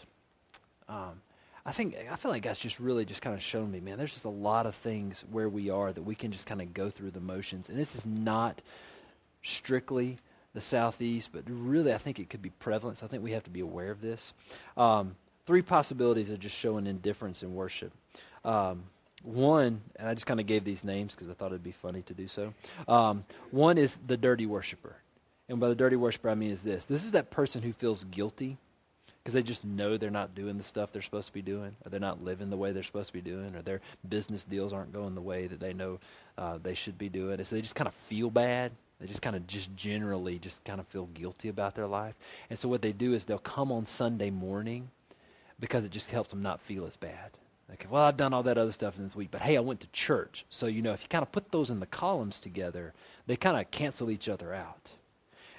Um, 0.88 1.22
I 1.66 1.72
think 1.72 1.96
I 2.10 2.16
feel 2.16 2.30
like 2.30 2.42
God's 2.42 2.58
just 2.58 2.78
really 2.78 3.04
just 3.04 3.22
kind 3.22 3.34
of 3.34 3.42
shown 3.42 3.70
me, 3.70 3.80
man. 3.80 3.96
There's 3.96 4.12
just 4.12 4.26
a 4.26 4.30
lot 4.30 4.66
of 4.66 4.74
things 4.74 5.24
where 5.30 5.48
we 5.48 5.70
are 5.70 5.92
that 5.92 6.02
we 6.02 6.14
can 6.14 6.30
just 6.30 6.46
kind 6.46 6.60
of 6.60 6.74
go 6.74 6.90
through 6.90 7.12
the 7.12 7.20
motions, 7.20 7.68
and 7.68 7.78
this 7.78 7.94
is 7.94 8.04
not 8.04 8.60
strictly 9.42 10.18
the 10.52 10.60
southeast, 10.60 11.30
but 11.32 11.42
really 11.48 11.92
I 11.92 11.98
think 11.98 12.18
it 12.18 12.30
could 12.30 12.42
be 12.42 12.50
prevalent. 12.50 12.98
So 12.98 13.06
I 13.06 13.08
think 13.08 13.22
we 13.22 13.32
have 13.32 13.44
to 13.44 13.50
be 13.50 13.60
aware 13.60 13.90
of 13.90 14.00
this. 14.00 14.32
Um, 14.76 15.16
three 15.46 15.62
possibilities 15.62 16.30
of 16.30 16.38
just 16.38 16.56
showing 16.56 16.86
indifference 16.86 17.42
in 17.42 17.54
worship. 17.54 17.92
Um, 18.44 18.84
one, 19.22 19.80
and 19.96 20.08
I 20.08 20.14
just 20.14 20.26
kind 20.26 20.38
of 20.38 20.46
gave 20.46 20.64
these 20.64 20.84
names 20.84 21.14
because 21.14 21.28
I 21.28 21.34
thought 21.34 21.46
it'd 21.46 21.64
be 21.64 21.72
funny 21.72 22.02
to 22.02 22.14
do 22.14 22.28
so. 22.28 22.52
Um, 22.86 23.24
one 23.50 23.78
is 23.78 23.96
the 24.06 24.16
dirty 24.16 24.46
worshiper. 24.46 24.96
And 25.48 25.60
by 25.60 25.68
the 25.68 25.74
dirty 25.74 25.96
worshiper, 25.96 26.30
I 26.30 26.34
mean 26.34 26.50
is 26.50 26.62
this. 26.62 26.84
This 26.84 27.04
is 27.04 27.12
that 27.12 27.30
person 27.30 27.62
who 27.62 27.72
feels 27.72 28.04
guilty 28.04 28.58
because 29.24 29.32
they 29.32 29.42
just 29.42 29.64
know 29.64 29.96
they're 29.96 30.10
not 30.10 30.34
doing 30.34 30.58
the 30.58 30.62
stuff 30.62 30.92
they're 30.92 31.00
supposed 31.00 31.28
to 31.28 31.32
be 31.32 31.40
doing, 31.40 31.74
or 31.84 31.88
they're 31.88 31.98
not 31.98 32.22
living 32.22 32.50
the 32.50 32.58
way 32.58 32.72
they're 32.72 32.82
supposed 32.82 33.06
to 33.06 33.14
be 33.14 33.22
doing, 33.22 33.56
or 33.56 33.62
their 33.62 33.80
business 34.06 34.44
deals 34.44 34.74
aren't 34.74 34.92
going 34.92 35.14
the 35.14 35.22
way 35.22 35.46
that 35.46 35.60
they 35.60 35.72
know 35.72 35.98
uh, 36.36 36.58
they 36.62 36.74
should 36.74 36.98
be 36.98 37.08
doing. 37.08 37.38
And 37.38 37.46
so 37.46 37.56
they 37.56 37.62
just 37.62 37.74
kind 37.74 37.88
of 37.88 37.94
feel 37.94 38.28
bad. 38.28 38.72
They 39.00 39.06
just 39.06 39.22
kind 39.22 39.34
of 39.34 39.46
just 39.46 39.74
generally 39.74 40.38
just 40.38 40.62
kind 40.64 40.78
of 40.78 40.86
feel 40.88 41.06
guilty 41.06 41.48
about 41.48 41.74
their 41.74 41.86
life. 41.86 42.14
And 42.50 42.58
so 42.58 42.68
what 42.68 42.82
they 42.82 42.92
do 42.92 43.14
is 43.14 43.24
they'll 43.24 43.38
come 43.38 43.72
on 43.72 43.86
Sunday 43.86 44.28
morning 44.28 44.90
because 45.58 45.84
it 45.84 45.90
just 45.90 46.10
helps 46.10 46.30
them 46.30 46.42
not 46.42 46.60
feel 46.60 46.84
as 46.84 46.96
bad. 46.96 47.30
Like, 47.66 47.86
well, 47.90 48.02
I've 48.02 48.18
done 48.18 48.34
all 48.34 48.42
that 48.42 48.58
other 48.58 48.72
stuff 48.72 48.98
in 48.98 49.04
this 49.04 49.16
week, 49.16 49.30
but 49.30 49.40
hey, 49.40 49.56
I 49.56 49.60
went 49.60 49.80
to 49.80 49.86
church. 49.86 50.44
So, 50.50 50.66
you 50.66 50.82
know, 50.82 50.92
if 50.92 51.02
you 51.02 51.08
kind 51.08 51.22
of 51.22 51.32
put 51.32 51.50
those 51.50 51.70
in 51.70 51.80
the 51.80 51.86
columns 51.86 52.38
together, 52.38 52.92
they 53.26 53.36
kind 53.36 53.58
of 53.58 53.70
cancel 53.70 54.10
each 54.10 54.28
other 54.28 54.52
out. 54.52 54.90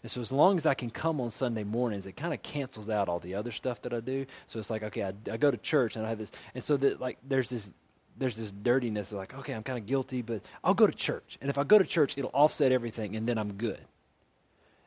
And 0.06 0.12
so 0.12 0.22
as 0.22 0.32
long 0.32 0.58
as 0.58 0.68
I 0.68 0.76
can 0.76 0.92
come 0.92 1.20
on 1.20 1.32
Sunday 1.32 1.64
mornings, 1.64 2.06
it 2.06 2.12
kind 2.12 2.32
of 2.32 2.44
cancels 2.44 2.92
out 2.92 3.10
all 3.10 3.18
the 3.18 3.34
other 3.34 3.52
stuff 3.52 3.82
that 3.82 3.92
I 3.92 4.02
do. 4.02 4.28
So 4.46 4.60
it's 4.60 4.70
like, 4.70 4.84
okay, 4.84 5.02
I, 5.02 5.14
I 5.32 5.38
go 5.38 5.50
to 5.50 5.58
church 5.58 5.96
and 5.96 6.06
I 6.06 6.10
have 6.10 6.20
this, 6.20 6.30
and 6.54 6.64
so 6.64 6.78
that 6.78 7.02
like 7.02 7.18
there's 7.28 7.50
this 7.50 7.68
there's 8.16 8.36
this 8.36 8.52
dirtiness 8.52 9.12
of 9.12 9.18
like, 9.18 9.34
okay, 9.34 9.54
I'm 9.54 9.64
kind 9.64 9.80
of 9.80 9.88
guilty, 9.88 10.22
but 10.22 10.44
I'll 10.64 10.76
go 10.76 10.86
to 10.86 10.94
church. 10.94 11.40
And 11.42 11.50
if 11.50 11.58
I 11.58 11.64
go 11.64 11.80
to 11.80 11.86
church, 11.86 12.20
it'll 12.20 12.30
offset 12.36 12.72
everything, 12.72 13.16
and 13.16 13.28
then 13.28 13.40
I'm 13.40 13.54
good. 13.54 13.80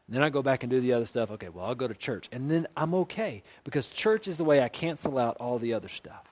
And 0.07 0.15
then 0.15 0.23
I 0.23 0.29
go 0.29 0.41
back 0.41 0.63
and 0.63 0.71
do 0.71 0.81
the 0.81 0.93
other 0.93 1.07
stuff. 1.07 1.33
Okay, 1.33 1.49
well, 1.49 1.65
I'll 1.65 1.75
go 1.75 1.89
to 1.89 1.95
church. 1.95 2.29
And 2.31 2.49
then 2.49 2.69
I'm 2.77 2.95
okay 2.95 3.43
because 3.65 3.89
church 3.89 4.29
is 4.29 4.37
the 4.37 4.45
way 4.45 4.63
I 4.63 4.69
cancel 4.69 5.19
out 5.19 5.37
all 5.41 5.59
the 5.59 5.75
other 5.75 5.89
stuff. 5.89 6.29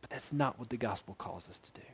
But 0.00 0.10
that's 0.10 0.32
not 0.32 0.60
what 0.60 0.68
the 0.68 0.76
gospel 0.76 1.16
calls 1.18 1.48
us 1.48 1.58
to 1.58 1.80
do. 1.80 1.86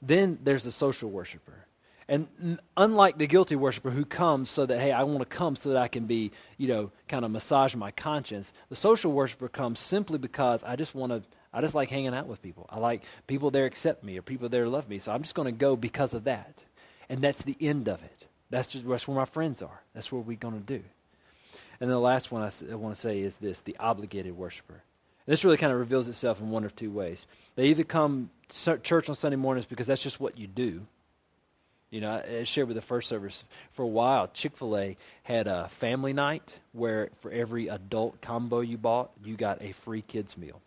Then 0.00 0.38
there's 0.42 0.64
the 0.64 0.72
social 0.72 1.10
worshiper. 1.10 1.66
And 2.08 2.58
unlike 2.76 3.16
the 3.16 3.26
guilty 3.26 3.56
worshiper 3.56 3.90
who 3.90 4.04
comes 4.04 4.50
so 4.50 4.66
that, 4.66 4.78
hey, 4.78 4.92
I 4.92 5.04
want 5.04 5.20
to 5.20 5.24
come 5.24 5.56
so 5.56 5.70
that 5.70 5.78
I 5.78 5.88
can 5.88 6.04
be, 6.04 6.32
you 6.58 6.68
know, 6.68 6.90
kind 7.08 7.24
of 7.24 7.30
massage 7.30 7.74
my 7.74 7.90
conscience, 7.90 8.52
the 8.68 8.76
social 8.76 9.12
worshiper 9.12 9.48
comes 9.48 9.78
simply 9.78 10.18
because 10.18 10.62
I 10.64 10.76
just 10.76 10.94
want 10.94 11.12
to, 11.12 11.22
I 11.52 11.62
just 11.62 11.74
like 11.74 11.88
hanging 11.88 12.14
out 12.14 12.26
with 12.26 12.42
people. 12.42 12.66
I 12.68 12.78
like 12.78 13.02
people 13.26 13.50
there 13.50 13.64
accept 13.64 14.04
me 14.04 14.18
or 14.18 14.22
people 14.22 14.50
there 14.50 14.68
love 14.68 14.88
me. 14.88 14.98
So 14.98 15.12
I'm 15.12 15.22
just 15.22 15.34
going 15.34 15.46
to 15.46 15.52
go 15.52 15.76
because 15.76 16.12
of 16.12 16.24
that. 16.24 16.62
And 17.08 17.22
that's 17.22 17.42
the 17.42 17.56
end 17.60 17.88
of 17.88 18.02
it. 18.02 18.26
That's 18.50 18.68
just 18.68 18.86
that's 18.86 19.08
where 19.08 19.16
my 19.16 19.24
friends 19.24 19.62
are. 19.62 19.82
That's 19.94 20.12
what 20.12 20.26
we're 20.26 20.36
going 20.36 20.60
to 20.60 20.78
do. 20.78 20.84
And 21.80 21.90
the 21.90 21.98
last 21.98 22.30
one 22.30 22.42
I, 22.42 22.74
want 22.74 22.94
to 22.94 23.00
say 23.00 23.20
is 23.20 23.36
this 23.36 23.60
the 23.60 23.76
obligated 23.80 24.36
worshiper. 24.36 24.82
This 25.26 25.44
really 25.44 25.56
kind 25.56 25.72
of 25.72 25.78
reveals 25.78 26.06
itself 26.06 26.40
in 26.40 26.50
one 26.50 26.64
of 26.64 26.76
two 26.76 26.90
ways. 26.90 27.26
They 27.56 27.66
either 27.68 27.84
come 27.84 28.30
church 28.50 29.08
on 29.08 29.14
Sunday 29.14 29.36
mornings 29.36 29.64
because 29.64 29.86
that's 29.86 30.02
just 30.02 30.20
what 30.20 30.38
you 30.38 30.46
do. 30.46 30.86
You 31.94 32.00
know, 32.00 32.20
I 32.40 32.42
shared 32.42 32.66
with 32.66 32.74
the 32.74 32.82
first 32.82 33.08
service 33.08 33.44
for 33.70 33.82
a 33.82 33.86
while. 33.86 34.26
Chick 34.26 34.56
fil 34.56 34.76
A 34.76 34.96
had 35.22 35.46
a 35.46 35.68
family 35.68 36.12
night 36.12 36.58
where 36.72 37.10
for 37.20 37.30
every 37.30 37.68
adult 37.68 38.20
combo 38.20 38.62
you 38.62 38.76
bought, 38.76 39.12
you 39.22 39.36
got 39.36 39.62
a 39.62 39.70
free 39.70 40.02
kids 40.02 40.36
meal. 40.36 40.60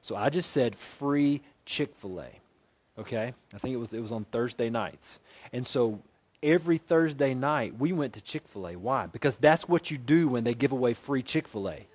So 0.00 0.16
I 0.16 0.30
just 0.30 0.50
said 0.50 0.74
free 0.74 1.42
Chick 1.64 1.94
fil 1.94 2.20
A. 2.20 3.00
Okay? 3.00 3.34
I 3.54 3.58
think 3.58 3.72
it 3.72 3.76
was, 3.76 3.92
it 3.92 4.00
was 4.00 4.10
on 4.10 4.24
Thursday 4.24 4.68
nights. 4.68 5.20
And 5.52 5.64
so 5.64 6.00
every 6.42 6.78
Thursday 6.78 7.34
night 7.34 7.78
we 7.78 7.92
went 7.92 8.12
to 8.14 8.20
Chick 8.20 8.42
fil 8.48 8.66
A. 8.66 8.74
Why? 8.74 9.06
Because 9.06 9.36
that's 9.36 9.68
what 9.68 9.92
you 9.92 9.96
do 9.96 10.26
when 10.26 10.42
they 10.42 10.54
give 10.54 10.72
away 10.72 10.94
free 10.94 11.22
Chick 11.22 11.46
fil 11.46 11.70
A. 11.70 11.86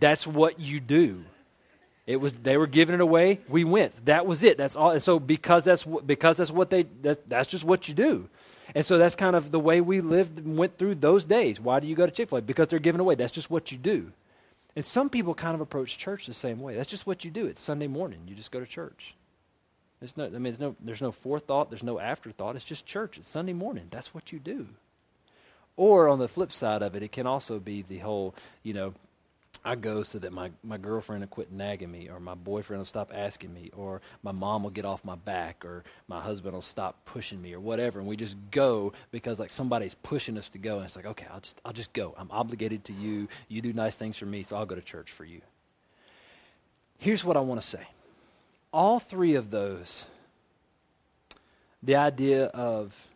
That's 0.00 0.26
what 0.26 0.58
you 0.58 0.80
do. 0.80 1.22
It 2.10 2.20
was 2.20 2.32
they 2.32 2.56
were 2.56 2.66
giving 2.66 2.94
it 2.94 3.00
away. 3.00 3.38
We 3.48 3.62
went. 3.62 4.04
That 4.06 4.26
was 4.26 4.42
it. 4.42 4.58
That's 4.58 4.74
all. 4.74 4.90
And 4.90 5.02
so 5.02 5.20
because 5.20 5.62
that's 5.62 5.84
because 5.84 6.36
that's 6.38 6.50
what 6.50 6.68
they 6.68 6.82
that, 7.02 7.28
that's 7.28 7.48
just 7.48 7.62
what 7.62 7.86
you 7.86 7.94
do. 7.94 8.28
And 8.74 8.84
so 8.84 8.98
that's 8.98 9.14
kind 9.14 9.36
of 9.36 9.52
the 9.52 9.60
way 9.60 9.80
we 9.80 10.00
lived 10.00 10.38
and 10.38 10.58
went 10.58 10.76
through 10.76 10.96
those 10.96 11.24
days. 11.24 11.60
Why 11.60 11.78
do 11.78 11.86
you 11.86 11.94
go 11.94 12.06
to 12.06 12.12
Chick 12.12 12.28
Fil 12.28 12.38
A? 12.38 12.42
Because 12.42 12.66
they're 12.66 12.80
giving 12.80 13.00
away. 13.00 13.14
That's 13.14 13.30
just 13.30 13.48
what 13.48 13.70
you 13.70 13.78
do. 13.78 14.10
And 14.74 14.84
some 14.84 15.08
people 15.08 15.34
kind 15.34 15.54
of 15.54 15.60
approach 15.60 15.98
church 15.98 16.26
the 16.26 16.34
same 16.34 16.60
way. 16.60 16.74
That's 16.74 16.90
just 16.90 17.06
what 17.06 17.24
you 17.24 17.30
do. 17.30 17.46
It's 17.46 17.60
Sunday 17.60 17.86
morning. 17.86 18.20
You 18.26 18.34
just 18.34 18.50
go 18.50 18.58
to 18.58 18.66
church. 18.66 19.14
There's 20.00 20.16
no. 20.16 20.26
I 20.26 20.30
mean, 20.30 20.42
there's 20.42 20.60
no. 20.60 20.76
There's 20.80 21.02
no 21.02 21.12
forethought. 21.12 21.70
There's 21.70 21.84
no 21.84 22.00
afterthought. 22.00 22.56
It's 22.56 22.64
just 22.64 22.86
church. 22.86 23.18
It's 23.18 23.30
Sunday 23.30 23.52
morning. 23.52 23.86
That's 23.90 24.12
what 24.12 24.32
you 24.32 24.40
do. 24.40 24.66
Or 25.76 26.08
on 26.08 26.18
the 26.18 26.28
flip 26.28 26.52
side 26.52 26.82
of 26.82 26.96
it, 26.96 27.04
it 27.04 27.12
can 27.12 27.26
also 27.26 27.60
be 27.60 27.82
the 27.82 27.98
whole, 27.98 28.34
you 28.64 28.74
know, 28.74 28.94
I 29.62 29.74
go 29.74 30.02
so 30.02 30.18
that 30.20 30.32
my, 30.32 30.50
my 30.64 30.78
girlfriend 30.78 31.20
will 31.20 31.28
quit 31.28 31.52
nagging 31.52 31.90
me, 31.90 32.08
or 32.08 32.18
my 32.18 32.34
boyfriend 32.34 32.80
will 32.80 32.86
stop 32.86 33.12
asking 33.14 33.52
me, 33.52 33.70
or 33.76 34.00
my 34.22 34.32
mom 34.32 34.62
will 34.62 34.70
get 34.70 34.86
off 34.86 35.04
my 35.04 35.16
back, 35.16 35.64
or 35.64 35.84
my 36.08 36.18
husband 36.18 36.54
will 36.54 36.62
stop 36.62 37.04
pushing 37.04 37.42
me, 37.42 37.52
or 37.52 37.60
whatever. 37.60 37.98
And 37.98 38.08
we 38.08 38.16
just 38.16 38.36
go 38.50 38.94
because 39.10 39.38
like 39.38 39.52
somebody's 39.52 39.94
pushing 39.94 40.38
us 40.38 40.48
to 40.50 40.58
go, 40.58 40.78
and 40.78 40.86
it's 40.86 40.96
like, 40.96 41.04
okay, 41.04 41.26
I'll 41.30 41.40
just 41.40 41.60
I'll 41.64 41.72
just 41.74 41.92
go. 41.92 42.14
I'm 42.16 42.30
obligated 42.30 42.84
to 42.84 42.94
you. 42.94 43.28
You 43.48 43.60
do 43.60 43.74
nice 43.74 43.94
things 43.96 44.16
for 44.16 44.26
me, 44.26 44.44
so 44.44 44.56
I'll 44.56 44.66
go 44.66 44.74
to 44.74 44.80
church 44.80 45.10
for 45.10 45.24
you. 45.24 45.42
Here's 46.98 47.22
what 47.22 47.36
I 47.36 47.40
want 47.40 47.60
to 47.60 47.66
say. 47.66 47.86
All 48.72 48.98
three 48.98 49.34
of 49.34 49.50
those, 49.50 50.06
the 51.82 51.96
idea 51.96 52.46
of 52.46 53.06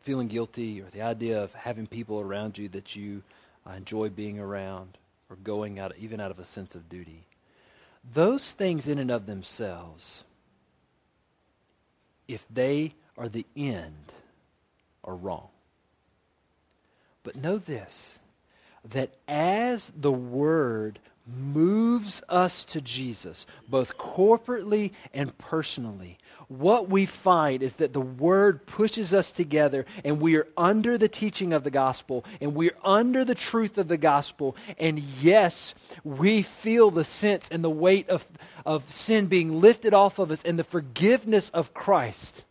feeling 0.00 0.28
guilty, 0.28 0.80
or 0.80 0.86
the 0.90 1.02
idea 1.02 1.42
of 1.42 1.52
having 1.54 1.88
people 1.88 2.20
around 2.20 2.56
you 2.56 2.68
that 2.68 2.94
you 2.94 3.22
I 3.68 3.76
enjoy 3.76 4.08
being 4.08 4.38
around, 4.38 4.96
or 5.28 5.36
going 5.36 5.78
out, 5.78 5.92
even 5.98 6.20
out 6.20 6.30
of 6.30 6.38
a 6.38 6.44
sense 6.44 6.74
of 6.74 6.88
duty. 6.88 7.26
Those 8.02 8.52
things, 8.52 8.88
in 8.88 8.98
and 8.98 9.10
of 9.10 9.26
themselves, 9.26 10.24
if 12.26 12.46
they 12.48 12.94
are 13.18 13.28
the 13.28 13.44
end, 13.54 14.12
are 15.04 15.14
wrong. 15.14 15.48
But 17.22 17.36
know 17.36 17.58
this 17.58 18.18
that 18.84 19.10
as 19.26 19.92
the 19.94 20.12
Word 20.12 20.98
moves 21.28 22.22
us 22.28 22.64
to 22.64 22.80
Jesus, 22.80 23.46
both 23.68 23.98
corporately 23.98 24.92
and 25.12 25.36
personally, 25.38 26.18
what 26.48 26.88
we 26.88 27.04
find 27.04 27.62
is 27.62 27.76
that 27.76 27.92
the 27.92 28.00
Word 28.00 28.64
pushes 28.64 29.12
us 29.12 29.30
together 29.30 29.84
and 30.02 30.18
we 30.18 30.36
are 30.36 30.48
under 30.56 30.96
the 30.96 31.08
teaching 31.08 31.52
of 31.52 31.62
the 31.62 31.70
gospel 31.70 32.24
and 32.40 32.54
we're 32.54 32.76
under 32.82 33.22
the 33.22 33.34
truth 33.34 33.76
of 33.76 33.88
the 33.88 33.98
gospel. 33.98 34.56
And 34.78 34.98
yes, 34.98 35.74
we 36.04 36.40
feel 36.40 36.90
the 36.90 37.04
sense 37.04 37.46
and 37.50 37.62
the 37.62 37.70
weight 37.70 38.08
of, 38.08 38.26
of 38.64 38.90
sin 38.90 39.26
being 39.26 39.60
lifted 39.60 39.92
off 39.92 40.18
of 40.18 40.30
us 40.30 40.42
and 40.42 40.58
the 40.58 40.64
forgiveness 40.64 41.50
of 41.50 41.74
Christ 41.74 42.44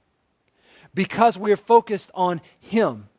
because 0.93 1.37
we 1.37 1.51
are 1.51 1.57
focused 1.57 2.11
on 2.13 2.41
Him 2.59 3.09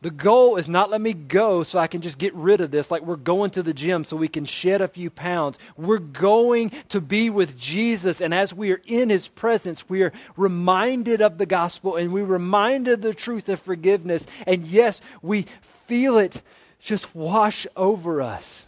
the 0.00 0.10
goal 0.10 0.56
is 0.56 0.68
not 0.68 0.90
let 0.90 1.00
me 1.00 1.12
go 1.12 1.62
so 1.62 1.78
I 1.78 1.86
can 1.86 2.00
just 2.00 2.18
get 2.18 2.34
rid 2.34 2.60
of 2.60 2.70
this, 2.70 2.90
like 2.90 3.02
we're 3.02 3.16
going 3.16 3.50
to 3.50 3.62
the 3.62 3.72
gym 3.72 4.04
so 4.04 4.16
we 4.16 4.28
can 4.28 4.44
shed 4.44 4.80
a 4.80 4.88
few 4.88 5.10
pounds. 5.10 5.58
We're 5.76 5.98
going 5.98 6.70
to 6.90 7.00
be 7.00 7.30
with 7.30 7.58
Jesus, 7.58 8.20
and 8.20 8.34
as 8.34 8.52
we 8.52 8.72
are 8.72 8.82
in 8.86 9.10
his 9.10 9.28
presence, 9.28 9.88
we 9.88 10.02
are 10.02 10.12
reminded 10.36 11.22
of 11.22 11.38
the 11.38 11.46
gospel 11.46 11.96
and 11.96 12.12
we 12.12 12.22
reminded 12.22 12.94
of 12.94 13.00
the 13.02 13.14
truth 13.14 13.48
of 13.48 13.60
forgiveness. 13.60 14.26
And 14.46 14.66
yes, 14.66 15.00
we 15.22 15.46
feel 15.86 16.18
it 16.18 16.42
just 16.80 17.14
wash 17.14 17.66
over 17.76 18.20
us. 18.20 18.65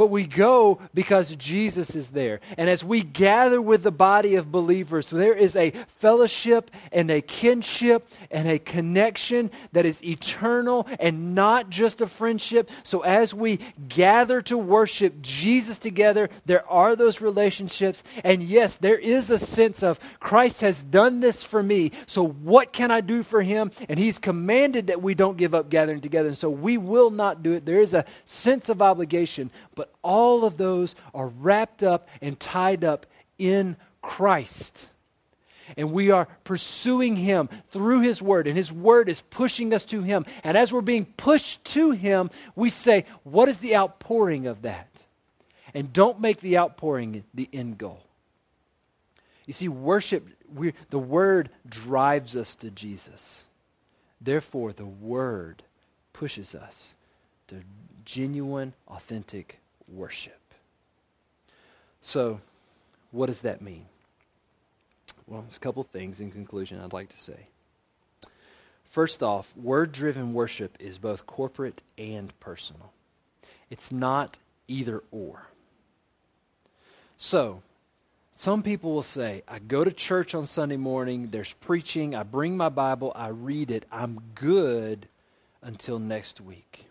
But 0.00 0.06
we 0.06 0.24
go 0.24 0.80
because 0.94 1.36
Jesus 1.36 1.94
is 1.94 2.08
there. 2.08 2.40
And 2.56 2.70
as 2.70 2.82
we 2.82 3.02
gather 3.02 3.60
with 3.60 3.82
the 3.82 3.90
body 3.90 4.34
of 4.36 4.50
believers, 4.50 5.10
there 5.10 5.34
is 5.34 5.54
a 5.54 5.74
fellowship 5.98 6.70
and 6.90 7.10
a 7.10 7.20
kinship 7.20 8.08
and 8.30 8.48
a 8.48 8.58
connection 8.58 9.50
that 9.72 9.84
is 9.84 10.02
eternal 10.02 10.88
and 10.98 11.34
not 11.34 11.68
just 11.68 12.00
a 12.00 12.06
friendship. 12.06 12.70
So 12.82 13.00
as 13.00 13.34
we 13.34 13.58
gather 13.90 14.40
to 14.40 14.56
worship 14.56 15.20
Jesus 15.20 15.76
together, 15.76 16.30
there 16.46 16.66
are 16.70 16.96
those 16.96 17.20
relationships. 17.20 18.02
And 18.24 18.42
yes, 18.42 18.76
there 18.76 18.98
is 18.98 19.28
a 19.28 19.38
sense 19.38 19.82
of 19.82 20.00
Christ 20.18 20.62
has 20.62 20.82
done 20.82 21.20
this 21.20 21.42
for 21.42 21.62
me. 21.62 21.92
So 22.06 22.26
what 22.26 22.72
can 22.72 22.90
I 22.90 23.02
do 23.02 23.22
for 23.22 23.42
him? 23.42 23.70
And 23.86 23.98
he's 23.98 24.18
commanded 24.18 24.86
that 24.86 25.02
we 25.02 25.14
don't 25.14 25.36
give 25.36 25.54
up 25.54 25.68
gathering 25.68 26.00
together. 26.00 26.28
And 26.28 26.38
so 26.38 26.48
we 26.48 26.78
will 26.78 27.10
not 27.10 27.42
do 27.42 27.52
it. 27.52 27.66
There 27.66 27.82
is 27.82 27.92
a 27.92 28.06
sense 28.24 28.70
of 28.70 28.80
obligation. 28.80 29.50
But 29.74 29.89
all 30.02 30.44
of 30.44 30.56
those 30.56 30.94
are 31.14 31.28
wrapped 31.28 31.82
up 31.82 32.08
and 32.20 32.38
tied 32.38 32.84
up 32.84 33.06
in 33.38 33.76
Christ. 34.02 34.86
And 35.76 35.92
we 35.92 36.10
are 36.10 36.26
pursuing 36.44 37.16
Him 37.16 37.48
through 37.70 38.00
His 38.00 38.20
Word, 38.20 38.46
and 38.46 38.56
His 38.56 38.72
Word 38.72 39.08
is 39.08 39.20
pushing 39.30 39.72
us 39.72 39.84
to 39.86 40.02
Him. 40.02 40.26
And 40.42 40.56
as 40.56 40.72
we're 40.72 40.80
being 40.80 41.04
pushed 41.04 41.64
to 41.66 41.92
Him, 41.92 42.30
we 42.56 42.70
say, 42.70 43.04
What 43.22 43.48
is 43.48 43.58
the 43.58 43.76
outpouring 43.76 44.46
of 44.46 44.62
that? 44.62 44.88
And 45.72 45.92
don't 45.92 46.20
make 46.20 46.40
the 46.40 46.58
outpouring 46.58 47.24
the 47.32 47.48
end 47.52 47.78
goal. 47.78 48.02
You 49.46 49.52
see, 49.52 49.68
worship, 49.68 50.28
the 50.90 50.98
Word 50.98 51.50
drives 51.68 52.36
us 52.36 52.54
to 52.56 52.70
Jesus. 52.70 53.44
Therefore, 54.20 54.72
the 54.72 54.86
Word 54.86 55.62
pushes 56.12 56.54
us 56.54 56.94
to 57.48 57.62
genuine, 58.04 58.74
authentic 58.88 59.58
worship. 59.90 60.38
So, 62.02 62.40
what 63.10 63.26
does 63.26 63.42
that 63.42 63.60
mean? 63.60 63.86
Well, 65.26 65.42
there's 65.42 65.56
a 65.56 65.60
couple 65.60 65.82
things 65.82 66.20
in 66.20 66.30
conclusion 66.30 66.80
I'd 66.80 66.92
like 66.92 67.08
to 67.10 67.22
say. 67.22 67.46
First 68.90 69.22
off, 69.22 69.52
word 69.56 69.92
driven 69.92 70.34
worship 70.34 70.76
is 70.80 70.98
both 70.98 71.26
corporate 71.26 71.80
and 71.96 72.38
personal, 72.40 72.92
it's 73.70 73.92
not 73.92 74.38
either 74.66 75.02
or. 75.12 75.46
So, 77.16 77.62
some 78.32 78.62
people 78.62 78.94
will 78.94 79.02
say, 79.02 79.42
I 79.46 79.58
go 79.58 79.84
to 79.84 79.92
church 79.92 80.34
on 80.34 80.46
Sunday 80.46 80.78
morning, 80.78 81.28
there's 81.30 81.52
preaching, 81.52 82.14
I 82.14 82.22
bring 82.22 82.56
my 82.56 82.70
Bible, 82.70 83.12
I 83.14 83.28
read 83.28 83.70
it, 83.70 83.84
I'm 83.92 84.18
good 84.34 85.06
until 85.62 85.98
next 85.98 86.40
week. 86.40 86.86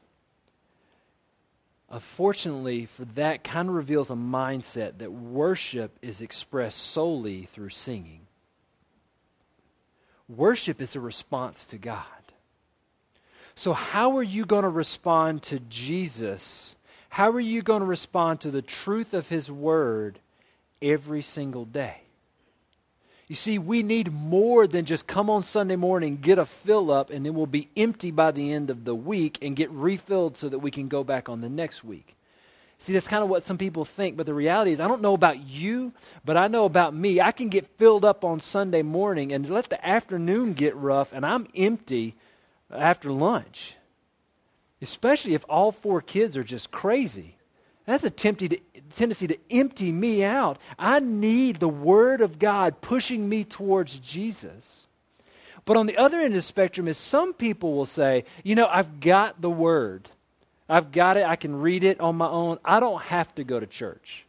Uh, 1.89 1.95
Unfortunately, 1.95 2.85
for 2.85 3.05
that 3.05 3.43
kind 3.43 3.69
of 3.69 3.75
reveals 3.75 4.09
a 4.09 4.15
mindset 4.15 4.99
that 4.99 5.11
worship 5.11 5.97
is 6.01 6.21
expressed 6.21 6.77
solely 6.77 7.47
through 7.51 7.69
singing. 7.69 8.21
Worship 10.27 10.81
is 10.81 10.95
a 10.95 10.99
response 10.99 11.65
to 11.67 11.77
God. 11.77 12.03
So, 13.55 13.73
how 13.73 14.17
are 14.17 14.23
you 14.23 14.45
going 14.45 14.63
to 14.63 14.69
respond 14.69 15.43
to 15.43 15.59
Jesus? 15.59 16.75
How 17.09 17.31
are 17.31 17.39
you 17.39 17.61
going 17.61 17.81
to 17.81 17.85
respond 17.85 18.41
to 18.41 18.51
the 18.51 18.61
truth 18.61 19.13
of 19.13 19.27
His 19.27 19.51
Word 19.51 20.19
every 20.81 21.23
single 21.23 21.65
day? 21.65 22.03
You 23.29 23.35
see, 23.35 23.59
we 23.59 23.83
need 23.83 24.11
more 24.11 24.65
than 24.65 24.85
just 24.85 25.05
come 25.05 25.29
on 25.29 25.43
Sunday 25.43 25.75
morning, 25.75 26.17
get 26.17 26.39
a 26.39 26.47
fill 26.47 26.91
up, 26.91 27.11
and 27.11 27.23
then 27.23 27.35
we'll 27.35 27.45
be 27.45 27.69
empty 27.77 28.09
by 28.09 28.31
the 28.31 28.51
end 28.51 28.71
of 28.71 28.85
the 28.85 28.95
week 28.95 29.37
and 29.43 29.55
get 29.55 29.69
refilled 29.69 30.35
so 30.35 30.49
that 30.49 30.57
we 30.57 30.71
can 30.71 30.87
go 30.87 31.03
back 31.03 31.29
on 31.29 31.39
the 31.39 31.47
next 31.47 31.83
week. 31.83 32.15
See, 32.79 32.91
that's 32.91 33.07
kind 33.07 33.23
of 33.23 33.29
what 33.29 33.43
some 33.43 33.59
people 33.59 33.85
think, 33.85 34.17
but 34.17 34.25
the 34.25 34.33
reality 34.33 34.71
is, 34.71 34.79
I 34.79 34.87
don't 34.87 35.03
know 35.03 35.13
about 35.13 35.45
you, 35.45 35.93
but 36.25 36.37
I 36.37 36.47
know 36.47 36.65
about 36.65 36.95
me. 36.95 37.21
I 37.21 37.31
can 37.31 37.49
get 37.49 37.77
filled 37.77 38.03
up 38.03 38.23
on 38.23 38.39
Sunday 38.39 38.81
morning 38.81 39.31
and 39.31 39.47
let 39.47 39.69
the 39.69 39.85
afternoon 39.85 40.53
get 40.53 40.75
rough, 40.75 41.13
and 41.13 41.23
I'm 41.23 41.47
empty 41.55 42.15
after 42.71 43.11
lunch. 43.11 43.75
Especially 44.81 45.35
if 45.35 45.45
all 45.47 45.71
four 45.71 46.01
kids 46.01 46.35
are 46.35 46.43
just 46.43 46.71
crazy. 46.71 47.35
That's 47.89 48.03
a 48.03 48.11
tendency 48.11 49.27
to 49.27 49.37
empty 49.49 49.91
me 49.91 50.23
out. 50.23 50.59
I 50.77 50.99
need 50.99 51.59
the 51.59 51.67
Word 51.67 52.21
of 52.21 52.37
God 52.37 52.81
pushing 52.81 53.27
me 53.27 53.43
towards 53.43 53.97
Jesus. 53.97 54.85
But 55.65 55.75
on 55.75 55.87
the 55.87 55.97
other 55.97 56.19
end 56.19 56.27
of 56.27 56.33
the 56.33 56.41
spectrum 56.43 56.87
is 56.87 56.99
some 56.99 57.33
people 57.33 57.73
will 57.73 57.87
say, 57.87 58.25
you 58.43 58.53
know, 58.53 58.67
I've 58.67 58.99
got 58.99 59.41
the 59.41 59.49
Word. 59.49 60.07
I've 60.69 60.91
got 60.91 61.17
it. 61.17 61.25
I 61.25 61.35
can 61.35 61.61
read 61.61 61.83
it 61.83 61.99
on 61.99 62.15
my 62.15 62.27
own. 62.27 62.59
I 62.63 62.79
don't 62.79 63.01
have 63.01 63.33
to 63.35 63.43
go 63.43 63.59
to 63.59 63.65
church. 63.65 64.23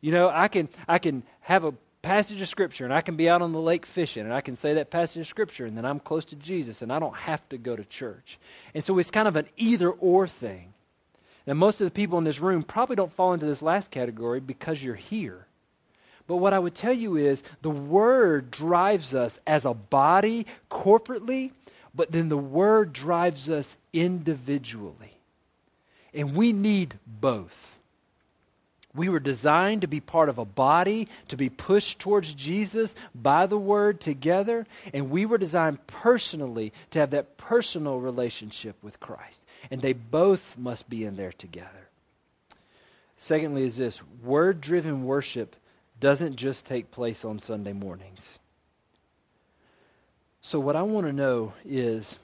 You 0.00 0.10
know, 0.10 0.28
I 0.28 0.48
can 0.48 0.68
I 0.88 0.98
can 0.98 1.22
have 1.42 1.62
a 1.62 1.74
passage 2.02 2.40
of 2.40 2.48
scripture 2.48 2.84
and 2.84 2.92
I 2.92 3.02
can 3.02 3.14
be 3.14 3.28
out 3.28 3.40
on 3.40 3.52
the 3.52 3.60
lake 3.60 3.86
fishing 3.86 4.24
and 4.24 4.34
I 4.34 4.40
can 4.40 4.56
say 4.56 4.74
that 4.74 4.90
passage 4.90 5.20
of 5.20 5.28
scripture 5.28 5.64
and 5.64 5.76
then 5.76 5.84
I'm 5.84 6.00
close 6.00 6.24
to 6.24 6.36
Jesus 6.36 6.82
and 6.82 6.92
I 6.92 6.98
don't 6.98 7.16
have 7.16 7.48
to 7.50 7.56
go 7.56 7.76
to 7.76 7.84
church. 7.84 8.40
And 8.74 8.82
so 8.82 8.98
it's 8.98 9.12
kind 9.12 9.28
of 9.28 9.36
an 9.36 9.46
either 9.56 9.90
or 9.90 10.26
thing. 10.26 10.72
Now, 11.46 11.54
most 11.54 11.80
of 11.80 11.84
the 11.84 11.92
people 11.92 12.18
in 12.18 12.24
this 12.24 12.40
room 12.40 12.62
probably 12.62 12.96
don't 12.96 13.12
fall 13.12 13.32
into 13.32 13.46
this 13.46 13.62
last 13.62 13.90
category 13.90 14.40
because 14.40 14.82
you're 14.82 14.96
here. 14.96 15.46
But 16.26 16.36
what 16.36 16.52
I 16.52 16.58
would 16.58 16.74
tell 16.74 16.92
you 16.92 17.16
is 17.16 17.42
the 17.62 17.70
Word 17.70 18.50
drives 18.50 19.14
us 19.14 19.38
as 19.46 19.64
a 19.64 19.74
body, 19.74 20.46
corporately, 20.70 21.52
but 21.94 22.10
then 22.10 22.28
the 22.28 22.36
Word 22.36 22.92
drives 22.92 23.48
us 23.48 23.76
individually. 23.92 25.18
And 26.12 26.34
we 26.34 26.52
need 26.52 26.98
both. 27.06 27.76
We 28.92 29.08
were 29.08 29.20
designed 29.20 29.82
to 29.82 29.86
be 29.86 30.00
part 30.00 30.28
of 30.28 30.38
a 30.38 30.44
body, 30.44 31.06
to 31.28 31.36
be 31.36 31.50
pushed 31.50 31.98
towards 31.98 32.34
Jesus 32.34 32.94
by 33.14 33.46
the 33.46 33.58
Word 33.58 34.00
together, 34.00 34.66
and 34.92 35.10
we 35.10 35.26
were 35.26 35.38
designed 35.38 35.86
personally 35.86 36.72
to 36.90 36.98
have 36.98 37.10
that 37.10 37.36
personal 37.36 38.00
relationship 38.00 38.74
with 38.82 38.98
Christ 38.98 39.38
and 39.70 39.80
they 39.80 39.92
both 39.92 40.56
must 40.56 40.88
be 40.88 41.04
in 41.04 41.16
there 41.16 41.32
together. 41.32 41.88
Secondly, 43.18 43.64
is 43.64 43.76
this 43.76 44.02
word 44.22 44.60
driven 44.60 45.04
worship 45.04 45.56
doesn't 46.00 46.36
just 46.36 46.64
take 46.64 46.90
place 46.90 47.24
on 47.24 47.38
Sunday 47.38 47.72
mornings. 47.72 48.38
So, 50.40 50.60
what 50.60 50.76
I 50.76 50.82
want 50.82 51.06
to 51.06 51.12
know 51.12 51.54
is 51.64 52.18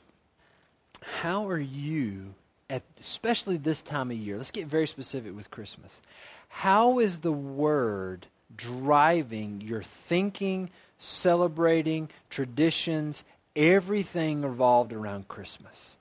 how 1.00 1.48
are 1.48 1.58
you, 1.58 2.34
at, 2.70 2.82
especially 3.00 3.56
this 3.56 3.82
time 3.82 4.10
of 4.10 4.16
year, 4.16 4.36
let's 4.36 4.50
get 4.50 4.66
very 4.66 4.86
specific 4.86 5.34
with 5.34 5.50
Christmas. 5.50 6.00
How 6.48 6.98
is 6.98 7.18
the 7.18 7.32
word 7.32 8.26
driving 8.54 9.60
your 9.62 9.82
thinking, 9.82 10.70
celebrating, 10.98 12.10
traditions, 12.30 13.24
everything 13.56 14.42
revolved 14.42 14.92
around 14.92 15.28
Christmas? 15.28 15.96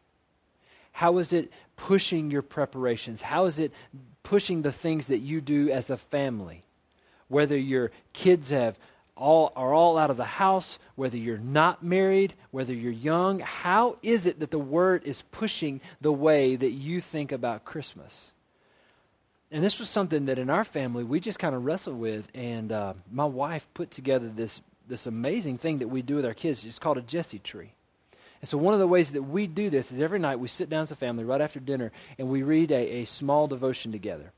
How 1.01 1.17
is 1.17 1.33
it 1.33 1.51
pushing 1.77 2.29
your 2.29 2.43
preparations? 2.43 3.23
How 3.23 3.45
is 3.45 3.57
it 3.57 3.73
pushing 4.21 4.61
the 4.61 4.71
things 4.71 5.07
that 5.07 5.17
you 5.17 5.41
do 5.41 5.67
as 5.71 5.89
a 5.89 5.97
family? 5.97 6.63
Whether 7.27 7.57
your 7.57 7.89
kids 8.13 8.51
have 8.51 8.77
all 9.17 9.51
are 9.55 9.73
all 9.73 9.97
out 9.97 10.11
of 10.11 10.17
the 10.17 10.25
house, 10.25 10.77
whether 10.93 11.17
you're 11.17 11.39
not 11.39 11.81
married, 11.81 12.35
whether 12.51 12.71
you're 12.71 12.91
young, 12.91 13.39
how 13.39 13.97
is 14.03 14.27
it 14.27 14.41
that 14.41 14.51
the 14.51 14.59
word 14.59 15.01
is 15.03 15.23
pushing 15.31 15.81
the 16.01 16.13
way 16.13 16.55
that 16.55 16.69
you 16.69 17.01
think 17.01 17.31
about 17.31 17.65
Christmas? 17.65 18.29
And 19.49 19.63
this 19.63 19.79
was 19.79 19.89
something 19.89 20.25
that 20.25 20.37
in 20.37 20.51
our 20.51 20.63
family 20.63 21.03
we 21.03 21.19
just 21.19 21.39
kind 21.39 21.55
of 21.55 21.65
wrestled 21.65 21.99
with, 21.99 22.27
and 22.35 22.71
uh, 22.71 22.93
my 23.11 23.25
wife 23.25 23.67
put 23.73 23.89
together 23.89 24.29
this 24.29 24.61
this 24.87 25.07
amazing 25.07 25.57
thing 25.57 25.79
that 25.79 25.87
we 25.87 26.03
do 26.03 26.17
with 26.17 26.27
our 26.27 26.35
kids. 26.35 26.63
It's 26.63 26.77
called 26.77 26.99
a 26.99 27.01
Jesse 27.01 27.39
tree. 27.39 27.73
And 28.41 28.49
so, 28.49 28.57
one 28.57 28.73
of 28.73 28.79
the 28.79 28.87
ways 28.87 29.11
that 29.11 29.21
we 29.21 29.47
do 29.47 29.69
this 29.69 29.91
is 29.91 30.01
every 30.01 30.19
night 30.19 30.39
we 30.39 30.47
sit 30.47 30.69
down 30.69 30.83
as 30.83 30.91
a 30.91 30.95
family 30.95 31.23
right 31.23 31.41
after 31.41 31.59
dinner 31.59 31.91
and 32.17 32.29
we 32.29 32.41
read 32.43 32.71
a, 32.71 33.01
a 33.01 33.05
small 33.05 33.47
devotion 33.47 33.91
together. 33.91 34.31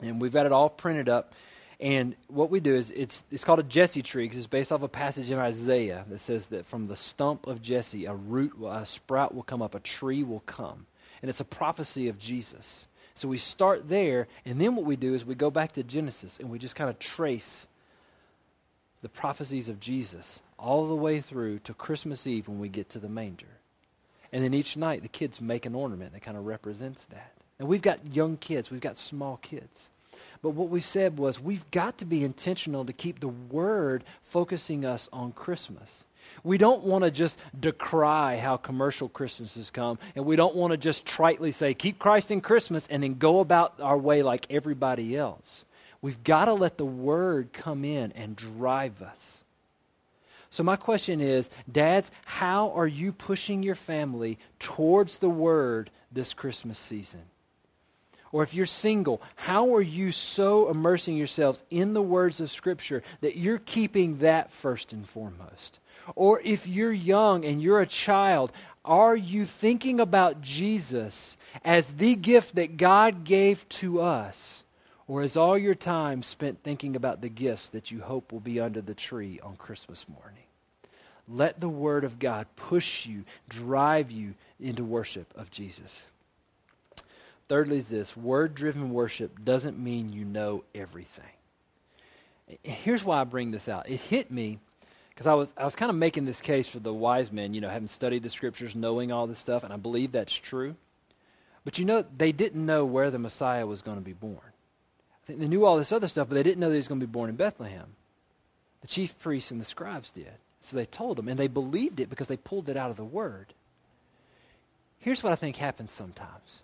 And 0.00 0.20
we've 0.20 0.32
got 0.32 0.46
it 0.46 0.52
all 0.52 0.68
printed 0.68 1.08
up. 1.08 1.34
And 1.78 2.14
what 2.28 2.50
we 2.50 2.60
do 2.60 2.74
is 2.74 2.90
it's, 2.90 3.22
it's 3.30 3.44
called 3.44 3.58
a 3.58 3.64
Jesse 3.64 4.02
tree 4.02 4.24
because 4.24 4.38
it's 4.38 4.46
based 4.46 4.72
off 4.72 4.82
a 4.82 4.88
passage 4.88 5.30
in 5.30 5.38
Isaiah 5.38 6.06
that 6.08 6.20
says 6.20 6.46
that 6.46 6.66
from 6.66 6.86
the 6.86 6.96
stump 6.96 7.46
of 7.46 7.60
Jesse, 7.60 8.06
a 8.06 8.14
root, 8.14 8.54
a 8.64 8.86
sprout 8.86 9.34
will 9.34 9.42
come 9.42 9.60
up, 9.60 9.74
a 9.74 9.80
tree 9.80 10.22
will 10.22 10.40
come. 10.40 10.86
And 11.20 11.28
it's 11.28 11.40
a 11.40 11.44
prophecy 11.44 12.08
of 12.08 12.18
Jesus. 12.18 12.86
So 13.14 13.28
we 13.28 13.38
start 13.38 13.88
there, 13.88 14.28
and 14.44 14.60
then 14.60 14.76
what 14.76 14.84
we 14.84 14.96
do 14.96 15.14
is 15.14 15.24
we 15.24 15.34
go 15.34 15.50
back 15.50 15.72
to 15.72 15.82
Genesis 15.82 16.36
and 16.38 16.50
we 16.50 16.58
just 16.58 16.76
kind 16.76 16.88
of 16.88 16.98
trace 16.98 17.66
the 19.02 19.08
prophecies 19.08 19.68
of 19.68 19.80
Jesus 19.80 20.40
all 20.58 20.86
the 20.86 20.94
way 20.94 21.20
through 21.20 21.58
to 21.60 21.74
Christmas 21.74 22.26
Eve 22.26 22.48
when 22.48 22.58
we 22.58 22.68
get 22.68 22.88
to 22.90 22.98
the 22.98 23.08
manger. 23.08 23.46
And 24.32 24.42
then 24.42 24.54
each 24.54 24.76
night 24.76 25.02
the 25.02 25.08
kids 25.08 25.40
make 25.40 25.66
an 25.66 25.74
ornament 25.74 26.12
that 26.12 26.22
kind 26.22 26.36
of 26.36 26.46
represents 26.46 27.04
that. 27.06 27.32
And 27.58 27.68
we've 27.68 27.82
got 27.82 28.14
young 28.14 28.36
kids, 28.36 28.70
we've 28.70 28.80
got 28.80 28.96
small 28.96 29.38
kids. 29.38 29.90
But 30.42 30.50
what 30.50 30.68
we 30.68 30.80
said 30.80 31.18
was 31.18 31.40
we've 31.40 31.68
got 31.70 31.98
to 31.98 32.04
be 32.04 32.24
intentional 32.24 32.84
to 32.84 32.92
keep 32.92 33.20
the 33.20 33.28
word 33.28 34.04
focusing 34.22 34.84
us 34.84 35.08
on 35.12 35.32
Christmas. 35.32 36.04
We 36.42 36.58
don't 36.58 36.84
want 36.84 37.04
to 37.04 37.10
just 37.10 37.38
decry 37.58 38.36
how 38.36 38.56
commercial 38.56 39.08
Christmases 39.08 39.70
come, 39.70 39.98
and 40.14 40.24
we 40.24 40.36
don't 40.36 40.56
want 40.56 40.72
to 40.72 40.76
just 40.76 41.04
tritely 41.04 41.52
say, 41.52 41.72
keep 41.72 41.98
Christ 41.98 42.30
in 42.30 42.40
Christmas, 42.40 42.86
and 42.90 43.02
then 43.02 43.14
go 43.14 43.40
about 43.40 43.74
our 43.80 43.96
way 43.96 44.22
like 44.22 44.46
everybody 44.50 45.16
else. 45.16 45.64
We've 46.02 46.22
got 46.22 46.46
to 46.46 46.52
let 46.52 46.78
the 46.78 46.84
word 46.84 47.52
come 47.52 47.84
in 47.84 48.12
and 48.12 48.36
drive 48.36 49.02
us. 49.02 49.38
So, 50.56 50.62
my 50.62 50.76
question 50.76 51.20
is 51.20 51.50
Dads, 51.70 52.10
how 52.24 52.70
are 52.70 52.86
you 52.86 53.12
pushing 53.12 53.62
your 53.62 53.74
family 53.74 54.38
towards 54.58 55.18
the 55.18 55.28
Word 55.28 55.90
this 56.10 56.32
Christmas 56.32 56.78
season? 56.78 57.20
Or 58.32 58.42
if 58.42 58.54
you're 58.54 58.64
single, 58.64 59.20
how 59.34 59.74
are 59.74 59.82
you 59.82 60.12
so 60.12 60.70
immersing 60.70 61.14
yourselves 61.14 61.62
in 61.68 61.92
the 61.92 62.00
words 62.00 62.40
of 62.40 62.50
Scripture 62.50 63.02
that 63.20 63.36
you're 63.36 63.58
keeping 63.58 64.16
that 64.20 64.50
first 64.50 64.94
and 64.94 65.06
foremost? 65.06 65.78
Or 66.14 66.40
if 66.42 66.66
you're 66.66 66.90
young 66.90 67.44
and 67.44 67.62
you're 67.62 67.82
a 67.82 67.86
child, 67.86 68.50
are 68.82 69.14
you 69.14 69.44
thinking 69.44 70.00
about 70.00 70.40
Jesus 70.40 71.36
as 71.66 71.84
the 71.84 72.16
gift 72.16 72.54
that 72.54 72.78
God 72.78 73.24
gave 73.24 73.68
to 73.68 74.00
us? 74.00 74.62
Or 75.06 75.22
is 75.22 75.36
all 75.36 75.58
your 75.58 75.74
time 75.74 76.22
spent 76.22 76.62
thinking 76.62 76.96
about 76.96 77.20
the 77.20 77.28
gifts 77.28 77.68
that 77.68 77.90
you 77.90 78.00
hope 78.00 78.32
will 78.32 78.40
be 78.40 78.58
under 78.58 78.80
the 78.80 78.94
tree 78.94 79.38
on 79.42 79.56
Christmas 79.56 80.06
morning? 80.08 80.45
Let 81.28 81.60
the 81.60 81.68
Word 81.68 82.04
of 82.04 82.18
God 82.18 82.46
push 82.56 83.06
you, 83.06 83.24
drive 83.48 84.10
you 84.10 84.34
into 84.60 84.84
worship 84.84 85.26
of 85.36 85.50
Jesus. 85.50 86.06
Thirdly, 87.48 87.78
is 87.78 87.88
this 87.88 88.16
word 88.16 88.54
driven 88.54 88.90
worship 88.90 89.44
doesn't 89.44 89.78
mean 89.78 90.12
you 90.12 90.24
know 90.24 90.64
everything. 90.74 91.24
Here's 92.62 93.04
why 93.04 93.20
I 93.20 93.24
bring 93.24 93.50
this 93.50 93.68
out. 93.68 93.88
It 93.88 94.00
hit 94.00 94.30
me 94.30 94.58
because 95.10 95.26
I 95.26 95.34
was, 95.34 95.52
I 95.56 95.64
was 95.64 95.76
kind 95.76 95.90
of 95.90 95.96
making 95.96 96.26
this 96.26 96.40
case 96.40 96.68
for 96.68 96.78
the 96.78 96.92
wise 96.92 97.32
men, 97.32 97.54
you 97.54 97.60
know, 97.60 97.68
having 97.68 97.88
studied 97.88 98.22
the 98.22 98.30
scriptures, 98.30 98.74
knowing 98.74 99.12
all 99.12 99.26
this 99.26 99.38
stuff, 99.38 99.64
and 99.64 99.72
I 99.72 99.76
believe 99.76 100.12
that's 100.12 100.34
true. 100.34 100.76
But 101.64 101.78
you 101.78 101.84
know, 101.84 102.04
they 102.16 102.32
didn't 102.32 102.64
know 102.64 102.84
where 102.84 103.10
the 103.10 103.18
Messiah 103.18 103.66
was 103.66 103.82
going 103.82 103.96
to 103.96 104.04
be 104.04 104.12
born. 104.12 104.36
I 104.36 105.26
think 105.26 105.40
they 105.40 105.48
knew 105.48 105.64
all 105.64 105.78
this 105.78 105.92
other 105.92 106.08
stuff, 106.08 106.28
but 106.28 106.34
they 106.34 106.42
didn't 106.42 106.60
know 106.60 106.68
that 106.68 106.74
he 106.74 106.78
was 106.78 106.88
going 106.88 107.00
to 107.00 107.06
be 107.06 107.10
born 107.10 107.30
in 107.30 107.36
Bethlehem. 107.36 107.86
The 108.82 108.88
chief 108.88 109.18
priests 109.18 109.50
and 109.50 109.60
the 109.60 109.64
scribes 109.64 110.10
did. 110.10 110.26
So 110.60 110.76
they 110.76 110.86
told 110.86 111.16
them, 111.16 111.28
and 111.28 111.38
they 111.38 111.46
believed 111.46 112.00
it 112.00 112.10
because 112.10 112.28
they 112.28 112.36
pulled 112.36 112.68
it 112.68 112.76
out 112.76 112.90
of 112.90 112.96
the 112.96 113.04
Word. 113.04 113.52
Here's 114.98 115.22
what 115.22 115.32
I 115.32 115.36
think 115.36 115.56
happens 115.56 115.92
sometimes 115.92 116.60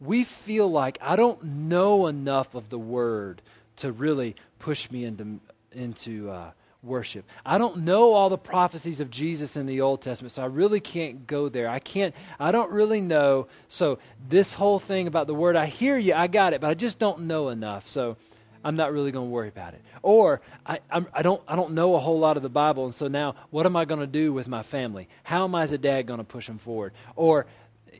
we 0.00 0.24
feel 0.24 0.70
like 0.70 0.98
I 1.00 1.16
don't 1.16 1.42
know 1.44 2.06
enough 2.06 2.54
of 2.54 2.70
the 2.70 2.78
Word 2.78 3.42
to 3.76 3.92
really 3.92 4.34
push 4.58 4.90
me 4.90 5.04
into, 5.04 5.40
into 5.72 6.30
uh, 6.30 6.50
worship. 6.82 7.26
I 7.44 7.58
don't 7.58 7.78
know 7.78 8.14
all 8.14 8.30
the 8.30 8.38
prophecies 8.38 9.00
of 9.00 9.10
Jesus 9.10 9.56
in 9.56 9.66
the 9.66 9.82
Old 9.82 10.00
Testament, 10.00 10.32
so 10.32 10.42
I 10.42 10.46
really 10.46 10.80
can't 10.80 11.26
go 11.26 11.48
there. 11.48 11.68
I 11.68 11.78
can't, 11.78 12.14
I 12.38 12.50
don't 12.50 12.70
really 12.70 13.00
know. 13.00 13.48
So, 13.68 13.98
this 14.28 14.54
whole 14.54 14.78
thing 14.78 15.06
about 15.06 15.26
the 15.26 15.34
Word, 15.34 15.56
I 15.56 15.66
hear 15.66 15.98
you, 15.98 16.14
I 16.14 16.26
got 16.26 16.54
it, 16.54 16.60
but 16.60 16.70
I 16.70 16.74
just 16.74 16.98
don't 16.98 17.22
know 17.22 17.50
enough. 17.50 17.88
So, 17.88 18.16
I'm 18.64 18.76
not 18.76 18.92
really 18.92 19.10
going 19.10 19.26
to 19.26 19.30
worry 19.30 19.48
about 19.48 19.74
it. 19.74 19.82
Or 20.02 20.40
I, 20.66 20.80
I'm, 20.90 21.06
I, 21.12 21.22
don't, 21.22 21.42
I 21.48 21.56
don't 21.56 21.72
know 21.72 21.94
a 21.94 21.98
whole 21.98 22.18
lot 22.18 22.36
of 22.36 22.42
the 22.42 22.48
Bible, 22.48 22.84
and 22.86 22.94
so 22.94 23.08
now 23.08 23.34
what 23.50 23.66
am 23.66 23.76
I 23.76 23.84
going 23.84 24.00
to 24.00 24.06
do 24.06 24.32
with 24.32 24.48
my 24.48 24.62
family? 24.62 25.08
How 25.22 25.44
am 25.44 25.54
I 25.54 25.62
as 25.62 25.72
a 25.72 25.78
dad 25.78 26.06
going 26.06 26.18
to 26.18 26.24
push 26.24 26.46
them 26.46 26.58
forward? 26.58 26.92
Or, 27.16 27.46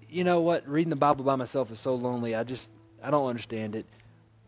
you 0.09 0.25
know 0.25 0.41
what, 0.41 0.69
reading 0.69 0.91
the 0.91 0.97
Bible 0.97 1.25
by 1.25 1.37
myself 1.37 1.71
is 1.71 1.81
so 1.81 1.95
lonely, 1.95 2.35
I 2.35 2.45
just, 2.45 2.69
I 3.03 3.11
don't 3.11 3.29
understand 3.29 3.75
it. 3.75 3.87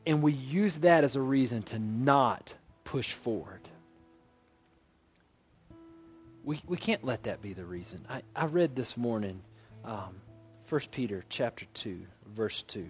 And 0.07 0.23
we 0.23 0.33
use 0.33 0.77
that 0.79 1.05
as 1.05 1.17
a 1.17 1.21
reason 1.21 1.63
to 1.65 1.79
not 1.79 2.53
push 2.85 3.13
forward. 3.13 3.61
We, 6.45 6.61
we 6.67 6.77
can't 6.77 7.05
let 7.05 7.23
that 7.23 7.41
be 7.41 7.53
the 7.53 7.65
reason. 7.65 8.05
I, 8.11 8.23
I 8.35 8.47
read 8.47 8.75
this 8.75 8.97
morning 8.97 9.41
um, 9.85 10.17
1 10.69 10.81
Peter 10.91 11.25
chapter 11.29 11.67
2, 11.75 12.01
verse 12.35 12.63
2. 12.63 12.87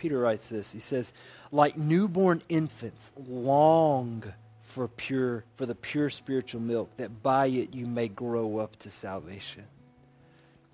Peter 0.00 0.18
writes 0.18 0.48
this. 0.48 0.72
He 0.72 0.80
says, 0.80 1.12
like 1.52 1.76
newborn 1.76 2.42
infants, 2.48 3.12
long 3.28 4.24
for 4.62 4.88
pure 4.88 5.44
for 5.56 5.66
the 5.66 5.74
pure 5.74 6.08
spiritual 6.08 6.62
milk, 6.62 6.96
that 6.96 7.22
by 7.22 7.46
it 7.48 7.74
you 7.74 7.86
may 7.86 8.08
grow 8.08 8.56
up 8.56 8.76
to 8.78 8.90
salvation. 8.90 9.64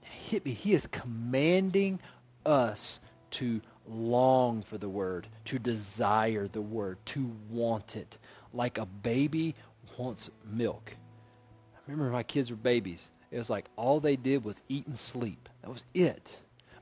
Hit 0.01 0.45
me. 0.45 0.53
He 0.53 0.75
is 0.75 0.87
commanding 0.93 1.99
us 2.45 3.01
to 3.33 3.61
long 3.89 4.63
for 4.63 4.79
the 4.79 4.89
word, 4.89 5.27
to 5.47 5.59
desire 5.59 6.47
the 6.47 6.63
word, 6.63 6.99
to 7.07 7.29
want 7.51 7.97
it, 7.97 8.19
like 8.55 8.79
a 8.79 8.87
baby 8.87 9.57
wants 9.99 10.31
milk. 10.49 10.93
I 11.75 11.91
remember 11.91 12.13
my 12.13 12.23
kids 12.23 12.51
were 12.51 12.57
babies. 12.57 13.11
It 13.33 13.39
was 13.39 13.51
like 13.51 13.65
all 13.75 13.99
they 13.99 14.15
did 14.15 14.45
was 14.45 14.63
eat 14.69 14.87
and 14.87 14.97
sleep. 14.97 15.49
That 15.63 15.71
was 15.71 15.83
it. 15.95 16.37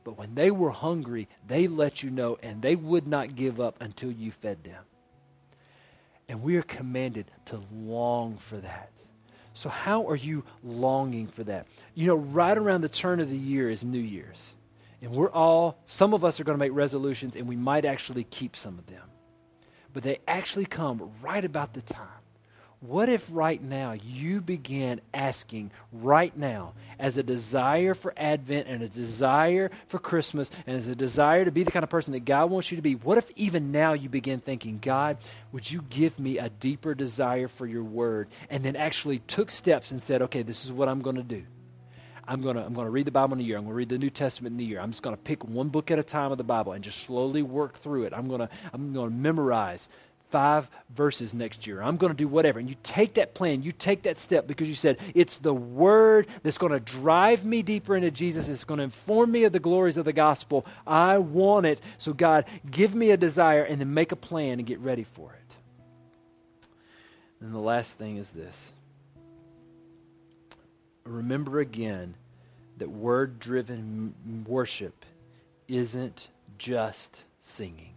But 0.05 0.19
when 0.19 0.35
they 0.35 0.51
were 0.51 0.71
hungry, 0.71 1.29
they 1.47 1.67
let 1.67 2.03
you 2.03 2.11
know, 2.11 2.39
and 2.43 2.61
they 2.61 2.77
would 2.77 3.07
not 3.07 3.35
give 3.35 3.59
up 3.59 3.77
until 3.81 4.13
you 4.13 4.31
fed 4.31 4.63
them. 4.63 4.85
And 6.29 6.43
we 6.43 6.57
are 6.57 6.63
commanded 6.63 7.31
to 7.47 7.63
long 7.73 8.37
for 8.37 8.59
that. 8.59 8.91
So, 9.55 9.69
how 9.69 10.09
are 10.09 10.17
you 10.17 10.45
longing 10.63 11.29
for 11.29 11.45
that? 11.45 11.67
You 11.95 12.09
know, 12.09 12.17
right 12.17 12.57
around 12.57 12.81
the 12.81 12.89
turn 12.89 13.21
of 13.21 13.31
the 13.31 13.37
year 13.37 13.71
is 13.71 13.85
New 13.85 14.01
Year's. 14.01 14.55
And 15.01 15.13
we're 15.13 15.31
all, 15.31 15.79
some 15.87 16.13
of 16.15 16.25
us 16.25 16.41
are 16.41 16.45
going 16.45 16.59
to 16.59 16.65
make 16.65 16.73
resolutions, 16.75 17.37
and 17.37 17.47
we 17.47 17.57
might 17.57 17.85
actually 17.85 18.25
keep 18.25 18.57
some 18.57 18.79
of 18.79 18.87
them. 18.87 19.03
But 19.93 20.03
they 20.03 20.19
actually 20.27 20.67
come 20.67 21.13
right 21.23 21.45
about 21.45 21.73
the 21.73 21.83
time 21.83 22.24
what 22.87 23.09
if 23.09 23.26
right 23.30 23.62
now 23.62 23.93
you 23.93 24.43
began 24.43 25.01
asking, 25.14 25.70
right 25.91 26.37
now, 26.37 26.74
as 26.99 27.16
a 27.16 27.22
desire 27.22 27.95
for 27.95 28.12
Advent 28.16 28.68
and 28.68 28.82
a 28.82 28.89
desire 28.89 29.70
for 29.89 29.99
Christmas 29.99 30.51
and 30.66 30.76
as 30.76 30.87
a 30.87 30.95
desire 30.95 31.47
to 31.47 31.51
be 31.51 31.62
the 31.62 31.70
kind 31.70 31.82
of 31.82 31.89
person 31.89 32.12
that 32.12 32.26
God 32.26 32.51
wants 32.51 32.70
you 32.70 32.76
to 32.76 32.82
be? 32.82 32.95
What 32.95 33.16
if 33.16 33.30
even 33.37 33.72
now 33.72 33.95
you 33.95 34.11
begin 34.11 34.39
thinking, 34.41 34.78
God, 34.82 35.16
would 35.51 35.70
you 35.70 35.82
give 35.89 36.18
me 36.18 36.39
a 36.39 36.51
deeper 36.51 36.95
desire 36.95 37.49
for 37.49 37.66
your 37.66 37.85
word? 37.85 38.28
And 38.51 38.62
then 38.62 38.76
actually 38.76 39.20
took 39.20 39.51
steps 39.51 39.91
and 39.91 40.03
said, 40.03 40.20
okay, 40.20 40.43
this 40.43 40.64
is 40.64 40.70
what 40.70 40.89
I'm 40.89 41.01
going 41.01 41.16
to 41.16 41.22
do. 41.22 41.45
I'm 42.26 42.43
going 42.43 42.57
to 42.57 42.64
I'm 42.64 42.74
going 42.74 42.87
to 42.87 42.91
read 42.91 43.07
the 43.07 43.11
Bible 43.11 43.35
in 43.35 43.41
a 43.41 43.45
year. 43.45 43.57
I'm 43.57 43.64
going 43.64 43.72
to 43.72 43.76
read 43.76 43.89
the 43.89 43.99
New 43.99 44.11
Testament 44.11 44.55
in 44.55 44.61
a 44.61 44.68
year. 44.68 44.80
I'm 44.80 44.91
just 44.91 45.03
going 45.03 45.16
to 45.16 45.22
pick 45.22 45.45
one 45.45 45.68
book 45.68 45.91
at 45.91 45.99
a 45.99 46.03
time 46.03 46.32
of 46.32 46.39
the 46.39 46.45
Bible 46.45 46.72
and 46.72 46.82
just 46.82 47.01
slowly 47.01 47.43
work 47.43 47.78
through 47.78 48.05
it. 48.05 48.12
I'm 48.14 48.28
going 48.28 48.41
to 48.41 48.49
I'm 48.72 48.93
going 48.93 49.11
to 49.11 49.14
memorize 49.14 49.89
five 50.35 50.68
verses 50.91 51.32
next 51.32 51.64
year. 51.64 51.80
I'm 51.80 51.97
going 51.97 52.11
to 52.11 52.16
do 52.16 52.26
whatever. 52.26 52.59
And 52.59 52.68
you 52.68 52.74
take 52.82 53.14
that 53.14 53.35
plan, 53.35 53.62
you 53.62 53.70
take 53.70 54.03
that 54.03 54.18
step 54.18 54.49
because 54.49 54.68
you 54.68 54.74
said, 54.74 54.99
it's 55.14 55.37
the 55.37 55.55
word 55.55 56.26
that's 56.43 56.59
going 56.59 56.72
to 56.72 56.80
drive 56.80 57.45
me 57.45 57.62
deeper 57.62 57.95
into 57.95 58.11
Jesus. 58.11 58.49
It's 58.49 58.64
going 58.64 58.78
to 58.78 58.85
inform 58.85 59.30
me 59.30 59.45
of 59.45 59.53
the 59.53 59.61
glories 59.61 59.97
of 59.97 60.05
the 60.05 60.12
gospel. 60.12 60.66
I 60.89 61.18
want 61.18 61.66
it. 61.66 61.78
So, 61.99 62.12
God, 62.12 62.47
give 62.68 62.97
me 62.97 63.12
a 63.12 63.16
desire 63.16 63.62
and 63.62 63.80
then 63.80 63.95
make 63.95 64.11
a 64.11 64.16
plan 64.16 64.59
and 64.59 64.66
get 64.66 64.80
ready 64.80 65.05
for 65.05 65.32
it. 65.32 66.66
And 67.41 67.55
the 67.55 67.61
last 67.61 67.97
thing 67.97 68.16
is 68.16 68.28
this 68.32 68.72
remember 71.05 71.61
again 71.61 72.16
that 72.78 72.91
word 72.91 73.39
driven 73.39 74.14
worship 74.49 75.05
isn't 75.68 76.26
just 76.59 77.22
singing. 77.41 77.95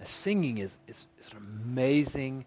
Now, 0.00 0.06
singing 0.06 0.58
is, 0.58 0.76
is, 0.88 1.06
is 1.18 1.32
an 1.32 1.38
amazing 1.64 2.46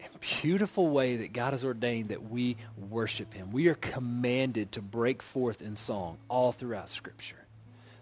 and 0.00 0.20
beautiful 0.42 0.88
way 0.88 1.16
that 1.18 1.32
God 1.32 1.52
has 1.52 1.64
ordained 1.64 2.08
that 2.08 2.28
we 2.28 2.56
worship 2.90 3.32
Him. 3.32 3.52
We 3.52 3.68
are 3.68 3.74
commanded 3.74 4.72
to 4.72 4.82
break 4.82 5.22
forth 5.22 5.62
in 5.62 5.76
song 5.76 6.18
all 6.28 6.52
throughout 6.52 6.88
Scripture. 6.88 7.36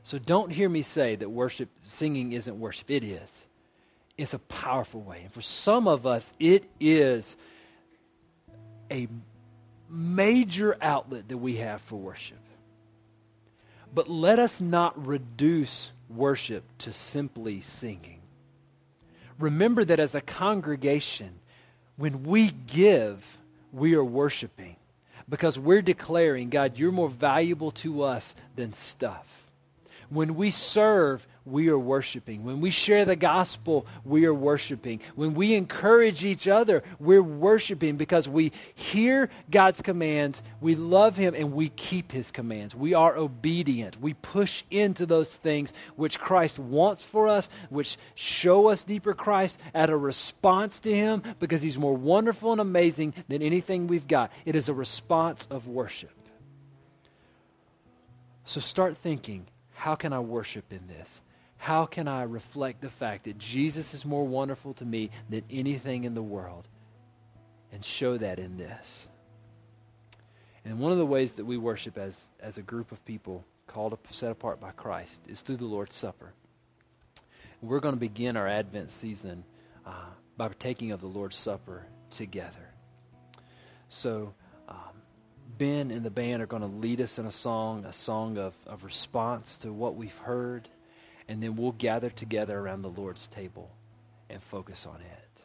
So 0.02 0.18
don't 0.18 0.50
hear 0.50 0.68
me 0.68 0.82
say 0.82 1.16
that 1.16 1.28
worship, 1.28 1.68
singing 1.82 2.32
isn't 2.32 2.58
worship. 2.58 2.90
It 2.90 3.04
is. 3.04 3.28
It's 4.16 4.32
a 4.32 4.38
powerful 4.38 5.02
way. 5.02 5.20
And 5.24 5.32
for 5.32 5.42
some 5.42 5.86
of 5.86 6.06
us, 6.06 6.32
it 6.38 6.64
is 6.80 7.36
a 8.90 9.06
major 9.90 10.76
outlet 10.80 11.28
that 11.28 11.36
we 11.36 11.56
have 11.56 11.82
for 11.82 11.96
worship. 11.96 12.38
But 13.94 14.08
let 14.08 14.38
us 14.38 14.60
not 14.60 15.06
reduce 15.06 15.90
worship 16.08 16.64
to 16.78 16.92
simply 16.92 17.60
singing 17.60 18.17
remember 19.38 19.84
that 19.84 20.00
as 20.00 20.14
a 20.14 20.20
congregation, 20.20 21.40
when 21.96 22.24
we 22.24 22.50
give, 22.50 23.38
we 23.72 23.94
are 23.94 24.04
worshiping 24.04 24.76
because 25.28 25.58
we're 25.58 25.82
declaring, 25.82 26.48
God, 26.48 26.78
you're 26.78 26.92
more 26.92 27.08
valuable 27.08 27.70
to 27.72 28.02
us 28.02 28.34
than 28.56 28.72
stuff. 28.72 29.44
When 30.08 30.36
we 30.36 30.50
serve, 30.50 31.26
we 31.50 31.68
are 31.68 31.78
worshiping. 31.78 32.44
When 32.44 32.60
we 32.60 32.70
share 32.70 33.04
the 33.04 33.16
gospel, 33.16 33.86
we 34.04 34.26
are 34.26 34.34
worshiping. 34.34 35.00
When 35.14 35.34
we 35.34 35.54
encourage 35.54 36.24
each 36.24 36.46
other, 36.46 36.82
we're 36.98 37.22
worshiping 37.22 37.96
because 37.96 38.28
we 38.28 38.52
hear 38.74 39.30
God's 39.50 39.80
commands, 39.82 40.42
we 40.60 40.74
love 40.74 41.16
Him, 41.16 41.34
and 41.34 41.52
we 41.52 41.70
keep 41.70 42.12
His 42.12 42.30
commands. 42.30 42.74
We 42.74 42.94
are 42.94 43.16
obedient. 43.16 44.00
We 44.00 44.14
push 44.14 44.62
into 44.70 45.06
those 45.06 45.34
things 45.34 45.72
which 45.96 46.18
Christ 46.18 46.58
wants 46.58 47.02
for 47.02 47.28
us, 47.28 47.48
which 47.70 47.96
show 48.14 48.68
us 48.68 48.84
deeper 48.84 49.14
Christ 49.14 49.58
at 49.74 49.90
a 49.90 49.96
response 49.96 50.80
to 50.80 50.94
Him 50.94 51.22
because 51.38 51.62
He's 51.62 51.78
more 51.78 51.96
wonderful 51.96 52.52
and 52.52 52.60
amazing 52.60 53.14
than 53.28 53.42
anything 53.42 53.86
we've 53.86 54.08
got. 54.08 54.30
It 54.44 54.54
is 54.54 54.68
a 54.68 54.74
response 54.74 55.46
of 55.50 55.68
worship. 55.68 56.10
So 58.44 58.60
start 58.60 58.96
thinking 58.96 59.46
how 59.74 59.94
can 59.94 60.12
I 60.12 60.18
worship 60.18 60.72
in 60.72 60.86
this? 60.88 61.20
How 61.58 61.86
can 61.86 62.08
I 62.08 62.22
reflect 62.22 62.80
the 62.80 62.88
fact 62.88 63.24
that 63.24 63.36
Jesus 63.36 63.92
is 63.92 64.04
more 64.06 64.26
wonderful 64.26 64.74
to 64.74 64.84
me 64.84 65.10
than 65.28 65.42
anything 65.50 66.04
in 66.04 66.14
the 66.14 66.22
world 66.22 66.66
and 67.72 67.84
show 67.84 68.16
that 68.16 68.38
in 68.38 68.56
this? 68.56 69.08
And 70.64 70.78
one 70.80 70.92
of 70.92 70.98
the 70.98 71.06
ways 71.06 71.32
that 71.32 71.44
we 71.44 71.56
worship 71.56 71.98
as, 71.98 72.18
as 72.40 72.58
a 72.58 72.62
group 72.62 72.92
of 72.92 73.04
people 73.04 73.44
called 73.66 73.92
up, 73.92 74.06
set 74.10 74.30
apart 74.30 74.60
by 74.60 74.70
Christ 74.70 75.20
is 75.28 75.40
through 75.40 75.56
the 75.56 75.66
Lord's 75.66 75.96
Supper. 75.96 76.32
We're 77.60 77.80
going 77.80 77.94
to 77.94 78.00
begin 78.00 78.36
our 78.36 78.46
Advent 78.46 78.90
season 78.90 79.44
uh, 79.84 79.90
by 80.36 80.46
partaking 80.46 80.92
of 80.92 81.00
the 81.00 81.06
Lord's 81.06 81.36
Supper 81.36 81.86
together. 82.10 82.72
So, 83.88 84.32
um, 84.68 84.76
Ben 85.58 85.90
and 85.90 86.04
the 86.04 86.10
band 86.10 86.40
are 86.40 86.46
going 86.46 86.62
to 86.62 86.68
lead 86.68 87.00
us 87.00 87.18
in 87.18 87.26
a 87.26 87.32
song, 87.32 87.84
a 87.84 87.92
song 87.92 88.38
of, 88.38 88.54
of 88.66 88.84
response 88.84 89.56
to 89.58 89.72
what 89.72 89.96
we've 89.96 90.16
heard 90.18 90.68
and 91.28 91.42
then 91.42 91.56
we'll 91.56 91.72
gather 91.72 92.10
together 92.10 92.58
around 92.58 92.82
the 92.82 92.90
Lord's 92.90 93.26
table 93.28 93.70
and 94.30 94.42
focus 94.42 94.86
on 94.86 95.00
it. 95.00 95.42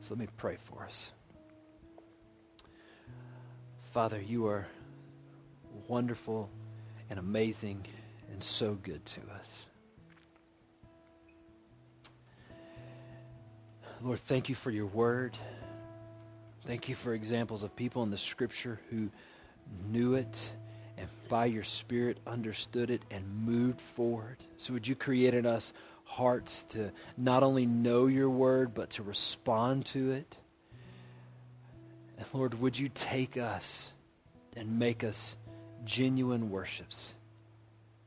So 0.00 0.14
let 0.14 0.18
me 0.18 0.28
pray 0.36 0.56
for 0.56 0.84
us. 0.84 1.12
Father, 3.92 4.20
you 4.20 4.46
are 4.46 4.66
wonderful 5.88 6.50
and 7.08 7.18
amazing 7.18 7.84
and 8.32 8.42
so 8.42 8.74
good 8.82 9.04
to 9.06 9.20
us. 9.20 9.66
Lord, 14.02 14.20
thank 14.20 14.48
you 14.48 14.54
for 14.54 14.70
your 14.70 14.86
word. 14.86 15.36
Thank 16.64 16.88
you 16.88 16.94
for 16.94 17.14
examples 17.14 17.64
of 17.64 17.74
people 17.76 18.02
in 18.02 18.10
the 18.10 18.18
scripture 18.18 18.80
who 18.90 19.10
knew 19.88 20.14
it 20.14 20.38
and 21.00 21.08
by 21.28 21.46
your 21.46 21.64
Spirit 21.64 22.18
understood 22.26 22.90
it 22.90 23.02
and 23.10 23.24
moved 23.46 23.80
forward. 23.80 24.36
So, 24.58 24.74
would 24.74 24.86
you 24.86 24.94
create 24.94 25.32
in 25.32 25.46
us 25.46 25.72
hearts 26.04 26.64
to 26.70 26.92
not 27.16 27.42
only 27.42 27.64
know 27.64 28.06
your 28.06 28.28
word, 28.28 28.74
but 28.74 28.90
to 28.90 29.02
respond 29.02 29.86
to 29.86 30.12
it? 30.12 30.36
And 32.18 32.26
Lord, 32.34 32.60
would 32.60 32.78
you 32.78 32.90
take 32.90 33.38
us 33.38 33.90
and 34.56 34.78
make 34.78 35.02
us 35.02 35.36
genuine 35.86 36.50
worships, 36.50 37.14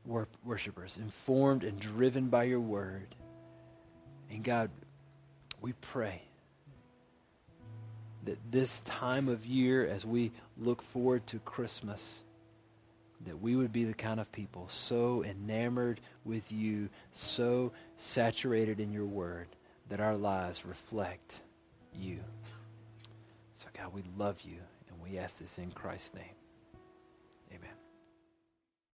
wor- 0.06 0.28
worshipers, 0.44 0.98
informed 1.02 1.64
and 1.64 1.80
driven 1.80 2.28
by 2.28 2.44
your 2.44 2.60
word? 2.60 3.14
And 4.30 4.44
God, 4.44 4.70
we 5.60 5.72
pray 5.80 6.22
that 8.24 8.38
this 8.52 8.82
time 8.82 9.28
of 9.28 9.44
year, 9.44 9.86
as 9.86 10.06
we 10.06 10.30
look 10.56 10.80
forward 10.80 11.26
to 11.26 11.38
Christmas, 11.40 12.22
that 13.24 13.40
we 13.40 13.56
would 13.56 13.72
be 13.72 13.84
the 13.84 13.94
kind 13.94 14.20
of 14.20 14.30
people 14.32 14.66
so 14.68 15.24
enamored 15.24 16.00
with 16.24 16.50
you, 16.52 16.88
so 17.12 17.72
saturated 17.96 18.80
in 18.80 18.92
your 18.92 19.06
word, 19.06 19.48
that 19.88 20.00
our 20.00 20.16
lives 20.16 20.64
reflect 20.64 21.40
you. 21.94 22.18
So, 23.56 23.66
God, 23.76 23.92
we 23.92 24.02
love 24.16 24.40
you, 24.42 24.58
and 24.88 25.00
we 25.02 25.18
ask 25.18 25.38
this 25.38 25.58
in 25.58 25.70
Christ's 25.70 26.14
name. 26.14 26.43